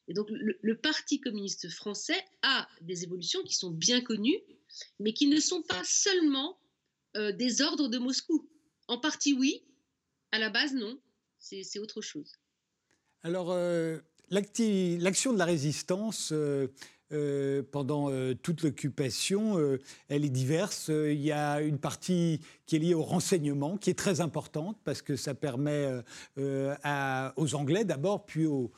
Et 0.09 0.15
donc, 0.15 0.29
le, 0.31 0.79
Parti 0.79 1.21
communiste 1.21 1.69
français 1.69 2.19
a 2.43 2.67
des 2.81 3.05
évolutions 3.05 3.43
qui 3.43 3.55
sont 3.55 3.71
bien 3.71 4.01
connues, 4.01 4.41
mais 4.99 5.13
qui 5.13 5.27
ne 5.27 5.39
sont 5.39 5.63
pas 5.63 5.83
seulement 5.85 6.59
euh, 7.17 7.33
des 7.33 7.61
ordres 7.61 7.89
de 7.89 7.99
Moscou. 7.99 8.49
En 8.87 8.99
partie, 8.99 9.35
oui, 9.35 9.63
à 10.33 10.39
la 10.39 10.49
base, 10.49 10.73
non. 10.75 10.99
C'est 11.39 11.79
autre 11.79 12.01
chose. 12.01 12.33
Alors, 13.23 13.53
euh, 13.53 13.99
l'action 14.31 15.33
de 15.33 15.39
la 15.39 15.45
résistance, 15.45 16.33
euh, 16.33 16.69
pendant 17.11 18.11
euh, 18.11 18.35
toute 18.35 18.63
l'occupation, 18.63 19.59
euh, 19.59 19.81
elle 20.09 20.25
est 20.25 20.31
diverse. 20.31 20.89
Il 20.89 21.21
y 21.21 21.33
a 21.33 21.61
une 21.63 21.79
partie 21.79 22.41
qui 22.67 22.77
est 22.77 22.79
liée 22.79 22.95
au 22.95 23.03
renseignement, 23.03 23.79
qui 23.79 23.89
est 23.91 23.99
très 23.99 24.21
importante 24.21 24.77
parce 24.85 25.01
que 25.01 25.17
ça 25.17 25.35
permet 25.35 25.89
aux 26.37 27.55
Anglais 27.55 27.85
d'abord, 27.85 28.27
puis 28.27 28.47
aux, 28.47 28.71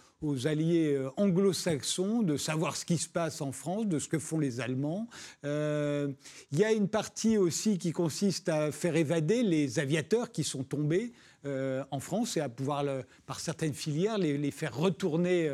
alliés 0.44 0.96
anglo-saxons 1.16 2.22
de 2.22 2.36
savoir 2.36 2.76
ce 2.76 2.84
qui 2.84 2.98
se 2.98 3.08
passe 3.08 3.40
en 3.40 3.52
France, 3.52 3.86
de 3.86 3.98
ce 3.98 4.06
que 4.06 4.18
font 4.18 4.38
les 4.38 4.60
Allemands. 4.60 5.08
il 5.42 6.14
y 6.52 6.62
a 6.62 6.72
une 6.72 6.88
partie 6.88 7.36
aussi 7.36 7.78
qui 7.78 7.90
consiste 7.90 8.48
à 8.48 8.70
faire 8.70 8.94
évader 8.94 9.42
les 9.42 9.78
aviateurs 9.80 10.30
qui 10.30 10.44
sont 10.44 10.62
tombés. 10.62 11.12
en 11.44 12.00
France 12.00 12.36
et 12.36 12.40
à 12.40 12.48
pouvoir, 12.48 12.84
par 13.26 13.40
certaines 13.40 13.74
filières, 13.74 14.18
les, 14.18 14.50
faire 14.52 14.76
retourner 14.76 15.50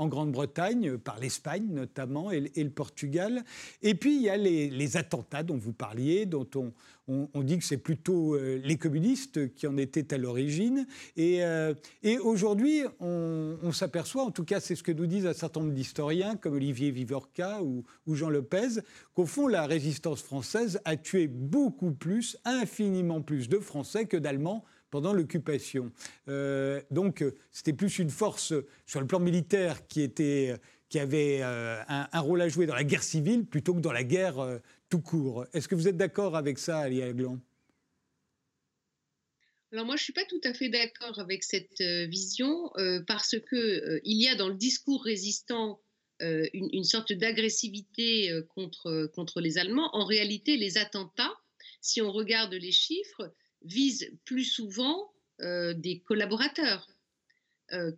en 0.00 0.08
Grande-Bretagne, 0.08 0.96
par 0.96 1.20
l'Espagne 1.20 1.66
notamment 1.70 2.30
et, 2.32 2.40
le 2.40 2.70
Portugal. 2.70 3.44
Et 3.82 3.94
puis 3.94 4.16
il 4.16 4.22
y 4.22 4.30
a 4.30 4.36
les, 4.38 4.96
attentats 4.96 5.42
dont 5.42 5.58
vous 5.58 5.74
parliez, 5.74 6.24
dont 6.24 6.48
on, 7.06 7.42
dit 7.42 7.58
que 7.58 7.64
c'est 7.64 7.76
plutôt 7.76 8.34
euh, 8.34 8.58
les 8.64 8.78
communistes 8.78 9.52
qui 9.54 9.66
en 9.66 9.76
étaient 9.76 10.14
à 10.14 10.16
l'origine. 10.16 10.86
Et, 11.16 11.44
euh, 11.44 11.74
aujourd'hui, 12.24 12.82
on, 12.98 13.72
s'aperçoit, 13.72 14.24
en 14.24 14.30
tout 14.30 14.44
cas 14.44 14.58
c'est 14.58 14.74
ce 14.74 14.82
que 14.82 14.90
nous 14.90 15.06
disent 15.06 15.26
un 15.26 15.34
certain 15.34 15.60
nombre 15.60 15.74
d'historiens 15.74 16.36
comme 16.36 16.54
Olivier 16.54 16.90
Vivorca 16.90 17.62
ou, 17.62 17.84
ou 18.06 18.14
Jean 18.14 18.30
Lopez, 18.30 18.80
qu'au 19.14 19.26
fond 19.26 19.48
la 19.48 19.66
résistance 19.66 20.22
française 20.22 20.80
a 20.86 20.96
tué 20.96 21.28
beaucoup 21.28 21.92
plus, 21.92 22.38
infiniment 22.46 23.20
plus 23.20 23.50
de 23.50 23.58
Français 23.58 24.06
que 24.06 24.16
d'Allemands 24.16 24.64
pendant 24.90 25.12
l'occupation. 25.12 25.92
Euh, 26.28 26.80
donc 26.90 27.24
c'était 27.50 27.72
plus 27.72 27.98
une 27.98 28.10
force 28.10 28.52
sur 28.86 29.00
le 29.00 29.06
plan 29.06 29.20
militaire 29.20 29.86
qui, 29.86 30.02
était, 30.02 30.54
qui 30.88 30.98
avait 30.98 31.40
euh, 31.42 31.80
un, 31.88 32.20
rôle 32.20 32.42
à 32.42 32.48
jouer 32.48 32.66
dans 32.66 32.74
la 32.74 32.84
guerre 32.84 33.02
civile 33.02 33.46
plutôt 33.46 33.74
que 33.74 33.80
dans 33.80 33.92
la 33.92 34.04
guerre 34.04 34.38
euh, 34.40 34.58
tout 34.88 35.00
court. 35.00 35.46
Est-ce 35.52 35.68
que 35.68 35.74
vous 35.74 35.88
êtes 35.88 35.96
d'accord 35.96 36.36
avec 36.36 36.58
ça, 36.58 36.80
Ali 36.80 37.02
Aglan? 37.02 37.38
Alors 39.72 39.86
moi, 39.86 39.94
je 39.94 40.02
suis 40.02 40.12
pas 40.12 40.24
tout 40.24 40.40
à 40.42 40.52
fait 40.52 40.68
d'accord 40.68 41.20
avec 41.20 41.44
cette 41.44 41.80
vision 41.80 42.72
parce 43.06 43.36
que 43.38 44.00
il 44.02 44.20
y 44.20 44.26
a 44.26 44.34
dans 44.34 44.48
le 44.48 44.56
discours 44.56 45.04
résistant 45.04 45.80
une, 46.18 46.68
une, 46.72 46.82
sorte 46.82 47.12
d'agressivité 47.12 48.32
contre, 48.48 49.08
contre 49.14 49.40
les 49.40 49.58
Allemands. 49.58 49.88
En 49.92 50.04
réalité, 50.04 50.56
les 50.56 50.76
attentats, 50.76 51.32
si 51.80 52.02
on 52.02 52.10
regarde 52.10 52.52
les 52.52 52.72
chiffres, 52.72 53.32
vise 53.62 54.10
plus 54.24 54.44
souvent 54.44 55.12
euh, 55.40 55.74
des 55.74 56.00
collaborateurs. 56.00 56.88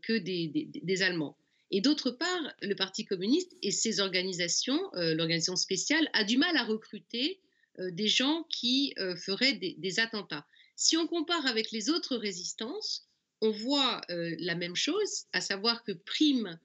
que 0.02 0.18
des, 0.18 1.02
Allemands. 1.02 1.34
Et 1.70 1.80
d'autre 1.80 2.10
part, 2.10 2.52
le 2.60 2.74
Parti 2.74 3.06
communiste 3.06 3.56
et 3.62 3.70
ses 3.70 4.00
organisations, 4.00 4.78
l'organisation 4.92 5.56
spéciale, 5.56 6.10
a 6.12 6.24
du 6.24 6.36
mal 6.36 6.54
à 6.58 6.64
recruter 6.64 7.40
des 7.78 8.06
gens 8.06 8.42
qui 8.50 8.92
feraient 9.16 9.54
des, 9.54 9.98
attentats. 9.98 10.46
Si 10.76 10.98
on 10.98 11.06
compare 11.06 11.46
avec 11.46 11.70
les 11.70 11.88
autres 11.88 12.18
résistances, 12.18 13.08
on 13.40 13.50
voit 13.50 14.02
la 14.10 14.54
même 14.56 14.76
chose, 14.76 15.24
à 15.32 15.40
savoir 15.40 15.84
que 15.84 15.92
prime 15.92 16.58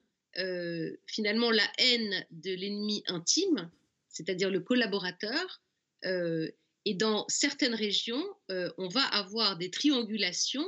finalement 1.06 1.50
la 1.50 1.68
haine 1.78 2.26
de 2.30 2.52
l'ennemi 2.52 3.02
intime, 3.06 3.70
c'est-à-dire 4.10 4.50
le 4.50 4.60
collaborateur, 4.60 5.62
et 6.84 6.94
dans 6.94 7.26
certaines 7.28 7.74
régions, 7.74 8.24
on 8.48 8.88
va 8.88 9.02
avoir 9.02 9.56
des 9.56 9.70
triangulations 9.70 10.66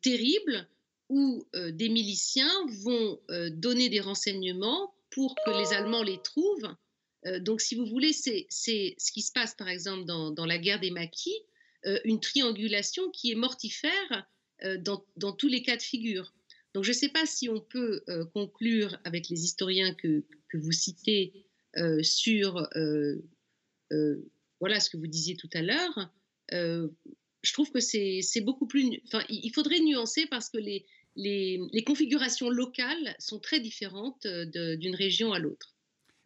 terribles 0.00 0.68
où 1.08 1.46
des 1.54 1.88
miliciens 1.88 2.50
vont 2.82 3.20
donner 3.50 3.88
des 3.88 4.00
renseignements 4.00 4.94
pour 5.10 5.34
que 5.44 5.50
les 5.50 5.74
Allemands 5.74 6.02
les 6.02 6.20
trouvent. 6.22 6.74
donc, 7.40 7.60
si 7.60 7.74
vous 7.74 7.86
voulez, 7.86 8.12
c'est 8.12 8.46
ce 8.48 9.12
qui 9.12 9.22
se 9.22 9.32
passe, 9.32 9.54
par 9.54 9.68
exemple, 9.68 10.06
dans, 10.06 10.46
la 10.46 10.58
guerre 10.58 10.80
des 10.80 10.90
maquis, 10.90 11.36
une 12.04 12.20
triangulation 12.20 13.10
qui 13.10 13.32
est 13.32 13.36
mortifère 13.36 14.26
dans, 14.78 15.32
tous 15.32 15.48
les 15.48 15.62
cas 15.62 15.76
de 15.76 15.82
figure. 15.82 16.32
Donc, 16.72 16.84
je 16.84 16.90
ne 16.90 16.96
sais 16.96 17.10
pas 17.10 17.26
si 17.26 17.50
on 17.50 17.60
peut 17.60 18.02
conclure 18.32 18.96
avec 19.04 19.28
les 19.28 19.44
historiens 19.44 19.92
que, 19.94 20.24
que 20.48 20.56
vous 20.56 20.72
citez 20.72 21.44
sur 22.00 22.66
voilà 24.62 24.78
ce 24.78 24.88
que 24.90 24.96
vous 24.96 25.08
disiez 25.08 25.36
tout 25.36 25.50
à 25.54 25.60
l'heure, 25.60 26.12
euh, 26.52 26.88
je 27.42 27.52
trouve 27.52 27.72
que 27.72 27.80
c'est 27.80 28.22
beaucoup 28.42 28.68
plus. 28.68 29.02
Il 29.28 29.50
faudrait 29.52 29.80
nuancer 29.80 30.26
parce 30.26 30.48
que 30.48 30.58
les 31.16 31.84
configurations 31.84 32.48
locales 32.48 33.16
sont 33.18 33.40
très 33.40 33.58
différentes 33.58 34.24
euh, 34.26 34.76
d'une 34.76 34.94
région 34.94 35.32
à 35.32 35.40
l'autre. 35.40 35.71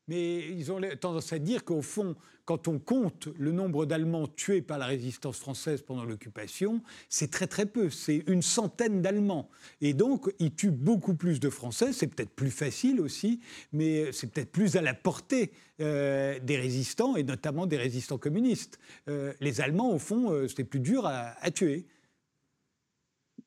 Mais 0.09 0.39
ils 0.39 0.71
ont 0.71 0.81
tendance 1.01 1.33
à 1.33 1.39
dire 1.39 1.65
qu'au 1.65 1.83
fond, 1.83 2.15
quand 2.47 2.69
on 2.69 2.79
compte 2.79 3.29
le 3.39 3.51
nombre 3.51 3.87
d'Allemands 3.87 4.29
tués 4.29 4.63
par 4.63 4.79
la 4.79 4.87
résistance 4.87 5.37
française 5.37 5.83
pendant 5.83 6.05
l'occupation, 6.05 6.81
c'est 7.09 7.29
très 7.31 7.49
très 7.49 7.67
peu, 7.67 7.91
c'est 7.91 8.23
une 8.29 8.41
centaine 8.41 9.03
d'Allemands. 9.03 9.51
Et 9.81 9.95
donc, 9.95 10.33
ils 10.39 10.55
tuent 10.55 10.71
beaucoup 10.71 11.17
plus 11.17 11.41
de 11.41 11.51
Français, 11.51 11.93
c'est 11.93 12.07
peut-être 12.07 12.31
plus 12.31 12.53
facile 12.53 13.01
aussi, 13.01 13.41
mais 13.73 14.13
c'est 14.13 14.29
peut-être 14.29 14.53
plus 14.53 14.77
à 14.77 14.81
la 14.81 14.95
portée 14.95 15.51
euh, 15.81 16.39
des 16.39 16.57
résistants, 16.57 17.17
et 17.17 17.25
notamment 17.25 17.67
des 17.67 17.77
résistants 17.77 18.19
communistes. 18.19 18.79
Euh, 19.09 19.33
les 19.41 19.61
Allemands, 19.61 19.93
au 19.93 19.99
fond, 19.99 20.31
euh, 20.31 20.47
c'était 20.47 20.65
plus 20.65 20.81
dur 20.81 21.05
à, 21.05 21.35
à 21.43 21.51
tuer. 21.51 21.85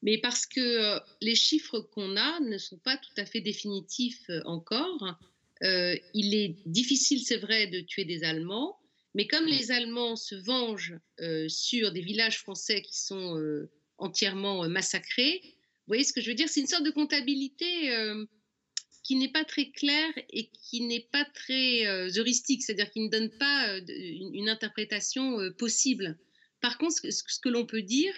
Mais 0.01 0.17
parce 0.17 0.45
que 0.45 0.99
les 1.21 1.35
chiffres 1.35 1.79
qu'on 1.79 2.17
a 2.17 2.39
ne 2.41 2.57
sont 2.57 2.77
pas 2.77 2.97
tout 2.97 3.13
à 3.17 3.25
fait 3.25 3.41
définitifs 3.41 4.29
encore. 4.45 5.17
Euh, 5.63 5.95
il 6.13 6.35
est 6.35 6.55
difficile, 6.65 7.21
c'est 7.21 7.37
vrai, 7.37 7.67
de 7.67 7.81
tuer 7.81 8.05
des 8.05 8.23
Allemands, 8.23 8.77
mais 9.13 9.27
comme 9.27 9.45
les 9.45 9.71
Allemands 9.71 10.15
se 10.15 10.35
vengent 10.35 10.97
euh, 11.19 11.49
sur 11.49 11.91
des 11.91 12.01
villages 12.01 12.39
français 12.39 12.81
qui 12.81 12.97
sont 12.97 13.37
euh, 13.37 13.69
entièrement 13.97 14.67
massacrés, 14.69 15.41
vous 15.43 15.95
voyez 15.95 16.03
ce 16.03 16.13
que 16.13 16.21
je 16.21 16.29
veux 16.29 16.35
dire? 16.35 16.47
C'est 16.47 16.61
une 16.61 16.67
sorte 16.67 16.85
de 16.85 16.91
comptabilité 16.91 17.89
qui 19.03 19.15
n'est 19.15 19.31
pas 19.31 19.43
très 19.43 19.71
claire 19.71 20.11
et 20.29 20.51
qui 20.51 20.81
n'est 20.81 21.07
pas 21.11 21.25
très 21.33 21.87
heuristique, 22.15 22.61
c'est-à-dire 22.61 22.91
qui 22.91 22.99
ne 22.99 23.09
donne 23.09 23.31
pas 23.31 23.79
une, 23.87 24.49
interprétation 24.49 25.39
possible. 25.57 26.19
Par 26.61 26.77
contre, 26.77 26.93
ce 27.11 27.39
que 27.39 27.49
l'on 27.49 27.65
peut 27.65 27.81
dire, 27.81 28.13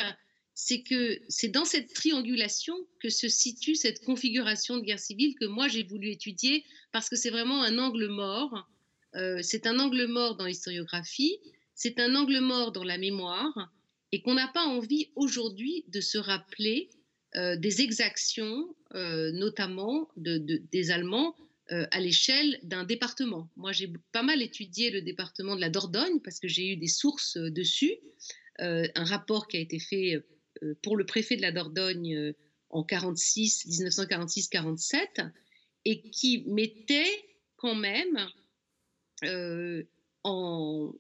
c'est 0.53 0.83
que 0.83 1.19
c'est 1.27 1.47
dans 1.47 1.65
cette 1.65 1.93
triangulation 1.93 2.75
que 2.99 3.09
se 3.09 3.27
situe 3.27 3.75
cette 3.75 4.03
configuration 4.03 4.77
de 4.77 4.83
guerre 4.83 4.99
civile 4.99 5.35
que 5.35 5.45
moi 5.45 5.67
j'ai 5.67 5.83
voulu 5.83 6.09
étudier 6.09 6.65
parce 6.91 7.09
que 7.09 7.15
c'est 7.15 7.29
vraiment 7.29 7.63
un 7.63 7.77
angle 7.77 8.07
mort. 8.07 8.67
Euh, 9.15 9.39
c'est 9.41 9.65
un 9.65 9.79
angle 9.79 10.07
mort 10.07 10.35
dans 10.35 10.45
l'historiographie, 10.45 11.37
c'est 11.75 11.99
un 11.99 12.15
angle 12.15 12.39
mort 12.39 12.71
dans 12.71 12.83
la 12.83 12.97
mémoire 12.97 13.71
et 14.11 14.21
qu'on 14.21 14.33
n'a 14.33 14.49
pas 14.49 14.65
envie 14.65 15.09
aujourd'hui 15.15 15.85
de 15.87 16.01
se 16.01 16.17
rappeler 16.17 16.89
euh, 17.35 17.55
des 17.55 17.81
exactions, 17.81 18.75
euh, 18.93 19.31
notamment 19.31 20.09
des 20.17 20.91
Allemands 20.91 21.35
à 21.91 22.01
l'échelle 22.01 22.59
d'un 22.63 22.83
département. 22.83 23.49
Moi, 23.55 23.71
j'ai 23.71 23.89
pas 24.11 24.23
mal 24.23 24.41
étudié 24.41 24.91
le 24.91 25.01
département 25.01 25.55
de 25.55 25.61
la 25.61 25.69
Dordogne 25.69 26.19
parce 26.21 26.37
que 26.41 26.49
j'ai 26.49 26.67
eu 26.67 26.75
des 26.75 26.89
sources 26.89 27.37
dessus. 27.37 27.95
un 28.59 29.05
rapport 29.05 29.47
qui 29.47 29.55
a 29.55 29.61
été 29.61 29.79
fait 29.79 30.21
pour 30.83 30.97
le 30.97 31.05
préfet 31.05 31.35
de 31.35 31.41
la 31.41 31.51
Dordogne 31.51 32.15
euh, 32.15 32.33
en 32.69 32.83
46, 32.83 33.67
1946-47, 33.67 35.31
et 35.85 36.01
qui 36.09 36.45
mettait 36.47 37.25
quand 37.57 37.75
même 37.75 38.29
euh, 39.23 39.83
en 40.23 40.93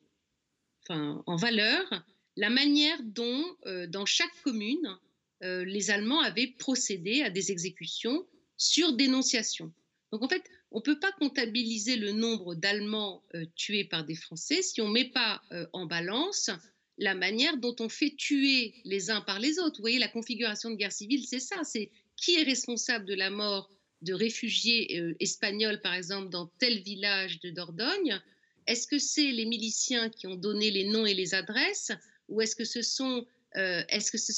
valeur 1.37 2.05
la 2.35 2.49
manière 2.49 2.97
dont, 3.03 3.45
dans 3.89 4.05
chaque 4.05 4.41
commune, 4.43 4.97
les 5.41 5.91
Allemands 5.91 6.21
avaient 6.21 6.53
procédé 6.59 7.21
à 7.21 7.29
des 7.29 7.51
exécutions 7.51 8.25
sur 8.57 8.93
dénonciation. 8.93 9.71
Donc 10.11 10.23
en 10.23 10.27
fait, 10.27 10.43
on 10.71 10.79
ne 10.79 10.83
peut 10.83 10.99
pas 10.99 11.11
comptabiliser 11.13 11.97
le 11.97 12.11
nombre 12.11 12.55
d'Allemands 12.55 13.23
tués 13.55 13.85
par 13.85 14.05
des 14.05 14.15
Français 14.15 14.61
si 14.61 14.81
on 14.81 14.87
ne 14.87 14.93
met 14.93 15.09
pas 15.09 15.41
en 15.73 15.85
balance 15.85 16.49
la 16.97 17.15
manière 17.15 17.57
dont 17.57 17.75
on 17.79 17.89
fait 17.89 18.13
tuer 18.15 18.75
les 18.85 19.09
uns 19.09 19.21
par 19.21 19.39
les 19.39 19.59
autres. 19.59 19.77
Vous 19.77 19.83
voyez, 19.83 19.99
la 19.99 20.07
configuration 20.07 20.69
de 20.69 20.75
guerre 20.75 20.91
civile, 20.91 21.25
c'est 21.25 21.39
ça. 21.39 21.63
C'est 21.63 21.89
qui 22.15 22.35
est 22.35 22.43
responsable 22.43 23.05
de 23.05 23.15
la 23.15 23.29
mort 23.29 23.69
de 24.01 24.13
réfugiés 24.13 24.99
euh, 24.99 25.15
espagnols, 25.19 25.81
par 25.81 25.93
exemple, 25.93 26.29
dans 26.29 26.47
tel 26.59 26.79
village 26.81 27.39
de 27.41 27.51
Dordogne 27.51 28.19
Est-ce 28.67 28.87
que 28.87 28.99
c'est 28.99 29.31
les 29.31 29.45
miliciens 29.45 30.09
qui 30.09 30.27
ont 30.27 30.35
donné 30.35 30.71
les 30.71 30.85
noms 30.85 31.05
et 31.05 31.13
les 31.13 31.33
adresses 31.33 31.91
Ou 32.29 32.41
est-ce 32.41 32.55
que 32.55 32.65
ce 32.65 32.81
sont, 32.81 33.25
euh, 33.57 33.83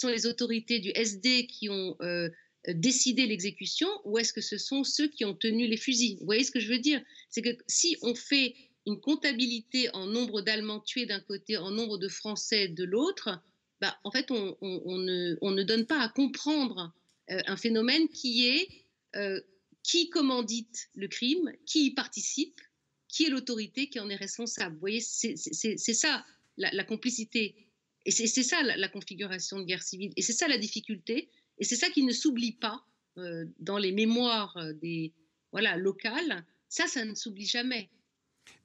les 0.03 0.25
autorités 0.25 0.79
du 0.79 0.91
SD 0.95 1.47
qui 1.47 1.69
ont 1.69 1.95
euh, 2.01 2.29
décidé 2.67 3.25
l'exécution 3.25 3.87
Ou 4.05 4.17
est-ce 4.17 4.33
que 4.33 4.41
ce 4.41 4.57
sont 4.57 4.83
ceux 4.83 5.07
qui 5.07 5.23
ont 5.25 5.35
tenu 5.35 5.67
les 5.67 5.77
fusils? 5.77 6.17
Vous 6.19 6.25
voyez 6.25 6.43
ce 6.43 6.51
que 6.51 6.59
je 6.59 6.69
veux 6.69 6.79
dire? 6.79 7.01
C'est 7.29 7.41
que 7.41 7.57
si 7.67 7.95
on 8.01 8.15
fait 8.15 8.55
une 8.85 8.99
comptabilité 8.99 9.89
en 9.93 10.07
nombre 10.07 10.41
d'Allemands 10.41 10.81
tués 10.81 11.05
d'un 11.05 11.19
côté, 11.19 11.57
en 11.57 11.71
nombre 11.71 11.97
de 11.97 12.07
Français 12.07 12.67
de 12.67 12.83
l'autre, 12.83 13.41
bah, 13.83 13.97
en 14.03 14.11
fait, 14.11 14.31
on, 14.31 14.55
ne, 14.61 15.63
donne 15.63 15.85
pas 15.85 15.99
à 15.99 16.09
comprendre 16.09 16.93
euh, 17.29 17.41
un 17.47 17.57
phénomène 17.57 18.07
qui 18.09 18.47
est 18.47 18.67
euh, 19.15 19.39
qui 19.83 20.09
commandite 20.09 20.89
le 20.95 21.09
crime, 21.09 21.51
qui 21.65 21.87
y 21.87 21.91
participe, 21.91 22.61
qui 23.09 23.25
est 23.25 23.29
l'autorité 23.29 23.89
qui 23.89 23.99
en 23.99 24.09
est 24.09 24.15
responsable. 24.15 24.75
Vous 24.75 24.79
voyez, 24.79 25.01
c'est 25.01 25.35
ça 25.35 26.25
la, 26.55 26.83
complicité. 26.85 27.55
Et 28.05 28.11
c'est 28.11 28.43
ça 28.43 28.63
la, 28.63 28.87
configuration 28.87 29.59
de 29.59 29.65
guerre 29.65 29.83
civile. 29.83 30.13
Et 30.15 30.21
c'est 30.21 30.31
ça 30.31 30.47
la 30.47 30.57
difficulté. 30.57 31.29
Et 31.59 31.65
c'est 31.65 31.75
ça 31.75 31.89
qui 31.89 32.03
ne 32.03 32.13
s'oublie 32.13 32.53
pas 32.53 32.85
euh, 33.17 33.45
dans 33.59 33.77
les 33.77 33.91
mémoires 33.91 34.57
des 34.81 35.11
voilà 35.51 35.75
locales. 35.75 36.45
Ça, 36.69 36.87
ça 36.87 37.03
ne 37.03 37.13
s'oublie 37.13 37.45
jamais. 37.45 37.89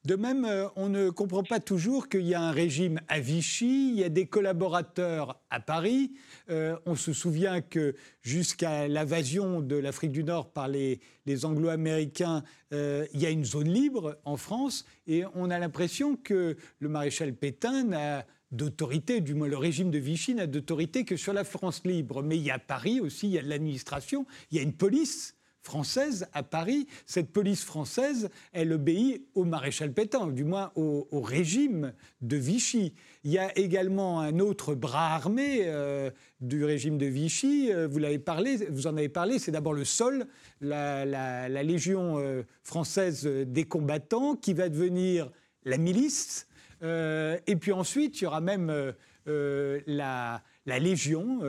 De 0.05 0.15
même, 0.15 0.45
euh, 0.45 0.67
on 0.77 0.87
ne 0.87 1.09
comprend 1.09 1.43
pas 1.43 1.59
toujours 1.59 2.07
qu'il 2.07 2.25
y 2.25 2.33
a 2.33 2.41
un 2.41 2.51
régime 2.51 3.01
à 3.09 3.19
Vichy, 3.19 3.89
il 3.89 3.99
y 3.99 4.03
a 4.03 4.09
des 4.09 4.27
collaborateurs 4.27 5.41
à 5.49 5.59
Paris. 5.59 6.13
Euh, 6.49 6.77
on 6.85 6.95
se 6.95 7.11
souvient 7.11 7.59
que 7.61 7.95
jusqu'à 8.21 8.87
l'invasion 8.87 9.59
de 9.59 9.75
l'Afrique 9.75 10.11
du 10.11 10.23
Nord 10.23 10.51
par 10.51 10.69
les, 10.69 11.01
Anglo-Américains, 11.43 12.43
euh, 12.73 13.05
il 13.13 13.19
y 13.19 13.25
a 13.25 13.29
une 13.29 13.45
zone 13.45 13.67
libre 13.67 14.17
en 14.25 14.35
France 14.35 14.83
et 15.05 15.23
on 15.35 15.51
a 15.51 15.59
l'impression 15.59 16.15
que 16.15 16.57
le 16.79 16.89
maréchal 16.89 17.35
Pétain 17.35 17.83
n'a 17.83 18.25
d'autorité, 18.51 19.21
du 19.21 19.35
moins 19.35 19.47
le 19.47 19.57
régime 19.57 19.91
de 19.91 19.99
Vichy 19.99 20.33
n'a 20.33 20.47
d'autorité 20.47 21.05
que 21.05 21.17
sur 21.17 21.33
la 21.33 21.43
France 21.43 21.81
libre. 21.85 22.23
Mais 22.23 22.37
il 22.37 22.43
y 22.43 22.51
a 22.51 22.57
Paris 22.57 22.99
aussi, 22.99 23.27
il 23.27 23.33
y 23.33 23.37
a 23.37 23.43
l'administration, 23.43 24.25
il 24.49 24.57
y 24.57 24.59
a 24.59 24.63
une 24.63 24.73
police 24.73 25.35
française 25.61 26.27
à 26.33 26.43
Paris. 26.43 26.87
Cette 27.05 27.31
police 27.31 27.63
française, 27.63 28.29
elle 28.53 28.73
obéit 28.73 29.25
au 29.35 29.43
maréchal 29.43 29.93
Pétain, 29.93 30.27
du 30.27 30.43
moins 30.43 30.71
au, 30.75 31.07
régime 31.11 31.93
de 32.21 32.37
Vichy. 32.37 32.93
Il 33.23 33.31
y 33.31 33.37
a 33.37 33.57
également 33.57 34.21
un 34.21 34.39
autre 34.39 34.75
bras 34.75 35.13
armé 35.13 35.61
euh, 35.65 36.09
du 36.41 36.63
régime 36.63 36.97
de 36.97 37.05
Vichy. 37.05 37.71
Euh, 37.71 37.87
vous, 37.87 37.99
l'avez 37.99 38.19
parlé, 38.19 38.57
vous 38.69 38.87
en 38.87 38.97
avez 38.97 39.09
parlé, 39.09 39.39
c'est 39.39 39.51
d'abord 39.51 39.73
le 39.73 39.85
sol, 39.85 40.25
la, 40.61 41.49
Légion 41.63 42.19
euh, 42.19 42.43
française 42.63 43.25
des 43.25 43.65
combattants, 43.65 44.35
qui 44.35 44.53
va 44.53 44.69
devenir 44.69 45.29
la 45.65 45.77
milice. 45.77 46.47
et 46.81 47.55
puis 47.59 47.73
ensuite, 47.73 48.21
il 48.21 48.23
y 48.23 48.27
aura 48.27 48.41
même 48.41 48.93
la 49.25 50.41
la 50.69 50.79
Légion, 50.79 51.39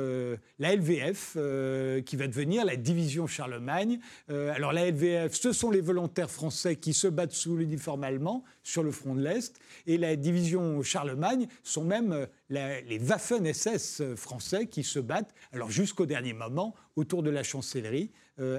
la 0.58 0.74
LVF, 0.74 1.36
qui 2.04 2.16
va 2.16 2.26
devenir 2.26 2.64
la 2.64 2.76
division 2.76 3.26
Charlemagne. 3.26 4.00
alors 4.28 4.72
la 4.72 4.90
LVF, 4.90 5.34
ce 5.34 5.52
sont 5.52 5.70
les 5.70 5.80
volontaires 5.80 6.30
français 6.30 6.76
qui 6.76 6.94
se 6.94 7.06
battent 7.06 7.32
sous 7.32 7.56
l'uniforme 7.56 8.04
allemand 8.04 8.44
sur 8.62 8.82
le 8.82 8.90
front 8.90 9.14
de 9.14 9.22
l'Est, 9.22 9.60
et 9.86 9.98
la 9.98 10.16
division 10.16 10.82
Charlemagne 10.82 11.46
sont 11.62 11.84
même 11.84 12.26
les 12.48 12.98
Waffen-SS 12.98 14.16
français 14.16 14.66
qui 14.66 14.82
se 14.82 14.98
battent, 14.98 15.34
alors 15.52 15.70
jusqu'au 15.70 16.06
dernier 16.06 16.32
moment, 16.32 16.74
autour 16.96 17.22
de 17.22 17.30
la 17.30 17.42
chancellerie 17.42 18.10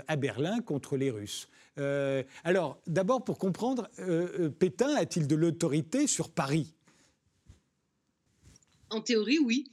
à 0.07 0.15
Berlin 0.15 0.61
contre 0.61 0.95
les 0.95 1.11
Russes. 1.11 1.49
Euh, 1.77 2.23
alors, 2.43 2.79
d'abord, 2.87 3.23
pour 3.23 3.37
comprendre, 3.37 3.89
euh, 3.99 4.27
euh, 4.39 4.49
Pétain 4.49 4.95
a-t-il 4.95 5.27
de 5.27 5.35
l'autorité 5.35 6.07
sur 6.07 6.29
Paris? 6.29 6.73
En 8.89 9.01
théorie, 9.01 9.39
oui. 9.39 9.71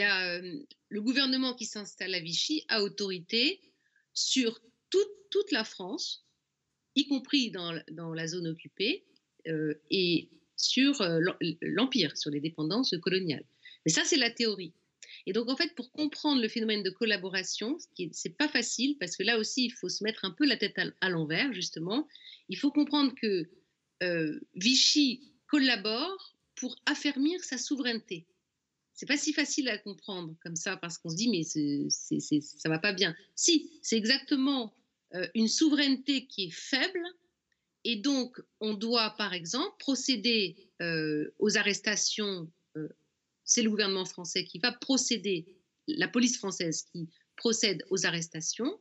A, 0.00 0.40
le 0.88 1.02
gouvernement 1.02 1.54
qui 1.54 1.66
s'installe 1.66 2.14
à 2.14 2.20
Vichy 2.20 2.64
a 2.68 2.82
autorité 2.82 3.60
sur 4.12 4.60
toute, 4.90 5.50
la 5.50 5.64
France, 5.64 6.24
y 6.94 7.08
compris 7.08 7.50
dans, 7.50 7.72
la 8.14 8.26
zone 8.28 8.46
occupée, 8.46 9.04
et 9.90 10.28
sur 10.56 11.02
l'Empire, 11.60 12.16
sur 12.16 12.30
les 12.30 12.40
dépendances 12.40 12.94
coloniales. 13.02 13.44
Mais 13.84 13.92
ça, 13.92 14.04
c'est 14.04 14.16
la 14.16 14.30
théorie. 14.30 14.72
Et 15.26 15.32
donc, 15.32 15.48
en 15.48 15.56
fait, 15.56 15.74
pour 15.74 15.90
comprendre 15.92 16.42
le 16.42 16.48
phénomène 16.48 16.82
de 16.82 16.90
collaboration, 16.90 17.78
ce 17.78 18.04
n'est 18.04 18.34
pas 18.34 18.48
facile, 18.48 18.96
parce 18.98 19.16
que 19.16 19.22
là 19.22 19.38
aussi, 19.38 19.66
il 19.66 19.70
faut 19.72 19.88
se 19.88 20.04
mettre 20.04 20.24
un 20.24 20.30
peu 20.30 20.46
la 20.46 20.56
tête 20.56 20.78
à, 21.00 21.08
l'envers, 21.08 21.52
justement. 21.52 22.06
Il 22.48 22.58
faut 22.58 22.70
comprendre 22.70 23.14
que 23.20 23.48
euh, 24.02 24.40
Vichy 24.54 25.32
collabore 25.46 26.36
pour 26.56 26.76
affermir 26.86 27.42
sa 27.42 27.58
souveraineté. 27.58 28.26
C'est 28.94 29.06
pas 29.06 29.16
si 29.16 29.32
facile 29.32 29.68
à 29.68 29.78
comprendre 29.78 30.34
comme 30.42 30.56
ça, 30.56 30.76
parce 30.76 30.98
qu'on 30.98 31.10
se 31.10 31.16
dit, 31.16 31.28
mais 31.28 31.42
c 31.42 31.88
ça 32.40 32.68
va 32.68 32.78
pas 32.78 32.92
bien. 32.92 33.14
Si, 33.34 33.70
c'est 33.82 33.96
exactement 33.96 34.72
euh, 35.14 35.26
une 35.34 35.48
souveraineté 35.48 36.26
qui 36.26 36.44
est 36.44 36.54
faible, 36.54 37.02
et 37.84 37.96
donc 37.96 38.40
on 38.60 38.74
doit, 38.74 39.10
par 39.18 39.34
exemple, 39.34 39.74
procéder 39.78 40.56
euh, 40.80 41.34
aux 41.38 41.58
arrestations 41.58 42.50
c'est 43.44 43.62
le 43.62 43.70
gouvernement 43.70 44.04
français 44.04 44.44
qui 44.44 44.58
va 44.58 44.72
procéder, 44.72 45.46
la 45.86 46.08
police 46.08 46.38
française 46.38 46.82
qui 46.90 47.08
procède 47.36 47.84
aux 47.90 48.06
arrestations, 48.06 48.80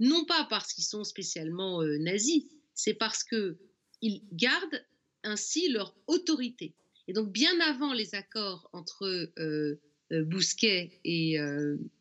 non 0.00 0.24
pas 0.24 0.46
parce 0.50 0.72
qu'ils 0.72 0.84
sont 0.84 1.04
spécialement 1.04 1.82
euh, 1.82 1.98
nazis, 1.98 2.44
c'est 2.74 2.94
parce 2.94 3.24
qu'ils 3.24 4.22
gardent 4.32 4.84
ainsi 5.22 5.68
leur 5.68 5.96
autorité. 6.06 6.74
Et 7.08 7.12
donc, 7.12 7.30
bien 7.32 7.58
avant 7.60 7.92
les 7.92 8.14
accords 8.14 8.68
entre 8.72 9.04
euh, 9.38 9.80
euh, 10.12 10.24
Bousquet 10.24 11.00
et, 11.04 11.36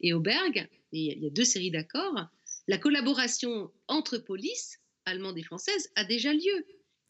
et 0.01 0.13
Auberg, 0.13 0.67
il 0.91 1.23
y 1.23 1.27
a 1.27 1.29
deux 1.29 1.43
séries 1.43 1.71
d'accords, 1.71 2.27
la 2.67 2.77
collaboration 2.77 3.71
entre 3.87 4.17
polices 4.17 4.79
allemandes 5.05 5.37
et 5.37 5.43
françaises 5.43 5.89
a 5.95 6.03
déjà 6.03 6.33
lieu. 6.33 6.65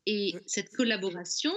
Et 0.05 0.35
cette 0.45 0.69
collaboration, 0.69 1.53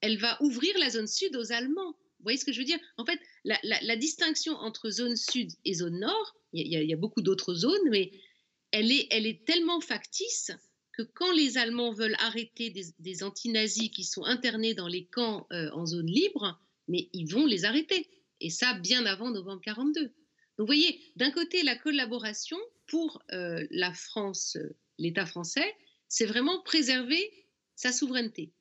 elle 0.00 0.18
va 0.18 0.40
ouvrir 0.42 0.76
la 0.78 0.90
zone 0.90 1.06
sud 1.06 1.36
aux 1.36 1.52
Allemands. 1.52 1.92
Vous 1.92 2.24
voyez 2.24 2.38
ce 2.38 2.44
que 2.44 2.52
je 2.52 2.60
veux 2.60 2.64
dire? 2.64 2.78
En 2.96 3.04
fait, 3.04 3.18
la, 3.44 3.96
distinction 3.96 4.54
entre 4.54 4.90
zone 4.90 5.16
sud 5.16 5.50
et 5.64 5.74
zone 5.74 5.98
nord, 5.98 6.36
il 6.52 6.68
y, 6.68 6.92
a 6.92 6.96
beaucoup 6.96 7.22
d'autres 7.22 7.54
zones, 7.54 7.88
mais 7.90 8.12
elle 8.70 8.92
est, 8.92 9.08
elle 9.10 9.26
est 9.26 9.44
tellement 9.44 9.80
factice 9.80 10.52
que 10.92 11.02
quand 11.02 11.32
les 11.32 11.58
Allemands 11.58 11.92
veulent 11.92 12.16
arrêter 12.18 12.70
des, 12.70 12.86
des 12.98 13.22
anti-nazis 13.22 13.90
qui 13.90 14.04
sont 14.04 14.24
internés 14.24 14.74
dans 14.74 14.88
les 14.88 15.06
camps 15.06 15.46
euh, 15.52 15.70
en 15.72 15.86
zone 15.86 16.06
libre, 16.06 16.60
mais 16.88 17.08
ils 17.12 17.26
vont 17.26 17.46
les 17.46 17.64
arrêter. 17.64 18.08
Et 18.40 18.50
ça, 18.50 18.74
bien 18.74 19.06
avant 19.06 19.30
novembre 19.30 19.62
42. 19.62 20.02
Donc, 20.02 20.12
vous 20.58 20.66
voyez, 20.66 21.00
d'un 21.16 21.30
côté, 21.30 21.62
la 21.62 21.76
collaboration 21.76 22.58
pour 22.86 23.22
euh, 23.32 23.66
la 23.70 23.94
France, 23.94 24.56
euh, 24.56 24.76
l'État 24.98 25.26
français, 25.26 25.74
c'est 26.08 26.26
vraiment 26.26 26.60
préserver 26.62 27.30
sa 27.74 27.92
souveraineté. 27.92 28.52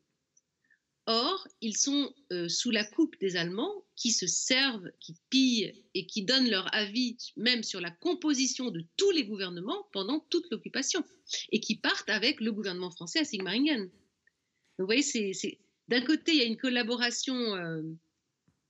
Or, 1.08 1.48
ils 1.62 1.76
sont 1.76 2.14
euh, 2.32 2.48
sous 2.48 2.70
la 2.70 2.84
coupe 2.84 3.20
des 3.20 3.36
Allemands 3.36 3.84
qui 3.96 4.12
se 4.12 4.28
servent, 4.28 4.90
qui 5.00 5.16
pillent 5.30 5.74
et 5.96 6.06
qui 6.06 6.24
donnent 6.24 6.50
leur 6.50 6.74
avis 6.76 7.18
même 7.36 7.64
sur 7.64 7.82
la 7.82 7.90
composition 7.90 8.70
de 8.70 8.86
tous 8.98 9.10
les 9.12 9.26
gouvernements 9.26 9.88
pendant 9.94 10.20
toute 10.30 10.46
l'occupation 10.52 11.04
et 11.52 11.60
qui 11.60 11.76
partent 11.76 12.10
avec 12.10 12.40
le 12.40 12.52
gouvernement 12.52 12.92
français 12.92 13.20
à 13.20 13.26
Sigmaringen. 13.26 13.90
vous 14.78 14.86
voyez, 14.86 15.04
d'un 15.88 16.02
côté, 16.02 16.34
il 16.34 16.38
y 16.38 16.42
a 16.42 16.46
une 16.46 16.58
collaboration, 16.58 17.36
euh, 17.36 17.82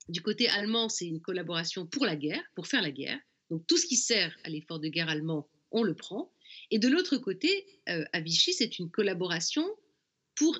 du 0.08 0.22
côté 0.22 0.48
allemand, 0.48 0.88
c'est 0.88 1.08
une 1.08 1.22
collaboration 1.22 1.86
pour 1.86 2.06
la 2.06 2.16
guerre, 2.16 2.44
pour 2.56 2.66
faire 2.66 2.82
la 2.82 2.92
guerre. 2.92 3.20
Donc 3.50 3.68
tout 3.68 3.78
ce 3.78 3.86
qui 3.86 3.98
sert 3.98 4.36
à 4.46 4.50
l'effort 4.50 4.80
de 4.80 4.88
guerre 4.88 5.10
allemand, 5.10 5.50
on 5.72 5.84
le 5.84 5.96
prend. 5.96 6.34
Et 6.70 6.80
de 6.80 6.88
l'autre 6.88 7.18
côté, 7.18 7.68
euh, 7.90 8.06
à 8.14 8.22
Vichy, 8.22 8.54
c'est 8.54 8.80
une 8.80 8.90
collaboration 8.90 9.68
pour 10.36 10.58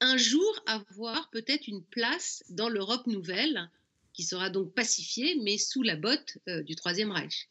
un 0.00 0.16
jour 0.16 0.62
avoir 0.66 1.30
peut-être 1.30 1.68
une 1.68 1.82
place 1.82 2.44
dans 2.50 2.68
l'Europe 2.68 3.06
nouvelle, 3.06 3.70
qui 4.12 4.22
sera 4.22 4.50
donc 4.50 4.72
pacifiée, 4.72 5.38
mais 5.42 5.58
sous 5.58 5.82
la 5.82 5.96
botte 5.96 6.38
euh, 6.48 6.62
du 6.62 6.74
Troisième 6.74 7.12
Reich. 7.12 7.48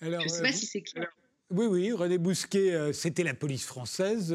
Alors, 0.00 0.20
Je 0.20 0.26
ne 0.26 0.30
sais 0.30 0.42
pas 0.42 0.48
euh, 0.48 0.52
si 0.52 0.66
c'est 0.66 0.82
clair. 0.82 1.08
Oui, 1.50 1.66
oui, 1.66 1.92
René 1.92 2.18
Bousquet, 2.18 2.74
euh, 2.74 2.92
c'était 2.92 3.22
la 3.22 3.34
police 3.34 3.64
française. 3.64 4.34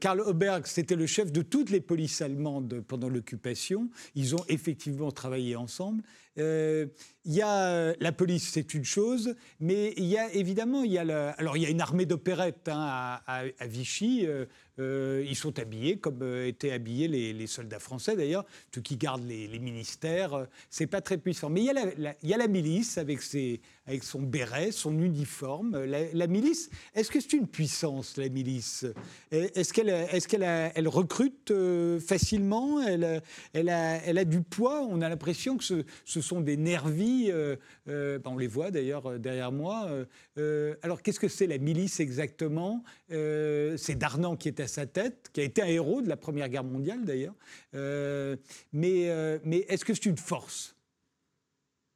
Karl 0.00 0.20
Oberg, 0.20 0.66
c'était 0.66 0.96
le 0.96 1.06
chef 1.06 1.30
de 1.30 1.42
toutes 1.42 1.68
les 1.68 1.80
polices 1.80 2.22
allemandes 2.22 2.80
pendant 2.88 3.08
l'occupation. 3.08 3.90
Ils 4.14 4.34
ont 4.34 4.44
effectivement 4.48 5.12
travaillé 5.12 5.56
ensemble. 5.56 6.02
Il 6.36 7.32
y 7.32 7.42
a 7.42 7.94
la 7.98 8.12
police, 8.12 8.50
c'est 8.52 8.74
une 8.74 8.84
chose, 8.84 9.34
mais 9.58 9.94
il 9.96 10.04
y 10.04 10.16
a 10.16 10.32
évidemment, 10.32 10.84
y 10.84 10.98
a 10.98 11.30
alors 11.38 11.56
il 11.56 11.62
y 11.62 11.66
a 11.66 11.70
une 11.70 11.80
armée 11.80 12.06
d'opérettes 12.06 12.68
hein, 12.68 13.20
à, 13.26 13.66
Vichy. 13.66 14.26
Euh, 14.78 15.24
ils 15.26 15.36
sont 15.36 15.58
habillés 15.58 15.96
comme 15.96 16.20
euh, 16.22 16.46
étaient 16.46 16.72
habillés 16.72 17.08
les, 17.08 17.46
soldats 17.46 17.78
français 17.78 18.14
d'ailleurs, 18.14 18.44
tout 18.70 18.82
qui 18.82 18.96
gardent 18.96 19.26
les, 19.26 19.58
ministères. 19.58 20.34
Euh, 20.34 20.44
c'est 20.68 20.86
pas 20.86 21.00
très 21.00 21.16
puissant. 21.16 21.48
Mais 21.48 21.62
il 21.62 21.66
y, 21.66 22.34
a 22.34 22.36
la, 22.36 22.46
milice 22.46 22.98
avec, 22.98 23.22
ses, 23.22 23.60
avec 23.86 24.04
son 24.04 24.20
béret, 24.20 24.72
son 24.72 24.98
uniforme. 25.00 25.82
La, 25.84 26.26
milice, 26.26 26.68
est-ce 26.94 27.10
que 27.10 27.20
c'est 27.20 27.32
une 27.32 27.46
puissance, 27.46 28.16
la 28.16 28.28
milice? 28.28 28.84
Est-ce 29.30 29.72
qu'elle 29.72 29.88
est 29.88 30.26
qu'elle 30.26 30.42
elle 30.42 30.88
recrute 30.88 31.52
facilement? 32.00 32.82
Elle, 32.82 33.22
elle 33.54 33.68
a 34.18 34.24
du 34.24 34.42
poids? 34.42 34.82
On 34.82 35.00
a 35.00 35.08
l'impression 35.08 35.56
que 35.56 35.64
ce, 35.64 35.84
ce, 36.04 36.20
sont 36.26 36.40
des 36.40 36.56
nervis. 36.56 37.30
Ben, 37.86 38.20
on 38.24 38.36
les 38.36 38.46
voit 38.46 38.70
d'ailleurs 38.70 39.18
derrière 39.18 39.52
moi. 39.52 39.88
alors 40.82 41.02
qu'est-ce 41.02 41.20
que 41.20 41.28
c'est 41.28 41.46
la 41.46 41.58
milice 41.58 42.00
exactement? 42.00 42.84
C'est 43.08 43.96
Darnan 43.96 44.36
qui 44.36 44.48
est 44.48 44.60
à 44.60 44.66
sa 44.66 44.86
tête, 44.86 45.30
qui 45.32 45.40
a 45.40 45.44
été 45.44 45.62
un 45.62 45.66
héros 45.66 46.02
de 46.02 46.08
la 46.08 46.16
Première 46.16 46.48
Guerre 46.48 46.64
mondiale 46.64 47.04
d'ailleurs. 47.04 47.34
Euh, 47.74 48.36
mais 48.72 49.08
euh, 49.10 49.38
est-ce 49.68 49.84
que 49.84 49.94
c'est 49.94 50.06
une 50.06 50.16
force? 50.16 50.76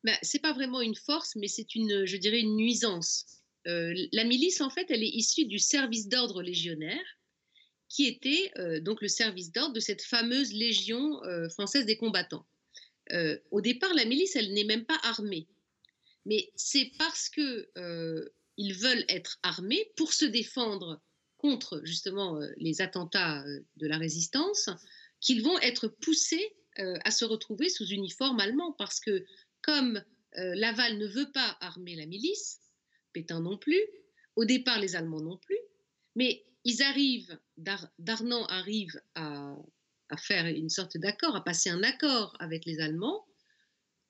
Ben, 0.05 0.17
C'est 0.23 0.41
pas 0.41 0.53
vraiment 0.53 0.81
une 0.81 0.95
force, 0.95 1.37
mais 1.37 1.49
c'est 1.49 1.75
une, 1.75 2.07
je 2.07 2.17
dirais, 2.17 2.41
une 2.41 2.57
nuisance. 2.57 3.27
Euh, 3.67 3.93
la 4.13 4.25
milice, 4.25 4.61
en 4.61 4.71
fait, 4.71 4.87
elle 4.91 5.03
est 5.03 5.09
issue 5.09 5.47
du 5.47 5.59
service 5.59 6.09
d'ordre 6.09 6.43
légionnaire, 6.43 7.05
qui 7.89 8.07
était 8.07 8.53
donc 8.83 9.03
le 9.03 9.09
service 9.09 9.51
d'ordre 9.51 9.75
de 9.75 9.81
cette 9.81 10.03
fameuse 10.03 10.53
Légion 10.53 11.21
française 11.49 11.87
des 11.87 11.97
combattants. 11.97 12.47
Au 13.51 13.61
départ, 13.61 13.93
la 13.95 14.05
milice, 14.05 14.37
elle 14.37 14.53
n'est 14.53 14.65
même 14.65 14.85
pas 14.85 14.99
armée. 15.03 15.49
Mais 16.27 16.51
c'est 16.55 16.93
parce 16.99 17.29
que 17.29 17.69
ils 18.57 18.75
veulent 18.75 19.05
être 19.09 19.39
armés 19.43 19.91
pour 19.97 20.13
se 20.13 20.27
défendre 20.27 21.01
contre 21.41 21.81
justement 21.85 22.37
euh, 22.37 22.49
les 22.59 22.83
attentats 22.83 23.43
euh, 23.43 23.61
de 23.77 23.87
la 23.87 23.97
résistance, 23.97 24.69
qu'ils 25.21 25.43
vont 25.43 25.59
être 25.61 25.89
poussés 25.89 26.55
euh, 26.79 26.97
à 27.05 27.11
se 27.11 27.25
retrouver 27.25 27.71
sous 27.71 27.87
uniforme 27.87 28.39
allemand, 28.39 28.73
parce 28.73 29.01
que 29.01 29.25
comme 29.63 30.03
Laval 30.33 30.97
ne 30.97 31.09
veut 31.09 31.33
pas 31.33 31.57
armer 31.61 31.97
la 31.97 32.07
milice, 32.07 32.61
Pétain 33.13 33.41
non 33.41 33.59
plus, 33.59 33.83
au 34.37 34.45
départ 34.45 34.79
les 34.79 34.95
Allemands 34.95 35.21
non 35.21 35.39
plus, 35.39 35.59
mais 36.15 36.47
ils 36.65 36.83
arrivent, 36.83 37.37
Darnan 37.99 38.45
arrive 38.47 39.01
à, 39.17 39.57
faire 40.17 40.47
une 40.47 40.69
sorte 40.69 40.97
d'accord, 40.97 41.37
à 41.37 41.45
passer 41.45 41.71
un 41.71 41.83
accord 41.83 42.37
avec 42.41 42.65
les 42.65 42.81
Allemands 42.81 43.25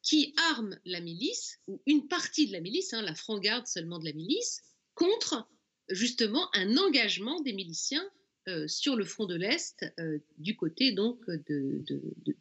qui 0.02 0.34
arment 0.50 0.76
la 0.84 1.00
milice, 1.00 1.58
ou 1.66 1.82
une 1.86 2.08
partie 2.08 2.46
de 2.46 2.52
la 2.52 2.60
milice, 2.60 2.94
hein, 2.94 3.02
la 3.02 3.14
franc-garde 3.14 3.66
seulement 3.66 3.98
de 3.98 4.06
la 4.06 4.12
milice, 4.12 4.62
contre 4.94 5.48
justement 5.90 6.48
un 6.54 6.76
engagement 6.76 7.40
des 7.40 7.52
miliciens 7.52 8.08
euh, 8.48 8.66
sur 8.68 8.96
le 8.96 9.04
front 9.04 9.26
de 9.26 9.34
l'Est, 9.34 9.84
euh, 9.98 10.18
du 10.38 10.56
côté 10.56 10.92
donc 10.92 11.20
de, 11.28 11.84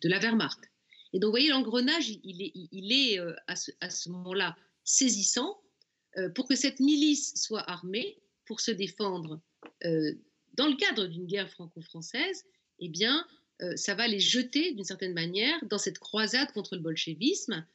la 0.03 0.19
Wehrmacht. 0.19 0.59
Et 1.11 1.19
donc, 1.19 1.29
vous 1.29 1.33
voyez, 1.33 1.49
l'engrenage, 1.49 2.09
il 2.23 2.41
est, 2.41 2.51
il 2.53 2.91
est 2.91 3.19
euh, 3.19 3.33
à 3.47 3.55
ce, 3.55 4.09
moment-là 4.09 4.55
saisissant 4.83 5.61
pour 6.33 6.47
que 6.47 6.55
cette 6.55 6.79
milice 6.79 7.35
soit 7.35 7.69
armée 7.69 8.19
pour 8.45 8.61
se 8.61 8.71
défendre 8.71 9.39
dans 10.53 10.67
le 10.67 10.75
cadre 10.75 11.05
d'une 11.05 11.27
guerre 11.27 11.51
franco-française. 11.51 12.45
Eh 12.79 12.89
bien, 12.89 13.25
ça 13.75 13.95
va 13.95 14.07
les 14.07 14.19
jeter 14.19 14.73
d'une 14.73 14.83
certaine 14.83 15.13
manière 15.13 15.57
dans 15.65 15.77
cette 15.77 15.99
croisade 15.99 16.51
contre 16.53 16.75
le 16.75 16.81
bolchevisme 16.81 17.65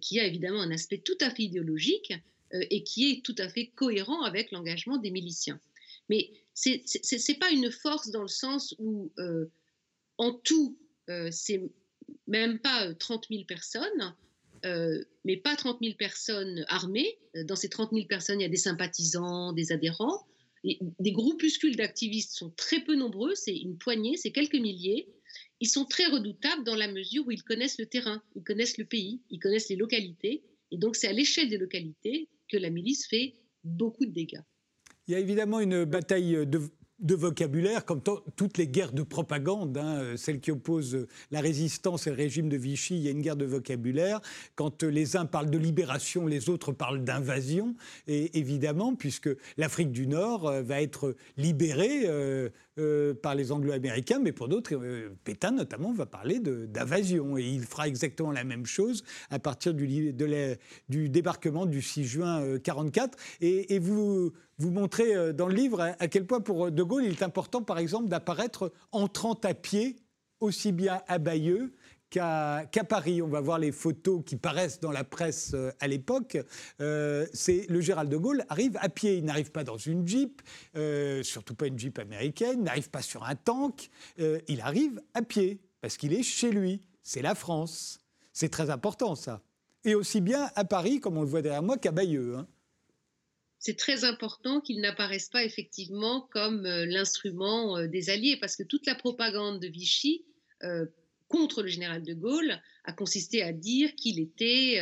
qui 0.00 0.18
a 0.18 0.26
évidemment 0.26 0.60
un 0.60 0.70
aspect 0.70 0.98
tout 0.98 1.18
à 1.20 1.30
fait 1.30 1.42
idéologique 1.42 2.14
et 2.52 2.82
qui 2.82 3.10
est 3.10 3.24
tout 3.24 3.34
à 3.38 3.48
fait 3.48 3.66
cohérent 3.74 4.22
avec 4.22 4.50
l'engagement 4.52 4.96
des 4.96 5.10
miliciens. 5.10 5.60
Mais 6.08 6.30
ce 6.54 6.70
n'est 7.30 7.38
pas 7.38 7.50
une 7.50 7.70
force 7.70 8.10
dans 8.10 8.22
le 8.22 8.28
sens 8.28 8.74
où, 8.78 9.12
en 10.18 10.32
tout, 10.32 10.78
c'est 11.30 11.62
même 12.26 12.58
pas 12.58 12.94
30 12.94 13.26
000 13.30 13.44
personnes, 13.44 14.14
mais 15.24 15.36
pas 15.36 15.56
30 15.56 15.78
000 15.82 15.94
personnes 15.96 16.64
armées. 16.68 17.18
Dans 17.44 17.56
ces 17.56 17.68
30 17.68 17.90
000 17.92 18.06
personnes, 18.06 18.40
il 18.40 18.44
y 18.44 18.46
a 18.46 18.50
des 18.50 18.56
sympathisants, 18.56 19.52
des 19.52 19.72
adhérents. 19.72 20.24
des 20.64 21.12
groupuscules 21.12 21.76
d'activistes 21.76 22.32
sont 22.32 22.50
très 22.56 22.80
peu 22.80 22.94
nombreux, 22.94 23.34
c'est 23.34 23.56
une 23.56 23.76
poignée, 23.76 24.16
c'est 24.16 24.32
quelques 24.32 24.54
milliers. 24.54 25.08
Ils 25.60 25.68
sont 25.68 25.84
très 25.84 26.06
redoutables 26.06 26.64
dans 26.64 26.76
la 26.76 26.88
mesure 26.88 27.26
où 27.26 27.30
ils 27.30 27.42
connaissent 27.42 27.78
le 27.78 27.86
terrain, 27.86 28.22
ils 28.34 28.44
connaissent 28.44 28.78
le 28.78 28.84
pays, 28.84 29.22
ils 29.30 29.38
connaissent 29.38 29.68
les 29.68 29.76
localités. 29.76 30.42
Et 30.70 30.78
donc 30.78 30.96
c'est 30.96 31.08
à 31.08 31.12
l'échelle 31.12 31.48
des 31.48 31.58
localités 31.58 32.28
que 32.50 32.56
la 32.56 32.70
milice 32.70 33.06
fait 33.06 33.34
beaucoup 33.62 34.04
de 34.04 34.12
dégâts. 34.12 34.42
Il 35.06 35.12
y 35.12 35.14
a 35.14 35.18
évidemment 35.18 35.60
une 35.60 35.84
bataille 35.84 36.46
de, 36.46 37.14
vocabulaire, 37.14 37.84
comme 37.84 38.00
toutes 38.36 38.56
les 38.56 38.66
guerres 38.66 38.92
de 38.92 39.02
propagande, 39.02 39.76
hein, 39.76 39.98
euh, 39.98 40.16
celles 40.16 40.40
qui 40.40 40.50
opposent 40.50 40.94
euh, 40.94 41.08
la 41.30 41.42
résistance 41.42 42.06
et 42.06 42.10
le 42.10 42.16
régime 42.16 42.48
de 42.48 42.56
Vichy, 42.56 42.96
il 42.96 43.02
y 43.02 43.08
a 43.08 43.10
une 43.10 43.20
guerre 43.20 43.36
de 43.36 43.44
vocabulaire. 43.44 44.20
Quand 44.54 44.82
euh, 44.82 44.88
les 44.88 45.16
uns 45.16 45.26
parlent 45.26 45.50
de 45.50 45.58
libération, 45.58 46.26
les 46.26 46.48
autres 46.48 46.72
parlent 46.72 47.04
d'invasion, 47.04 47.76
et 48.06 48.38
évidemment, 48.38 48.94
puisque 48.94 49.28
l'Afrique 49.58 49.92
du 49.92 50.06
Nord 50.06 50.50
va 50.62 50.80
être 50.80 51.14
libérée 51.36 52.06
par 53.22 53.34
les 53.34 53.52
Anglo-Américains, 53.52 54.18
mais 54.20 54.32
pour 54.32 54.48
d'autres, 54.48 54.74
Pétain 55.24 55.52
notamment 55.52 55.92
va 55.92 56.06
parler 56.06 56.40
d'invasion, 56.40 57.38
et 57.38 57.42
il 57.42 57.62
fera 57.62 57.86
exactement 57.86 58.32
la 58.32 58.44
même 58.44 58.66
chose 58.66 59.04
à 59.30 59.38
partir 59.38 59.74
du, 59.74 60.12
débarquement 60.88 61.66
du 61.66 61.82
6 61.82 62.04
juin 62.04 62.40
1944. 62.40 63.18
Et, 63.40 63.74
et 63.74 63.78
vous 63.78 64.32
vous 64.58 64.70
montrez 64.70 65.14
euh, 65.14 65.32
dans 65.32 65.48
le 65.48 65.54
livre 65.54 65.80
à 65.80 66.08
quel 66.08 66.26
point 66.26 66.40
pour 66.40 66.70
De 66.70 66.82
Gaulle 66.82 67.04
il 67.04 67.12
est 67.12 67.22
important, 67.22 67.62
par 67.62 67.78
exemple, 67.78 68.08
d'apparaître 68.08 68.72
entrant 68.92 69.38
à 69.42 69.54
pied, 69.54 69.96
aussi 70.40 70.72
bien 70.72 71.00
à 71.06 71.18
Bayeux 71.18 71.74
qu'à 72.18 72.84
Paris. 72.88 73.22
On 73.22 73.28
va 73.28 73.40
voir 73.40 73.58
les 73.58 73.72
photos 73.72 74.22
qui 74.24 74.36
paraissent 74.36 74.80
dans 74.80 74.90
la 74.90 75.04
presse 75.04 75.52
euh, 75.54 75.70
à 75.80 75.88
l'époque. 75.88 76.38
Euh, 76.80 77.26
c'est 77.32 77.66
le 77.68 77.80
Gérald 77.80 78.10
de 78.10 78.16
Gaulle 78.16 78.44
arrive 78.48 78.76
à 78.80 78.88
pied. 78.88 79.16
Il 79.16 79.24
n'arrive 79.24 79.50
pas 79.50 79.64
dans 79.64 79.76
une 79.76 80.06
jeep, 80.06 80.42
surtout 81.22 81.54
pas 81.54 81.66
une 81.66 81.78
jeep 81.78 81.98
américaine. 81.98 82.62
N'arrive 82.62 82.90
pas 82.90 83.02
sur 83.02 83.24
un 83.24 83.34
tank. 83.34 83.90
il 84.18 84.60
arrive 84.60 85.00
à 85.14 85.22
pied 85.22 85.60
parce 85.80 85.96
qu'il 85.96 86.12
est 86.12 86.22
chez 86.22 86.50
lui. 86.50 86.80
C'est 87.02 87.22
la 87.22 87.34
France. 87.34 87.98
C'est 88.32 88.48
très 88.48 88.70
important 88.70 89.14
ça. 89.14 89.42
Et 89.84 89.94
aussi 89.94 90.20
bien 90.20 90.50
à 90.54 90.64
Paris, 90.64 91.00
comme 91.00 91.18
on 91.18 91.22
le 91.22 91.28
voit 91.28 91.42
derrière 91.42 91.62
moi, 91.62 91.76
qu'à 91.76 91.92
Bayeux. 91.92 92.36
Hein 92.36 92.46
c'est 93.64 93.78
très 93.78 94.04
important 94.04 94.60
qu'il 94.60 94.82
n'apparaisse 94.82 95.30
pas 95.30 95.42
effectivement 95.42 96.28
comme 96.32 96.66
euh, 96.66 96.84
l'instrument 96.84 97.78
euh, 97.78 97.86
des 97.86 98.10
Alliés, 98.10 98.36
parce 98.38 98.56
que 98.56 98.62
toute 98.62 98.84
la 98.84 98.94
propagande 98.94 99.58
de 99.58 99.68
Vichy 99.68 100.26
euh, 100.64 100.84
contre 101.28 101.62
le 101.62 101.68
général 101.68 102.02
de 102.02 102.14
Gaulle 102.14 102.60
a 102.84 102.92
consisté 102.92 103.42
à 103.42 103.52
dire 103.52 103.94
qu'il 103.94 104.20
était 104.20 104.80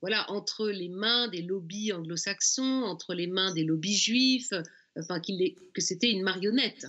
voilà, 0.00 0.30
entre 0.30 0.68
les 0.68 0.88
mains 0.88 1.28
des 1.28 1.42
lobbies 1.42 1.92
anglo-saxons, 1.92 2.82
entre 2.84 3.14
les 3.14 3.26
mains 3.26 3.52
des 3.52 3.64
lobbies 3.64 3.96
juifs, 3.96 4.52
enfin, 4.96 5.20
que 5.20 5.80
c'était 5.80 6.10
une 6.10 6.22
marionnette. 6.22 6.86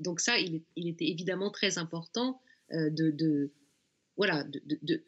donc 0.00 0.20
ça, 0.20 0.38
il, 0.38 0.62
était 0.76 1.08
évidemment 1.08 1.50
très 1.50 1.78
important 1.78 2.40
de, 2.70 3.50
voilà, 4.16 4.44
de, 4.44 5.02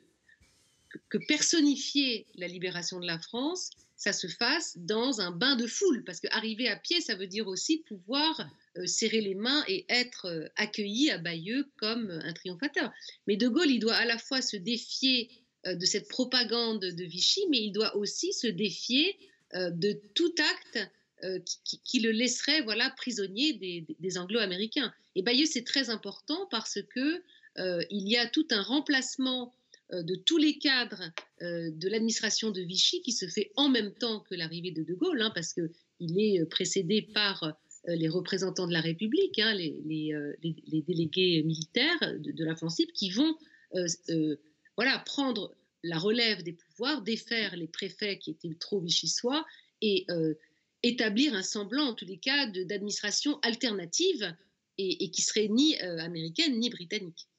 que 1.09 1.19
personnifier 1.19 2.27
la 2.37 2.49
libération 2.49 3.01
de 3.01 3.07
la 3.07 3.19
France, 3.19 3.71
ça 4.01 4.15
se 4.15 4.27
fasse 4.27 4.79
dans 4.79 5.21
un 5.21 5.31
bain 5.31 5.57
de 5.57 5.67
foule, 5.67 6.03
parce 6.05 6.21
qu'arriver 6.21 6.69
à 6.69 6.77
pied, 6.77 7.03
ça 7.03 7.17
veut 7.17 7.27
dire 7.27 7.47
aussi 7.49 7.85
pouvoir 7.87 8.49
euh, 8.79 8.87
serrer 8.87 9.21
les 9.21 9.35
mains 9.35 9.63
et 9.69 9.85
être 9.91 10.25
euh, 10.25 10.49
accueilli 10.57 11.11
à 11.11 11.19
Bayeux 11.19 11.67
comme 11.77 12.11
un 12.11 12.33
triomphateur. 12.33 12.91
Mais 13.27 13.37
De 13.37 13.47
Gaulle, 13.47 13.71
il 13.71 13.79
doit 13.79 13.95
à 13.95 14.07
la 14.07 14.17
fois 14.17 14.41
se 14.41 14.57
défier 14.57 15.29
euh, 15.67 15.75
de 15.75 15.85
cette 15.85 16.09
propagande 16.09 16.81
de 16.81 17.05
Vichy, 17.05 17.43
mais 17.51 17.59
il 17.59 17.73
doit 17.73 17.95
aussi 17.95 18.33
se 18.33 18.47
défier 18.47 19.19
de 19.53 20.01
tout 20.15 20.33
acte 20.39 20.79
qui, 21.85 21.99
le 21.99 22.13
laisserait 22.13 22.63
voilà, 22.63 22.89
prisonnier 22.91 23.53
des, 23.55 24.17
Anglo-Américains. 24.19 24.95
Et 25.17 25.23
Bayeux, 25.23 25.47
c'est 25.47 25.65
très 25.65 25.91
important 25.91 26.47
parce 26.53 26.79
que 26.95 27.21
il 27.91 28.09
y 28.09 28.17
a 28.17 28.29
tout 28.29 28.47
un 28.53 28.63
remplacement 28.63 29.53
euh, 29.53 29.60
de 29.93 30.15
tous 30.15 30.39
les 30.39 30.59
cadres 30.59 31.11
euh, 31.43 31.71
de 31.73 31.89
l'administration 31.89 32.51
de 32.51 32.61
Vichy 32.61 33.03
qui 33.03 33.13
se 33.13 33.27
fait 33.27 33.51
en 33.57 33.69
même 33.69 33.93
temps 33.95 34.21
que 34.21 34.35
l'arrivée 34.35 34.71
de 34.71 34.83
De 34.83 34.95
Gaulle, 34.95 35.21
hein, 35.21 35.33
parce 35.35 35.53
qu'il 35.53 36.21
est 36.21 36.41
euh, 36.41 36.47
précédé 36.47 37.03
par 37.03 37.57
les 37.87 38.11
représentants 38.11 38.67
de 38.67 38.75
la 38.75 38.83
République, 38.83 39.39
hein, 39.39 39.55
les, 39.55 39.73
délégués 40.87 41.43
militaires 41.43 41.99
de, 42.19 42.31
de 42.31 42.93
qui 42.93 43.09
vont 43.09 43.35
voilà, 44.77 44.99
prendre 45.07 45.57
la 45.83 45.99
relève 45.99 46.43
des 46.43 46.53
pouvoirs, 46.53 47.01
défaire 47.01 47.57
les 47.57 47.69
préfets 47.69 48.19
qui 48.19 48.33
étaient 48.33 48.55
trop 48.61 48.83
vichysois 48.83 49.47
et 49.81 50.07
établir 50.83 51.33
un 51.33 51.43
semblant, 51.43 51.85
en 51.85 51.95
tous 51.95 52.05
les 52.05 52.19
cas, 52.19 52.49
d'administration 52.49 53.39
alternative 53.41 54.31
et, 54.77 55.05
et, 55.05 55.11
qui 55.11 55.23
serait 55.23 55.49
ni 55.49 55.79
américaine 55.79 56.59
ni 56.59 56.69
britannique. 56.69 57.30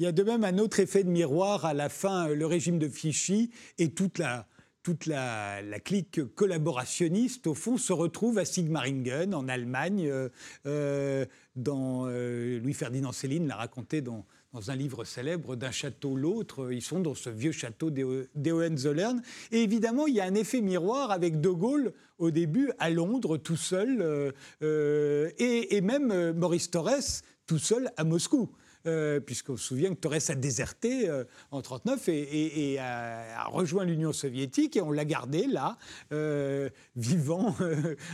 Il 0.00 0.04
y 0.04 0.06
a 0.06 0.12
de 0.12 0.22
même 0.22 0.44
un 0.44 0.56
autre 0.56 0.80
effet 0.80 1.04
de 1.04 1.10
miroir 1.10 1.66
à 1.66 1.74
la 1.74 1.90
fin, 1.90 2.28
le 2.28 2.46
régime 2.46 2.78
de 2.78 2.86
Vichy 2.86 3.50
et 3.76 3.92
toute 3.92 4.16
la, 4.16 4.46
toute 4.82 5.04
la, 5.04 5.60
clique 5.84 6.24
collaborationniste, 6.34 7.46
au 7.46 7.52
fond, 7.52 7.76
se 7.76 7.92
retrouve 7.92 8.38
à 8.38 8.46
Sigmaringen, 8.46 9.34
en 9.34 9.46
Allemagne. 9.46 10.08
Euh, 10.08 10.30
euh, 10.64 11.26
dans, 11.54 12.06
euh, 12.06 12.58
Louis-Ferdinand 12.60 13.12
Céline 13.12 13.46
l'a 13.46 13.56
raconté 13.56 14.00
dans, 14.00 14.24
dans, 14.54 14.70
un 14.70 14.74
livre 14.74 15.04
célèbre, 15.04 15.54
D'un 15.54 15.70
château 15.70 16.16
l'autre. 16.16 16.72
Ils 16.72 16.80
sont 16.80 17.00
dans 17.00 17.14
ce 17.14 17.28
vieux 17.28 17.52
château 17.52 17.90
des 17.90 18.52
Hohenzollern. 18.52 19.20
Et 19.52 19.62
évidemment, 19.62 20.06
il 20.06 20.14
y 20.14 20.20
a 20.22 20.24
un 20.24 20.34
effet 20.34 20.62
miroir 20.62 21.10
avec 21.10 21.42
De 21.42 21.50
Gaulle, 21.50 21.92
au 22.16 22.30
début, 22.30 22.72
à 22.78 22.88
Londres, 22.88 23.36
tout 23.36 23.58
seul, 23.58 24.32
et, 24.62 25.76
et, 25.76 25.80
même 25.82 26.32
Maurice 26.32 26.70
Torres, 26.70 27.20
tout 27.46 27.58
seul 27.58 27.90
à 27.98 28.04
Moscou. 28.04 28.50
Euh, 28.86 29.20
puisqu'on 29.20 29.58
se 29.58 29.64
souvient 29.64 29.90
que 29.90 30.00
Torres 30.00 30.30
a 30.30 30.34
déserté 30.34 31.06
euh, 31.06 31.24
en 31.50 31.58
1939 31.58 32.08
et, 32.08 32.78
a, 32.78 33.44
rejoint 33.48 33.84
l'Union 33.84 34.14
soviétique 34.14 34.74
et 34.74 34.80
on 34.80 34.90
l'a 34.90 35.04
gardé 35.04 35.46
là, 35.46 35.76
euh, 36.12 36.70
vivant, 36.96 37.54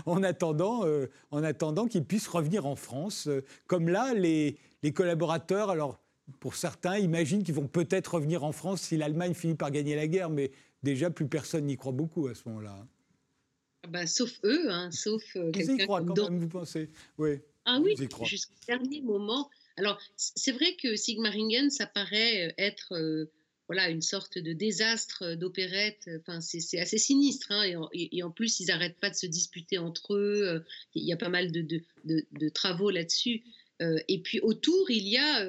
en 0.06 0.24
attendant, 0.24 0.84
en 1.30 1.44
attendant 1.44 1.86
qu'il 1.86 2.04
puisse 2.04 2.26
revenir 2.26 2.66
en 2.66 2.74
France. 2.74 3.28
comme 3.68 3.88
là, 3.88 4.12
les, 4.14 4.56
les 4.82 4.92
collaborateurs, 4.92 5.70
alors 5.70 6.00
pour 6.40 6.56
certains, 6.56 6.98
imaginent 6.98 7.44
qu'ils 7.44 7.54
vont 7.54 7.68
peut-être 7.68 8.14
revenir 8.14 8.42
en 8.42 8.50
France 8.50 8.82
si 8.82 8.96
l'Allemagne 8.96 9.34
finit 9.34 9.54
par 9.54 9.70
gagner 9.70 9.94
la 9.94 10.08
guerre, 10.08 10.30
mais 10.30 10.50
déjà 10.82 11.10
plus 11.10 11.28
personne 11.28 11.66
n'y 11.66 11.76
croit 11.76 11.92
beaucoup 11.92 12.26
à 12.26 12.34
ce 12.34 12.48
moment-là. 12.48 12.86
Ah 13.84 13.88
bah, 13.88 14.06
sauf 14.08 14.32
eux, 14.42 14.68
hein, 14.68 14.90
sauf 14.90 15.22
Ils 15.54 15.70
y 15.70 15.78
croient 15.78 16.02
quand 16.02 16.28
même, 16.28 16.40
vous 16.40 16.48
pensez? 16.48 16.90
Oui. 17.18 17.38
Ah 17.64 17.78
oui, 17.80 17.94
jusqu'au 18.24 18.54
dernier 18.66 19.00
moment. 19.00 19.48
Alors, 19.76 20.00
c'est 20.16 20.52
vrai 20.52 20.74
que 20.76 20.96
Sigmaringen, 20.96 21.70
ça 21.70 21.86
paraît 21.86 22.48
euh, 22.48 22.52
être 22.56 22.94
euh, 22.94 23.30
voilà, 23.68 23.90
une 23.90 24.00
sorte 24.00 24.38
de 24.38 24.52
désastre 24.52 25.22
euh, 25.22 25.36
d'opérette. 25.36 26.08
Enfin, 26.20 26.40
c'est 26.40 26.80
assez 26.80 26.98
sinistre. 26.98 27.50
Hein, 27.50 27.88
et, 27.92 28.22
en, 28.22 28.30
plus, 28.30 28.60
ils 28.60 28.66
n'arrêtent 28.66 28.98
pas 29.00 29.10
de 29.10 29.16
se 29.16 29.26
disputer 29.26 29.78
entre 29.78 30.14
eux. 30.14 30.64
Il 30.94 31.04
y 31.04 31.12
a 31.12 31.16
pas 31.16 31.28
mal 31.28 31.52
de, 31.52 32.48
travaux 32.48 32.90
là-dessus. 32.90 33.42
et 33.80 34.22
puis 34.22 34.40
autour, 34.40 34.90
il 34.90 35.06
y 35.06 35.18
a 35.18 35.46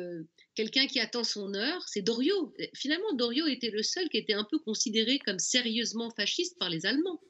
quelqu'un 0.55 0.87
qui 0.87 0.99
attend 0.99 1.23
son 1.23 1.53
heure. 1.53 1.87
C'est 1.87 2.01
Doriot. 2.01 2.53
Finalement, 2.73 3.13
Doriot 3.13 3.47
était 3.47 3.69
le 3.69 3.83
seul 3.83 4.09
qui 4.09 4.17
était 4.17 4.33
un 4.33 4.43
peu 4.43 4.59
considéré 4.59 5.19
comme 5.19 5.39
sérieusement 5.39 6.09
fasciste 6.09 6.57
par 6.57 6.69
les 6.69 6.85
Allemands. 6.85 7.21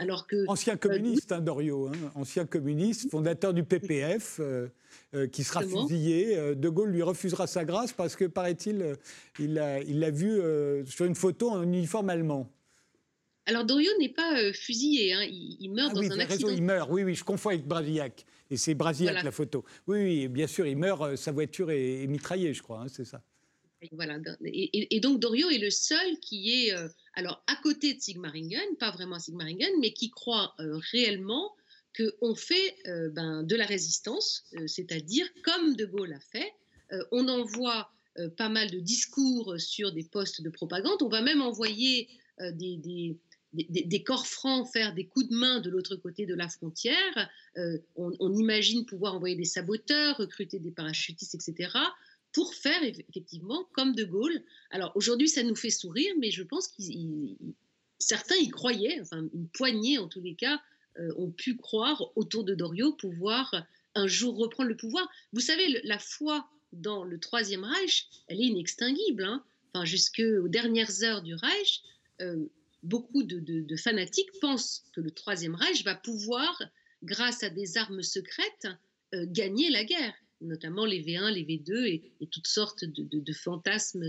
Alors 0.00 0.26
que, 0.26 0.44
ancien 0.48 0.76
communiste, 0.76 1.32
hein, 1.32 1.40
Doriot, 1.40 1.88
hein, 1.88 2.10
ancien 2.14 2.46
communiste, 2.46 3.10
fondateur 3.10 3.54
du 3.54 3.64
PPF. 3.64 4.40
Euh, 5.14 5.26
qui 5.26 5.42
sera 5.42 5.62
fusillé. 5.62 6.36
Euh, 6.36 6.54
de 6.54 6.68
Gaulle 6.68 6.90
lui 6.90 7.02
refusera 7.02 7.46
sa 7.46 7.64
grâce 7.64 7.94
parce 7.94 8.14
que, 8.14 8.26
paraît-il, 8.26 8.82
euh, 8.82 8.94
il 9.38 9.54
l'a 9.54 10.10
vu 10.10 10.38
sur 10.86 11.06
une 11.06 11.14
photo 11.14 11.50
en 11.50 11.62
uniforme 11.62 12.10
allemand. 12.10 12.52
Alors 13.46 13.64
Doriot 13.64 13.92
n'est 13.98 14.10
pas 14.10 14.52
fusillé, 14.52 15.14
hein. 15.14 15.22
il, 15.22 15.70
meurt 15.70 15.92
ah 15.92 15.94
dans 15.94 16.12
un 16.12 16.18
accident. 16.18 16.50
il 16.50 16.62
meurt, 16.62 16.90
oui, 16.92 17.02
oui, 17.02 17.14
je 17.14 17.24
confonds 17.24 17.48
avec 17.48 17.66
Brasillac. 17.66 18.26
Et 18.50 18.58
c'est 18.58 18.74
Brasillac 18.74 19.24
la 19.24 19.30
photo. 19.30 19.64
Oui, 19.86 20.02
oui, 20.02 20.28
bien 20.28 20.46
sûr, 20.46 20.66
il 20.66 20.76
meurt, 20.76 21.16
sa 21.16 21.32
voiture 21.32 21.70
est, 21.70 22.06
mitraillée, 22.06 22.52
je 22.52 22.62
crois, 22.62 22.82
hein, 22.82 22.88
c'est 22.88 23.06
ça. 23.06 23.22
Voilà. 23.92 24.18
Et, 24.44 25.00
donc 25.00 25.20
Doriot 25.20 25.50
est 25.50 25.58
le 25.58 25.70
seul 25.70 26.18
qui 26.20 26.66
est, 26.66 26.74
alors 27.14 27.44
à 27.46 27.56
côté 27.62 27.94
de 27.94 28.00
Sigmaringen, 28.00 28.76
pas 28.78 28.90
vraiment 28.90 29.18
Sigmaringen, 29.18 29.70
mais 29.80 29.92
qui 29.92 30.10
croit 30.10 30.54
réellement 30.90 31.54
qu'on 31.98 32.34
fait 32.34 32.76
euh, 32.86 33.10
ben, 33.10 33.42
de 33.42 33.56
la 33.56 33.66
résistance, 33.66 34.44
euh, 34.54 34.66
c'est-à-dire 34.66 35.26
comme 35.42 35.74
De 35.74 35.84
Gaulle 35.84 36.12
a 36.12 36.20
fait, 36.20 36.52
euh, 36.92 37.02
on 37.12 37.28
envoie 37.28 37.90
pas 38.36 38.48
mal 38.48 38.68
de 38.68 38.80
discours 38.80 39.60
sur 39.60 39.92
des 39.92 40.02
postes 40.02 40.42
de 40.42 40.50
propagande. 40.50 41.00
On 41.02 41.08
va 41.08 41.22
même 41.22 41.40
envoyer 41.40 42.08
des, 42.52 44.02
corps 44.04 44.26
francs 44.26 44.68
faire 44.72 44.92
des 44.92 45.06
coups 45.06 45.28
de 45.28 45.36
main 45.36 45.60
de 45.60 45.70
l'autre 45.70 45.94
côté 45.94 46.26
de 46.26 46.34
la 46.34 46.48
frontière. 46.48 47.30
On, 47.94 48.10
on, 48.18 48.34
imagine 48.34 48.84
pouvoir 48.86 49.14
envoyer 49.14 49.36
des 49.36 49.44
saboteurs, 49.44 50.16
recruter 50.16 50.58
des 50.58 50.72
parachutistes, 50.72 51.36
etc 51.36 51.68
pour 52.38 52.54
faire 52.54 52.80
effectivement 52.84 53.64
comme 53.72 53.96
De 53.96 54.04
Gaulle. 54.04 54.44
Alors 54.70 54.92
aujourd'hui, 54.94 55.28
ça 55.28 55.42
nous 55.42 55.56
fait 55.56 55.70
sourire, 55.70 56.14
mais 56.20 56.30
je 56.30 56.44
pense 56.44 56.68
que 56.68 56.80
certains 57.98 58.36
y 58.36 58.46
croyaient, 58.46 59.00
enfin 59.00 59.24
une 59.34 59.48
poignée 59.48 59.98
en 59.98 60.06
tous 60.06 60.20
les 60.20 60.36
cas, 60.36 60.62
euh, 61.00 61.12
ont 61.16 61.32
pu 61.32 61.56
croire 61.56 62.12
autour 62.14 62.44
de 62.44 62.54
Doriot 62.54 62.92
pouvoir 62.92 63.66
un 63.96 64.06
jour 64.06 64.36
reprendre 64.36 64.68
le 64.68 64.76
pouvoir. 64.76 65.10
Vous 65.32 65.40
savez, 65.40 65.80
la 65.82 65.98
foi 65.98 66.48
dans 66.72 67.02
le 67.02 67.18
Troisième 67.18 67.64
Reich, 67.64 68.06
elle 68.28 68.40
est 68.40 68.46
inextinguible. 68.46 69.24
Hein. 69.24 69.42
Enfin, 69.74 69.84
jusqu'aux 69.84 70.46
dernières 70.46 71.02
heures 71.02 71.22
du 71.22 71.34
Reich, 71.34 71.82
euh, 72.20 72.46
beaucoup 72.84 73.24
de, 73.24 73.76
fanatiques 73.76 74.30
pensent 74.40 74.84
que 74.94 75.00
le 75.00 75.10
Troisième 75.10 75.56
Reich 75.56 75.82
va 75.82 75.96
pouvoir, 75.96 76.62
grâce 77.02 77.42
à 77.42 77.50
des 77.50 77.78
armes 77.78 78.04
secrètes, 78.04 78.68
euh, 79.12 79.26
gagner 79.26 79.70
la 79.70 79.82
guerre 79.82 80.14
notamment 80.40 80.84
les 80.84 81.02
V1, 81.02 81.32
les 81.32 81.44
V2 81.44 81.84
et, 82.20 82.26
toutes 82.30 82.46
sortes 82.46 82.84
de, 82.84 83.32
fantasmes 83.32 84.04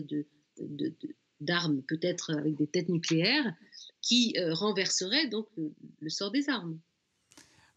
d'armes, 1.39 1.81
peut-être 1.87 2.31
avec 2.31 2.55
des 2.55 2.67
têtes 2.67 2.89
nucléaires, 2.89 3.53
qui 4.01 4.35
euh, 4.37 4.53
renverseraient 4.53 5.27
donc 5.27 5.47
le, 5.57 6.09
sort 6.09 6.31
des 6.31 6.49
armes. 6.49 6.79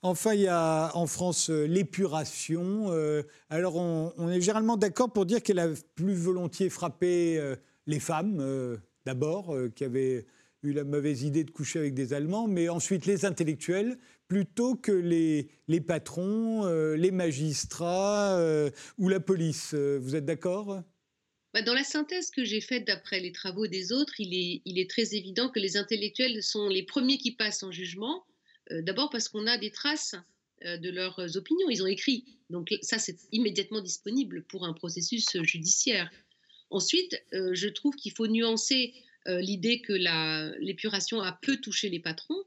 Enfin, 0.02 0.34
il 0.34 0.40
y 0.40 0.48
a 0.48 0.90
en 0.96 1.06
France 1.06 1.48
euh, 1.50 1.66
l'épuration. 1.66 2.90
Euh, 2.90 3.22
alors, 3.50 3.76
on, 3.76 4.28
est 4.28 4.40
généralement 4.40 4.76
d'accord 4.76 5.12
pour 5.12 5.26
dire 5.26 5.42
qu'elle 5.42 5.60
a 5.60 5.68
plus 5.94 6.14
volontiers 6.14 6.70
frappé 6.70 7.54
les 7.86 8.00
femmes, 8.00 8.78
d'abord, 9.04 9.54
qui 9.74 9.84
avaient 9.84 10.26
eu 10.62 10.72
la 10.72 10.84
mauvaise 10.84 11.22
idée 11.22 11.44
de 11.44 11.50
coucher 11.50 11.80
avec 11.80 11.94
des 11.94 12.12
Allemands, 12.12 12.46
mais 12.46 12.68
ensuite 12.68 13.06
les 13.06 13.24
intellectuels, 13.24 13.98
plutôt 14.28 14.76
que 14.76 14.92
les, 14.92 15.48
les 15.68 15.80
patrons, 15.80 16.64
euh, 16.64 16.94
les 16.94 17.10
magistrats 17.10 18.38
euh, 18.38 18.70
ou 18.96 19.08
la 19.08 19.20
police. 19.20 19.74
Euh, 19.74 19.98
vous 20.00 20.14
êtes 20.14 20.24
d'accord? 20.24 20.82
Bah, 21.52 21.62
dans 21.62 21.74
la 21.74 21.84
synthèse 21.84 22.30
que 22.30 22.44
j'ai 22.44 22.60
faite 22.60 22.86
d'après 22.86 23.20
les 23.20 23.32
travaux 23.32 23.66
des 23.66 23.92
autres, 23.92 24.14
il 24.18 24.32
est, 24.34 24.62
il 24.64 24.78
est, 24.78 24.88
très 24.88 25.14
évident 25.14 25.50
que 25.50 25.58
les 25.58 25.76
intellectuels 25.76 26.42
sont 26.42 26.68
les 26.68 26.84
premiers 26.84 27.18
qui 27.18 27.32
passent 27.32 27.62
en 27.62 27.70
jugement, 27.70 28.24
d'abord 28.70 29.10
parce 29.10 29.28
qu'on 29.28 29.46
a 29.46 29.58
des 29.58 29.70
traces 29.70 30.14
de 30.64 30.90
leurs 30.90 31.36
opinions, 31.36 31.68
ils 31.68 31.82
ont 31.82 31.88
écrit, 31.88 32.24
donc 32.48 32.72
ça 32.80 32.98
c'est 32.98 33.18
immédiatement 33.32 33.82
disponible 33.82 34.44
pour 34.44 34.64
un 34.64 34.72
processus 34.72 35.26
judiciaire. 35.42 36.10
Ensuite, 36.70 37.22
je 37.32 37.68
trouve 37.68 37.94
qu'il 37.96 38.12
faut 38.12 38.28
nuancer 38.28 38.94
l'idée 39.26 39.80
que 39.80 39.92
l'épuration 40.60 41.20
a 41.20 41.38
peu 41.42 41.56
touché 41.58 41.88
les 41.88 42.00
patrons, 42.00 42.42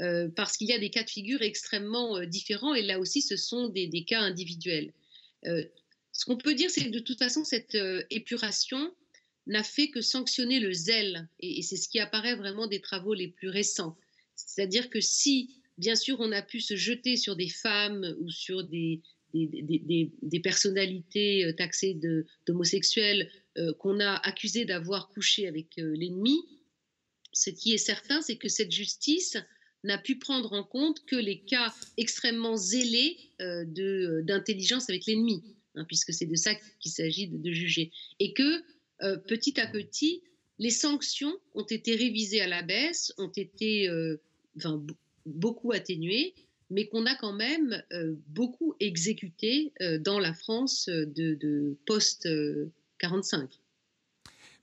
euh, 0.00 0.28
parce 0.34 0.56
qu'il 0.56 0.66
y 0.66 0.72
a 0.72 0.78
des 0.78 0.90
cas 0.90 1.04
de 1.04 1.10
figure 1.10 1.40
extrêmement 1.42 2.16
euh, 2.16 2.26
différents 2.26 2.74
et 2.74 2.82
là 2.82 2.98
aussi 2.98 3.22
ce 3.22 3.36
sont 3.36 3.68
des, 3.68 4.04
cas 4.04 4.20
individuels. 4.20 4.92
Euh, 5.46 5.64
ce 6.10 6.24
qu'on 6.24 6.36
peut 6.36 6.54
dire, 6.54 6.70
c'est 6.70 6.84
que 6.84 6.90
de 6.90 6.98
toute 6.98 7.18
façon, 7.18 7.44
cette 7.44 7.76
épuration 8.10 8.92
n'a 9.46 9.62
fait 9.64 9.88
que 9.88 10.00
sanctionner 10.00 10.60
le 10.60 10.72
zèle 10.72 11.28
et, 11.40 11.60
c'est 11.62 11.76
ce 11.76 11.88
qui 11.88 11.98
apparaît 11.98 12.36
vraiment 12.36 12.66
des 12.66 12.80
travaux 12.80 13.14
les 13.14 13.28
plus 13.28 13.48
récents. 13.48 13.96
C'est-à-dire 14.36 14.90
que 14.90 15.00
si, 15.00 15.60
bien 15.76 15.96
sûr, 15.96 16.20
on 16.20 16.30
a 16.30 16.40
pu 16.40 16.60
se 16.60 16.76
jeter 16.76 17.16
sur 17.16 17.34
des 17.34 17.48
femmes 17.48 18.16
ou 18.20 18.30
sur 18.30 18.62
des, 18.62 19.02
des, 19.34 20.40
personnalités 20.40 21.52
taxées 21.56 21.98
d'homosexuels 22.46 23.28
qu'on 23.78 24.00
a 24.00 24.14
accusées 24.26 24.64
d'avoir 24.64 25.08
couché 25.08 25.46
avec 25.46 25.68
l'ennemi, 25.76 26.38
ce 27.34 27.50
qui 27.50 27.74
est 27.74 27.78
certain, 27.78 28.22
c'est 28.22 28.36
que 28.36 28.48
cette 28.48 28.72
justice 28.72 29.36
n'a 29.82 29.98
pu 29.98 30.18
prendre 30.18 30.52
en 30.52 30.64
compte 30.64 31.04
que 31.04 31.16
les 31.16 31.40
cas 31.40 31.74
extrêmement 31.96 32.56
zélés 32.56 33.18
euh, 33.40 33.64
euh, 33.78 34.22
d'intelligence 34.22 34.88
avec 34.88 35.04
l'ennemi, 35.06 35.42
hein, 35.74 35.84
puisque 35.84 36.12
c'est 36.12 36.26
de 36.26 36.36
ça 36.36 36.54
qu'il 36.80 36.90
s'agit 36.90 37.28
de, 37.28 37.52
juger. 37.52 37.92
Et 38.18 38.32
que 38.32 38.62
euh, 39.02 39.18
petit 39.18 39.60
à 39.60 39.66
petit, 39.66 40.22
les 40.58 40.70
sanctions 40.70 41.36
ont 41.54 41.66
été 41.66 41.96
révisées 41.96 42.40
à 42.40 42.48
la 42.48 42.62
baisse, 42.62 43.12
ont 43.18 43.32
été 43.34 43.88
beaucoup 45.26 45.72
atténuées, 45.72 46.32
mais 46.70 46.86
qu'on 46.86 47.06
a 47.06 47.16
quand 47.16 47.32
même 47.32 47.82
beaucoup 48.28 48.76
exécuté 48.78 49.72
dans 49.98 50.20
la 50.20 50.32
France 50.32 50.88
de, 50.88 51.34
de 51.34 51.76
post-45. 53.00 53.60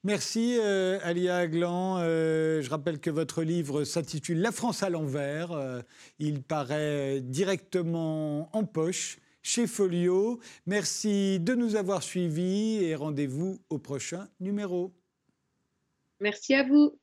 Merci 0.04 0.58
euh, 0.60 0.98
Alia 1.04 1.38
Aglan. 1.38 1.98
Euh, 2.00 2.62
je 2.62 2.70
rappelle 2.70 3.00
que 3.00 3.12
votre 3.12 3.44
livre 3.44 3.84
s'intitule 3.84 4.42
La 4.42 4.52
France 4.52 4.82
à 4.82 4.90
l'envers. 4.90 5.52
Euh, 5.52 5.82
il 6.18 6.42
paraît 6.42 7.22
directement 7.22 8.50
en 8.56 8.64
poche 8.64 9.20
chez 9.44 9.68
Folio. 9.68 10.40
Merci 10.66 11.40
de 11.40 11.54
nous 11.54 11.76
avoir 11.76 12.02
suivis 12.02 12.84
et 12.84 12.96
rendez-vous 12.96 13.60
au 13.70 13.78
prochain 13.78 14.28
numéro. 14.40 14.92
Merci 16.20 16.56
à 16.56 16.64
vous. 16.64 16.98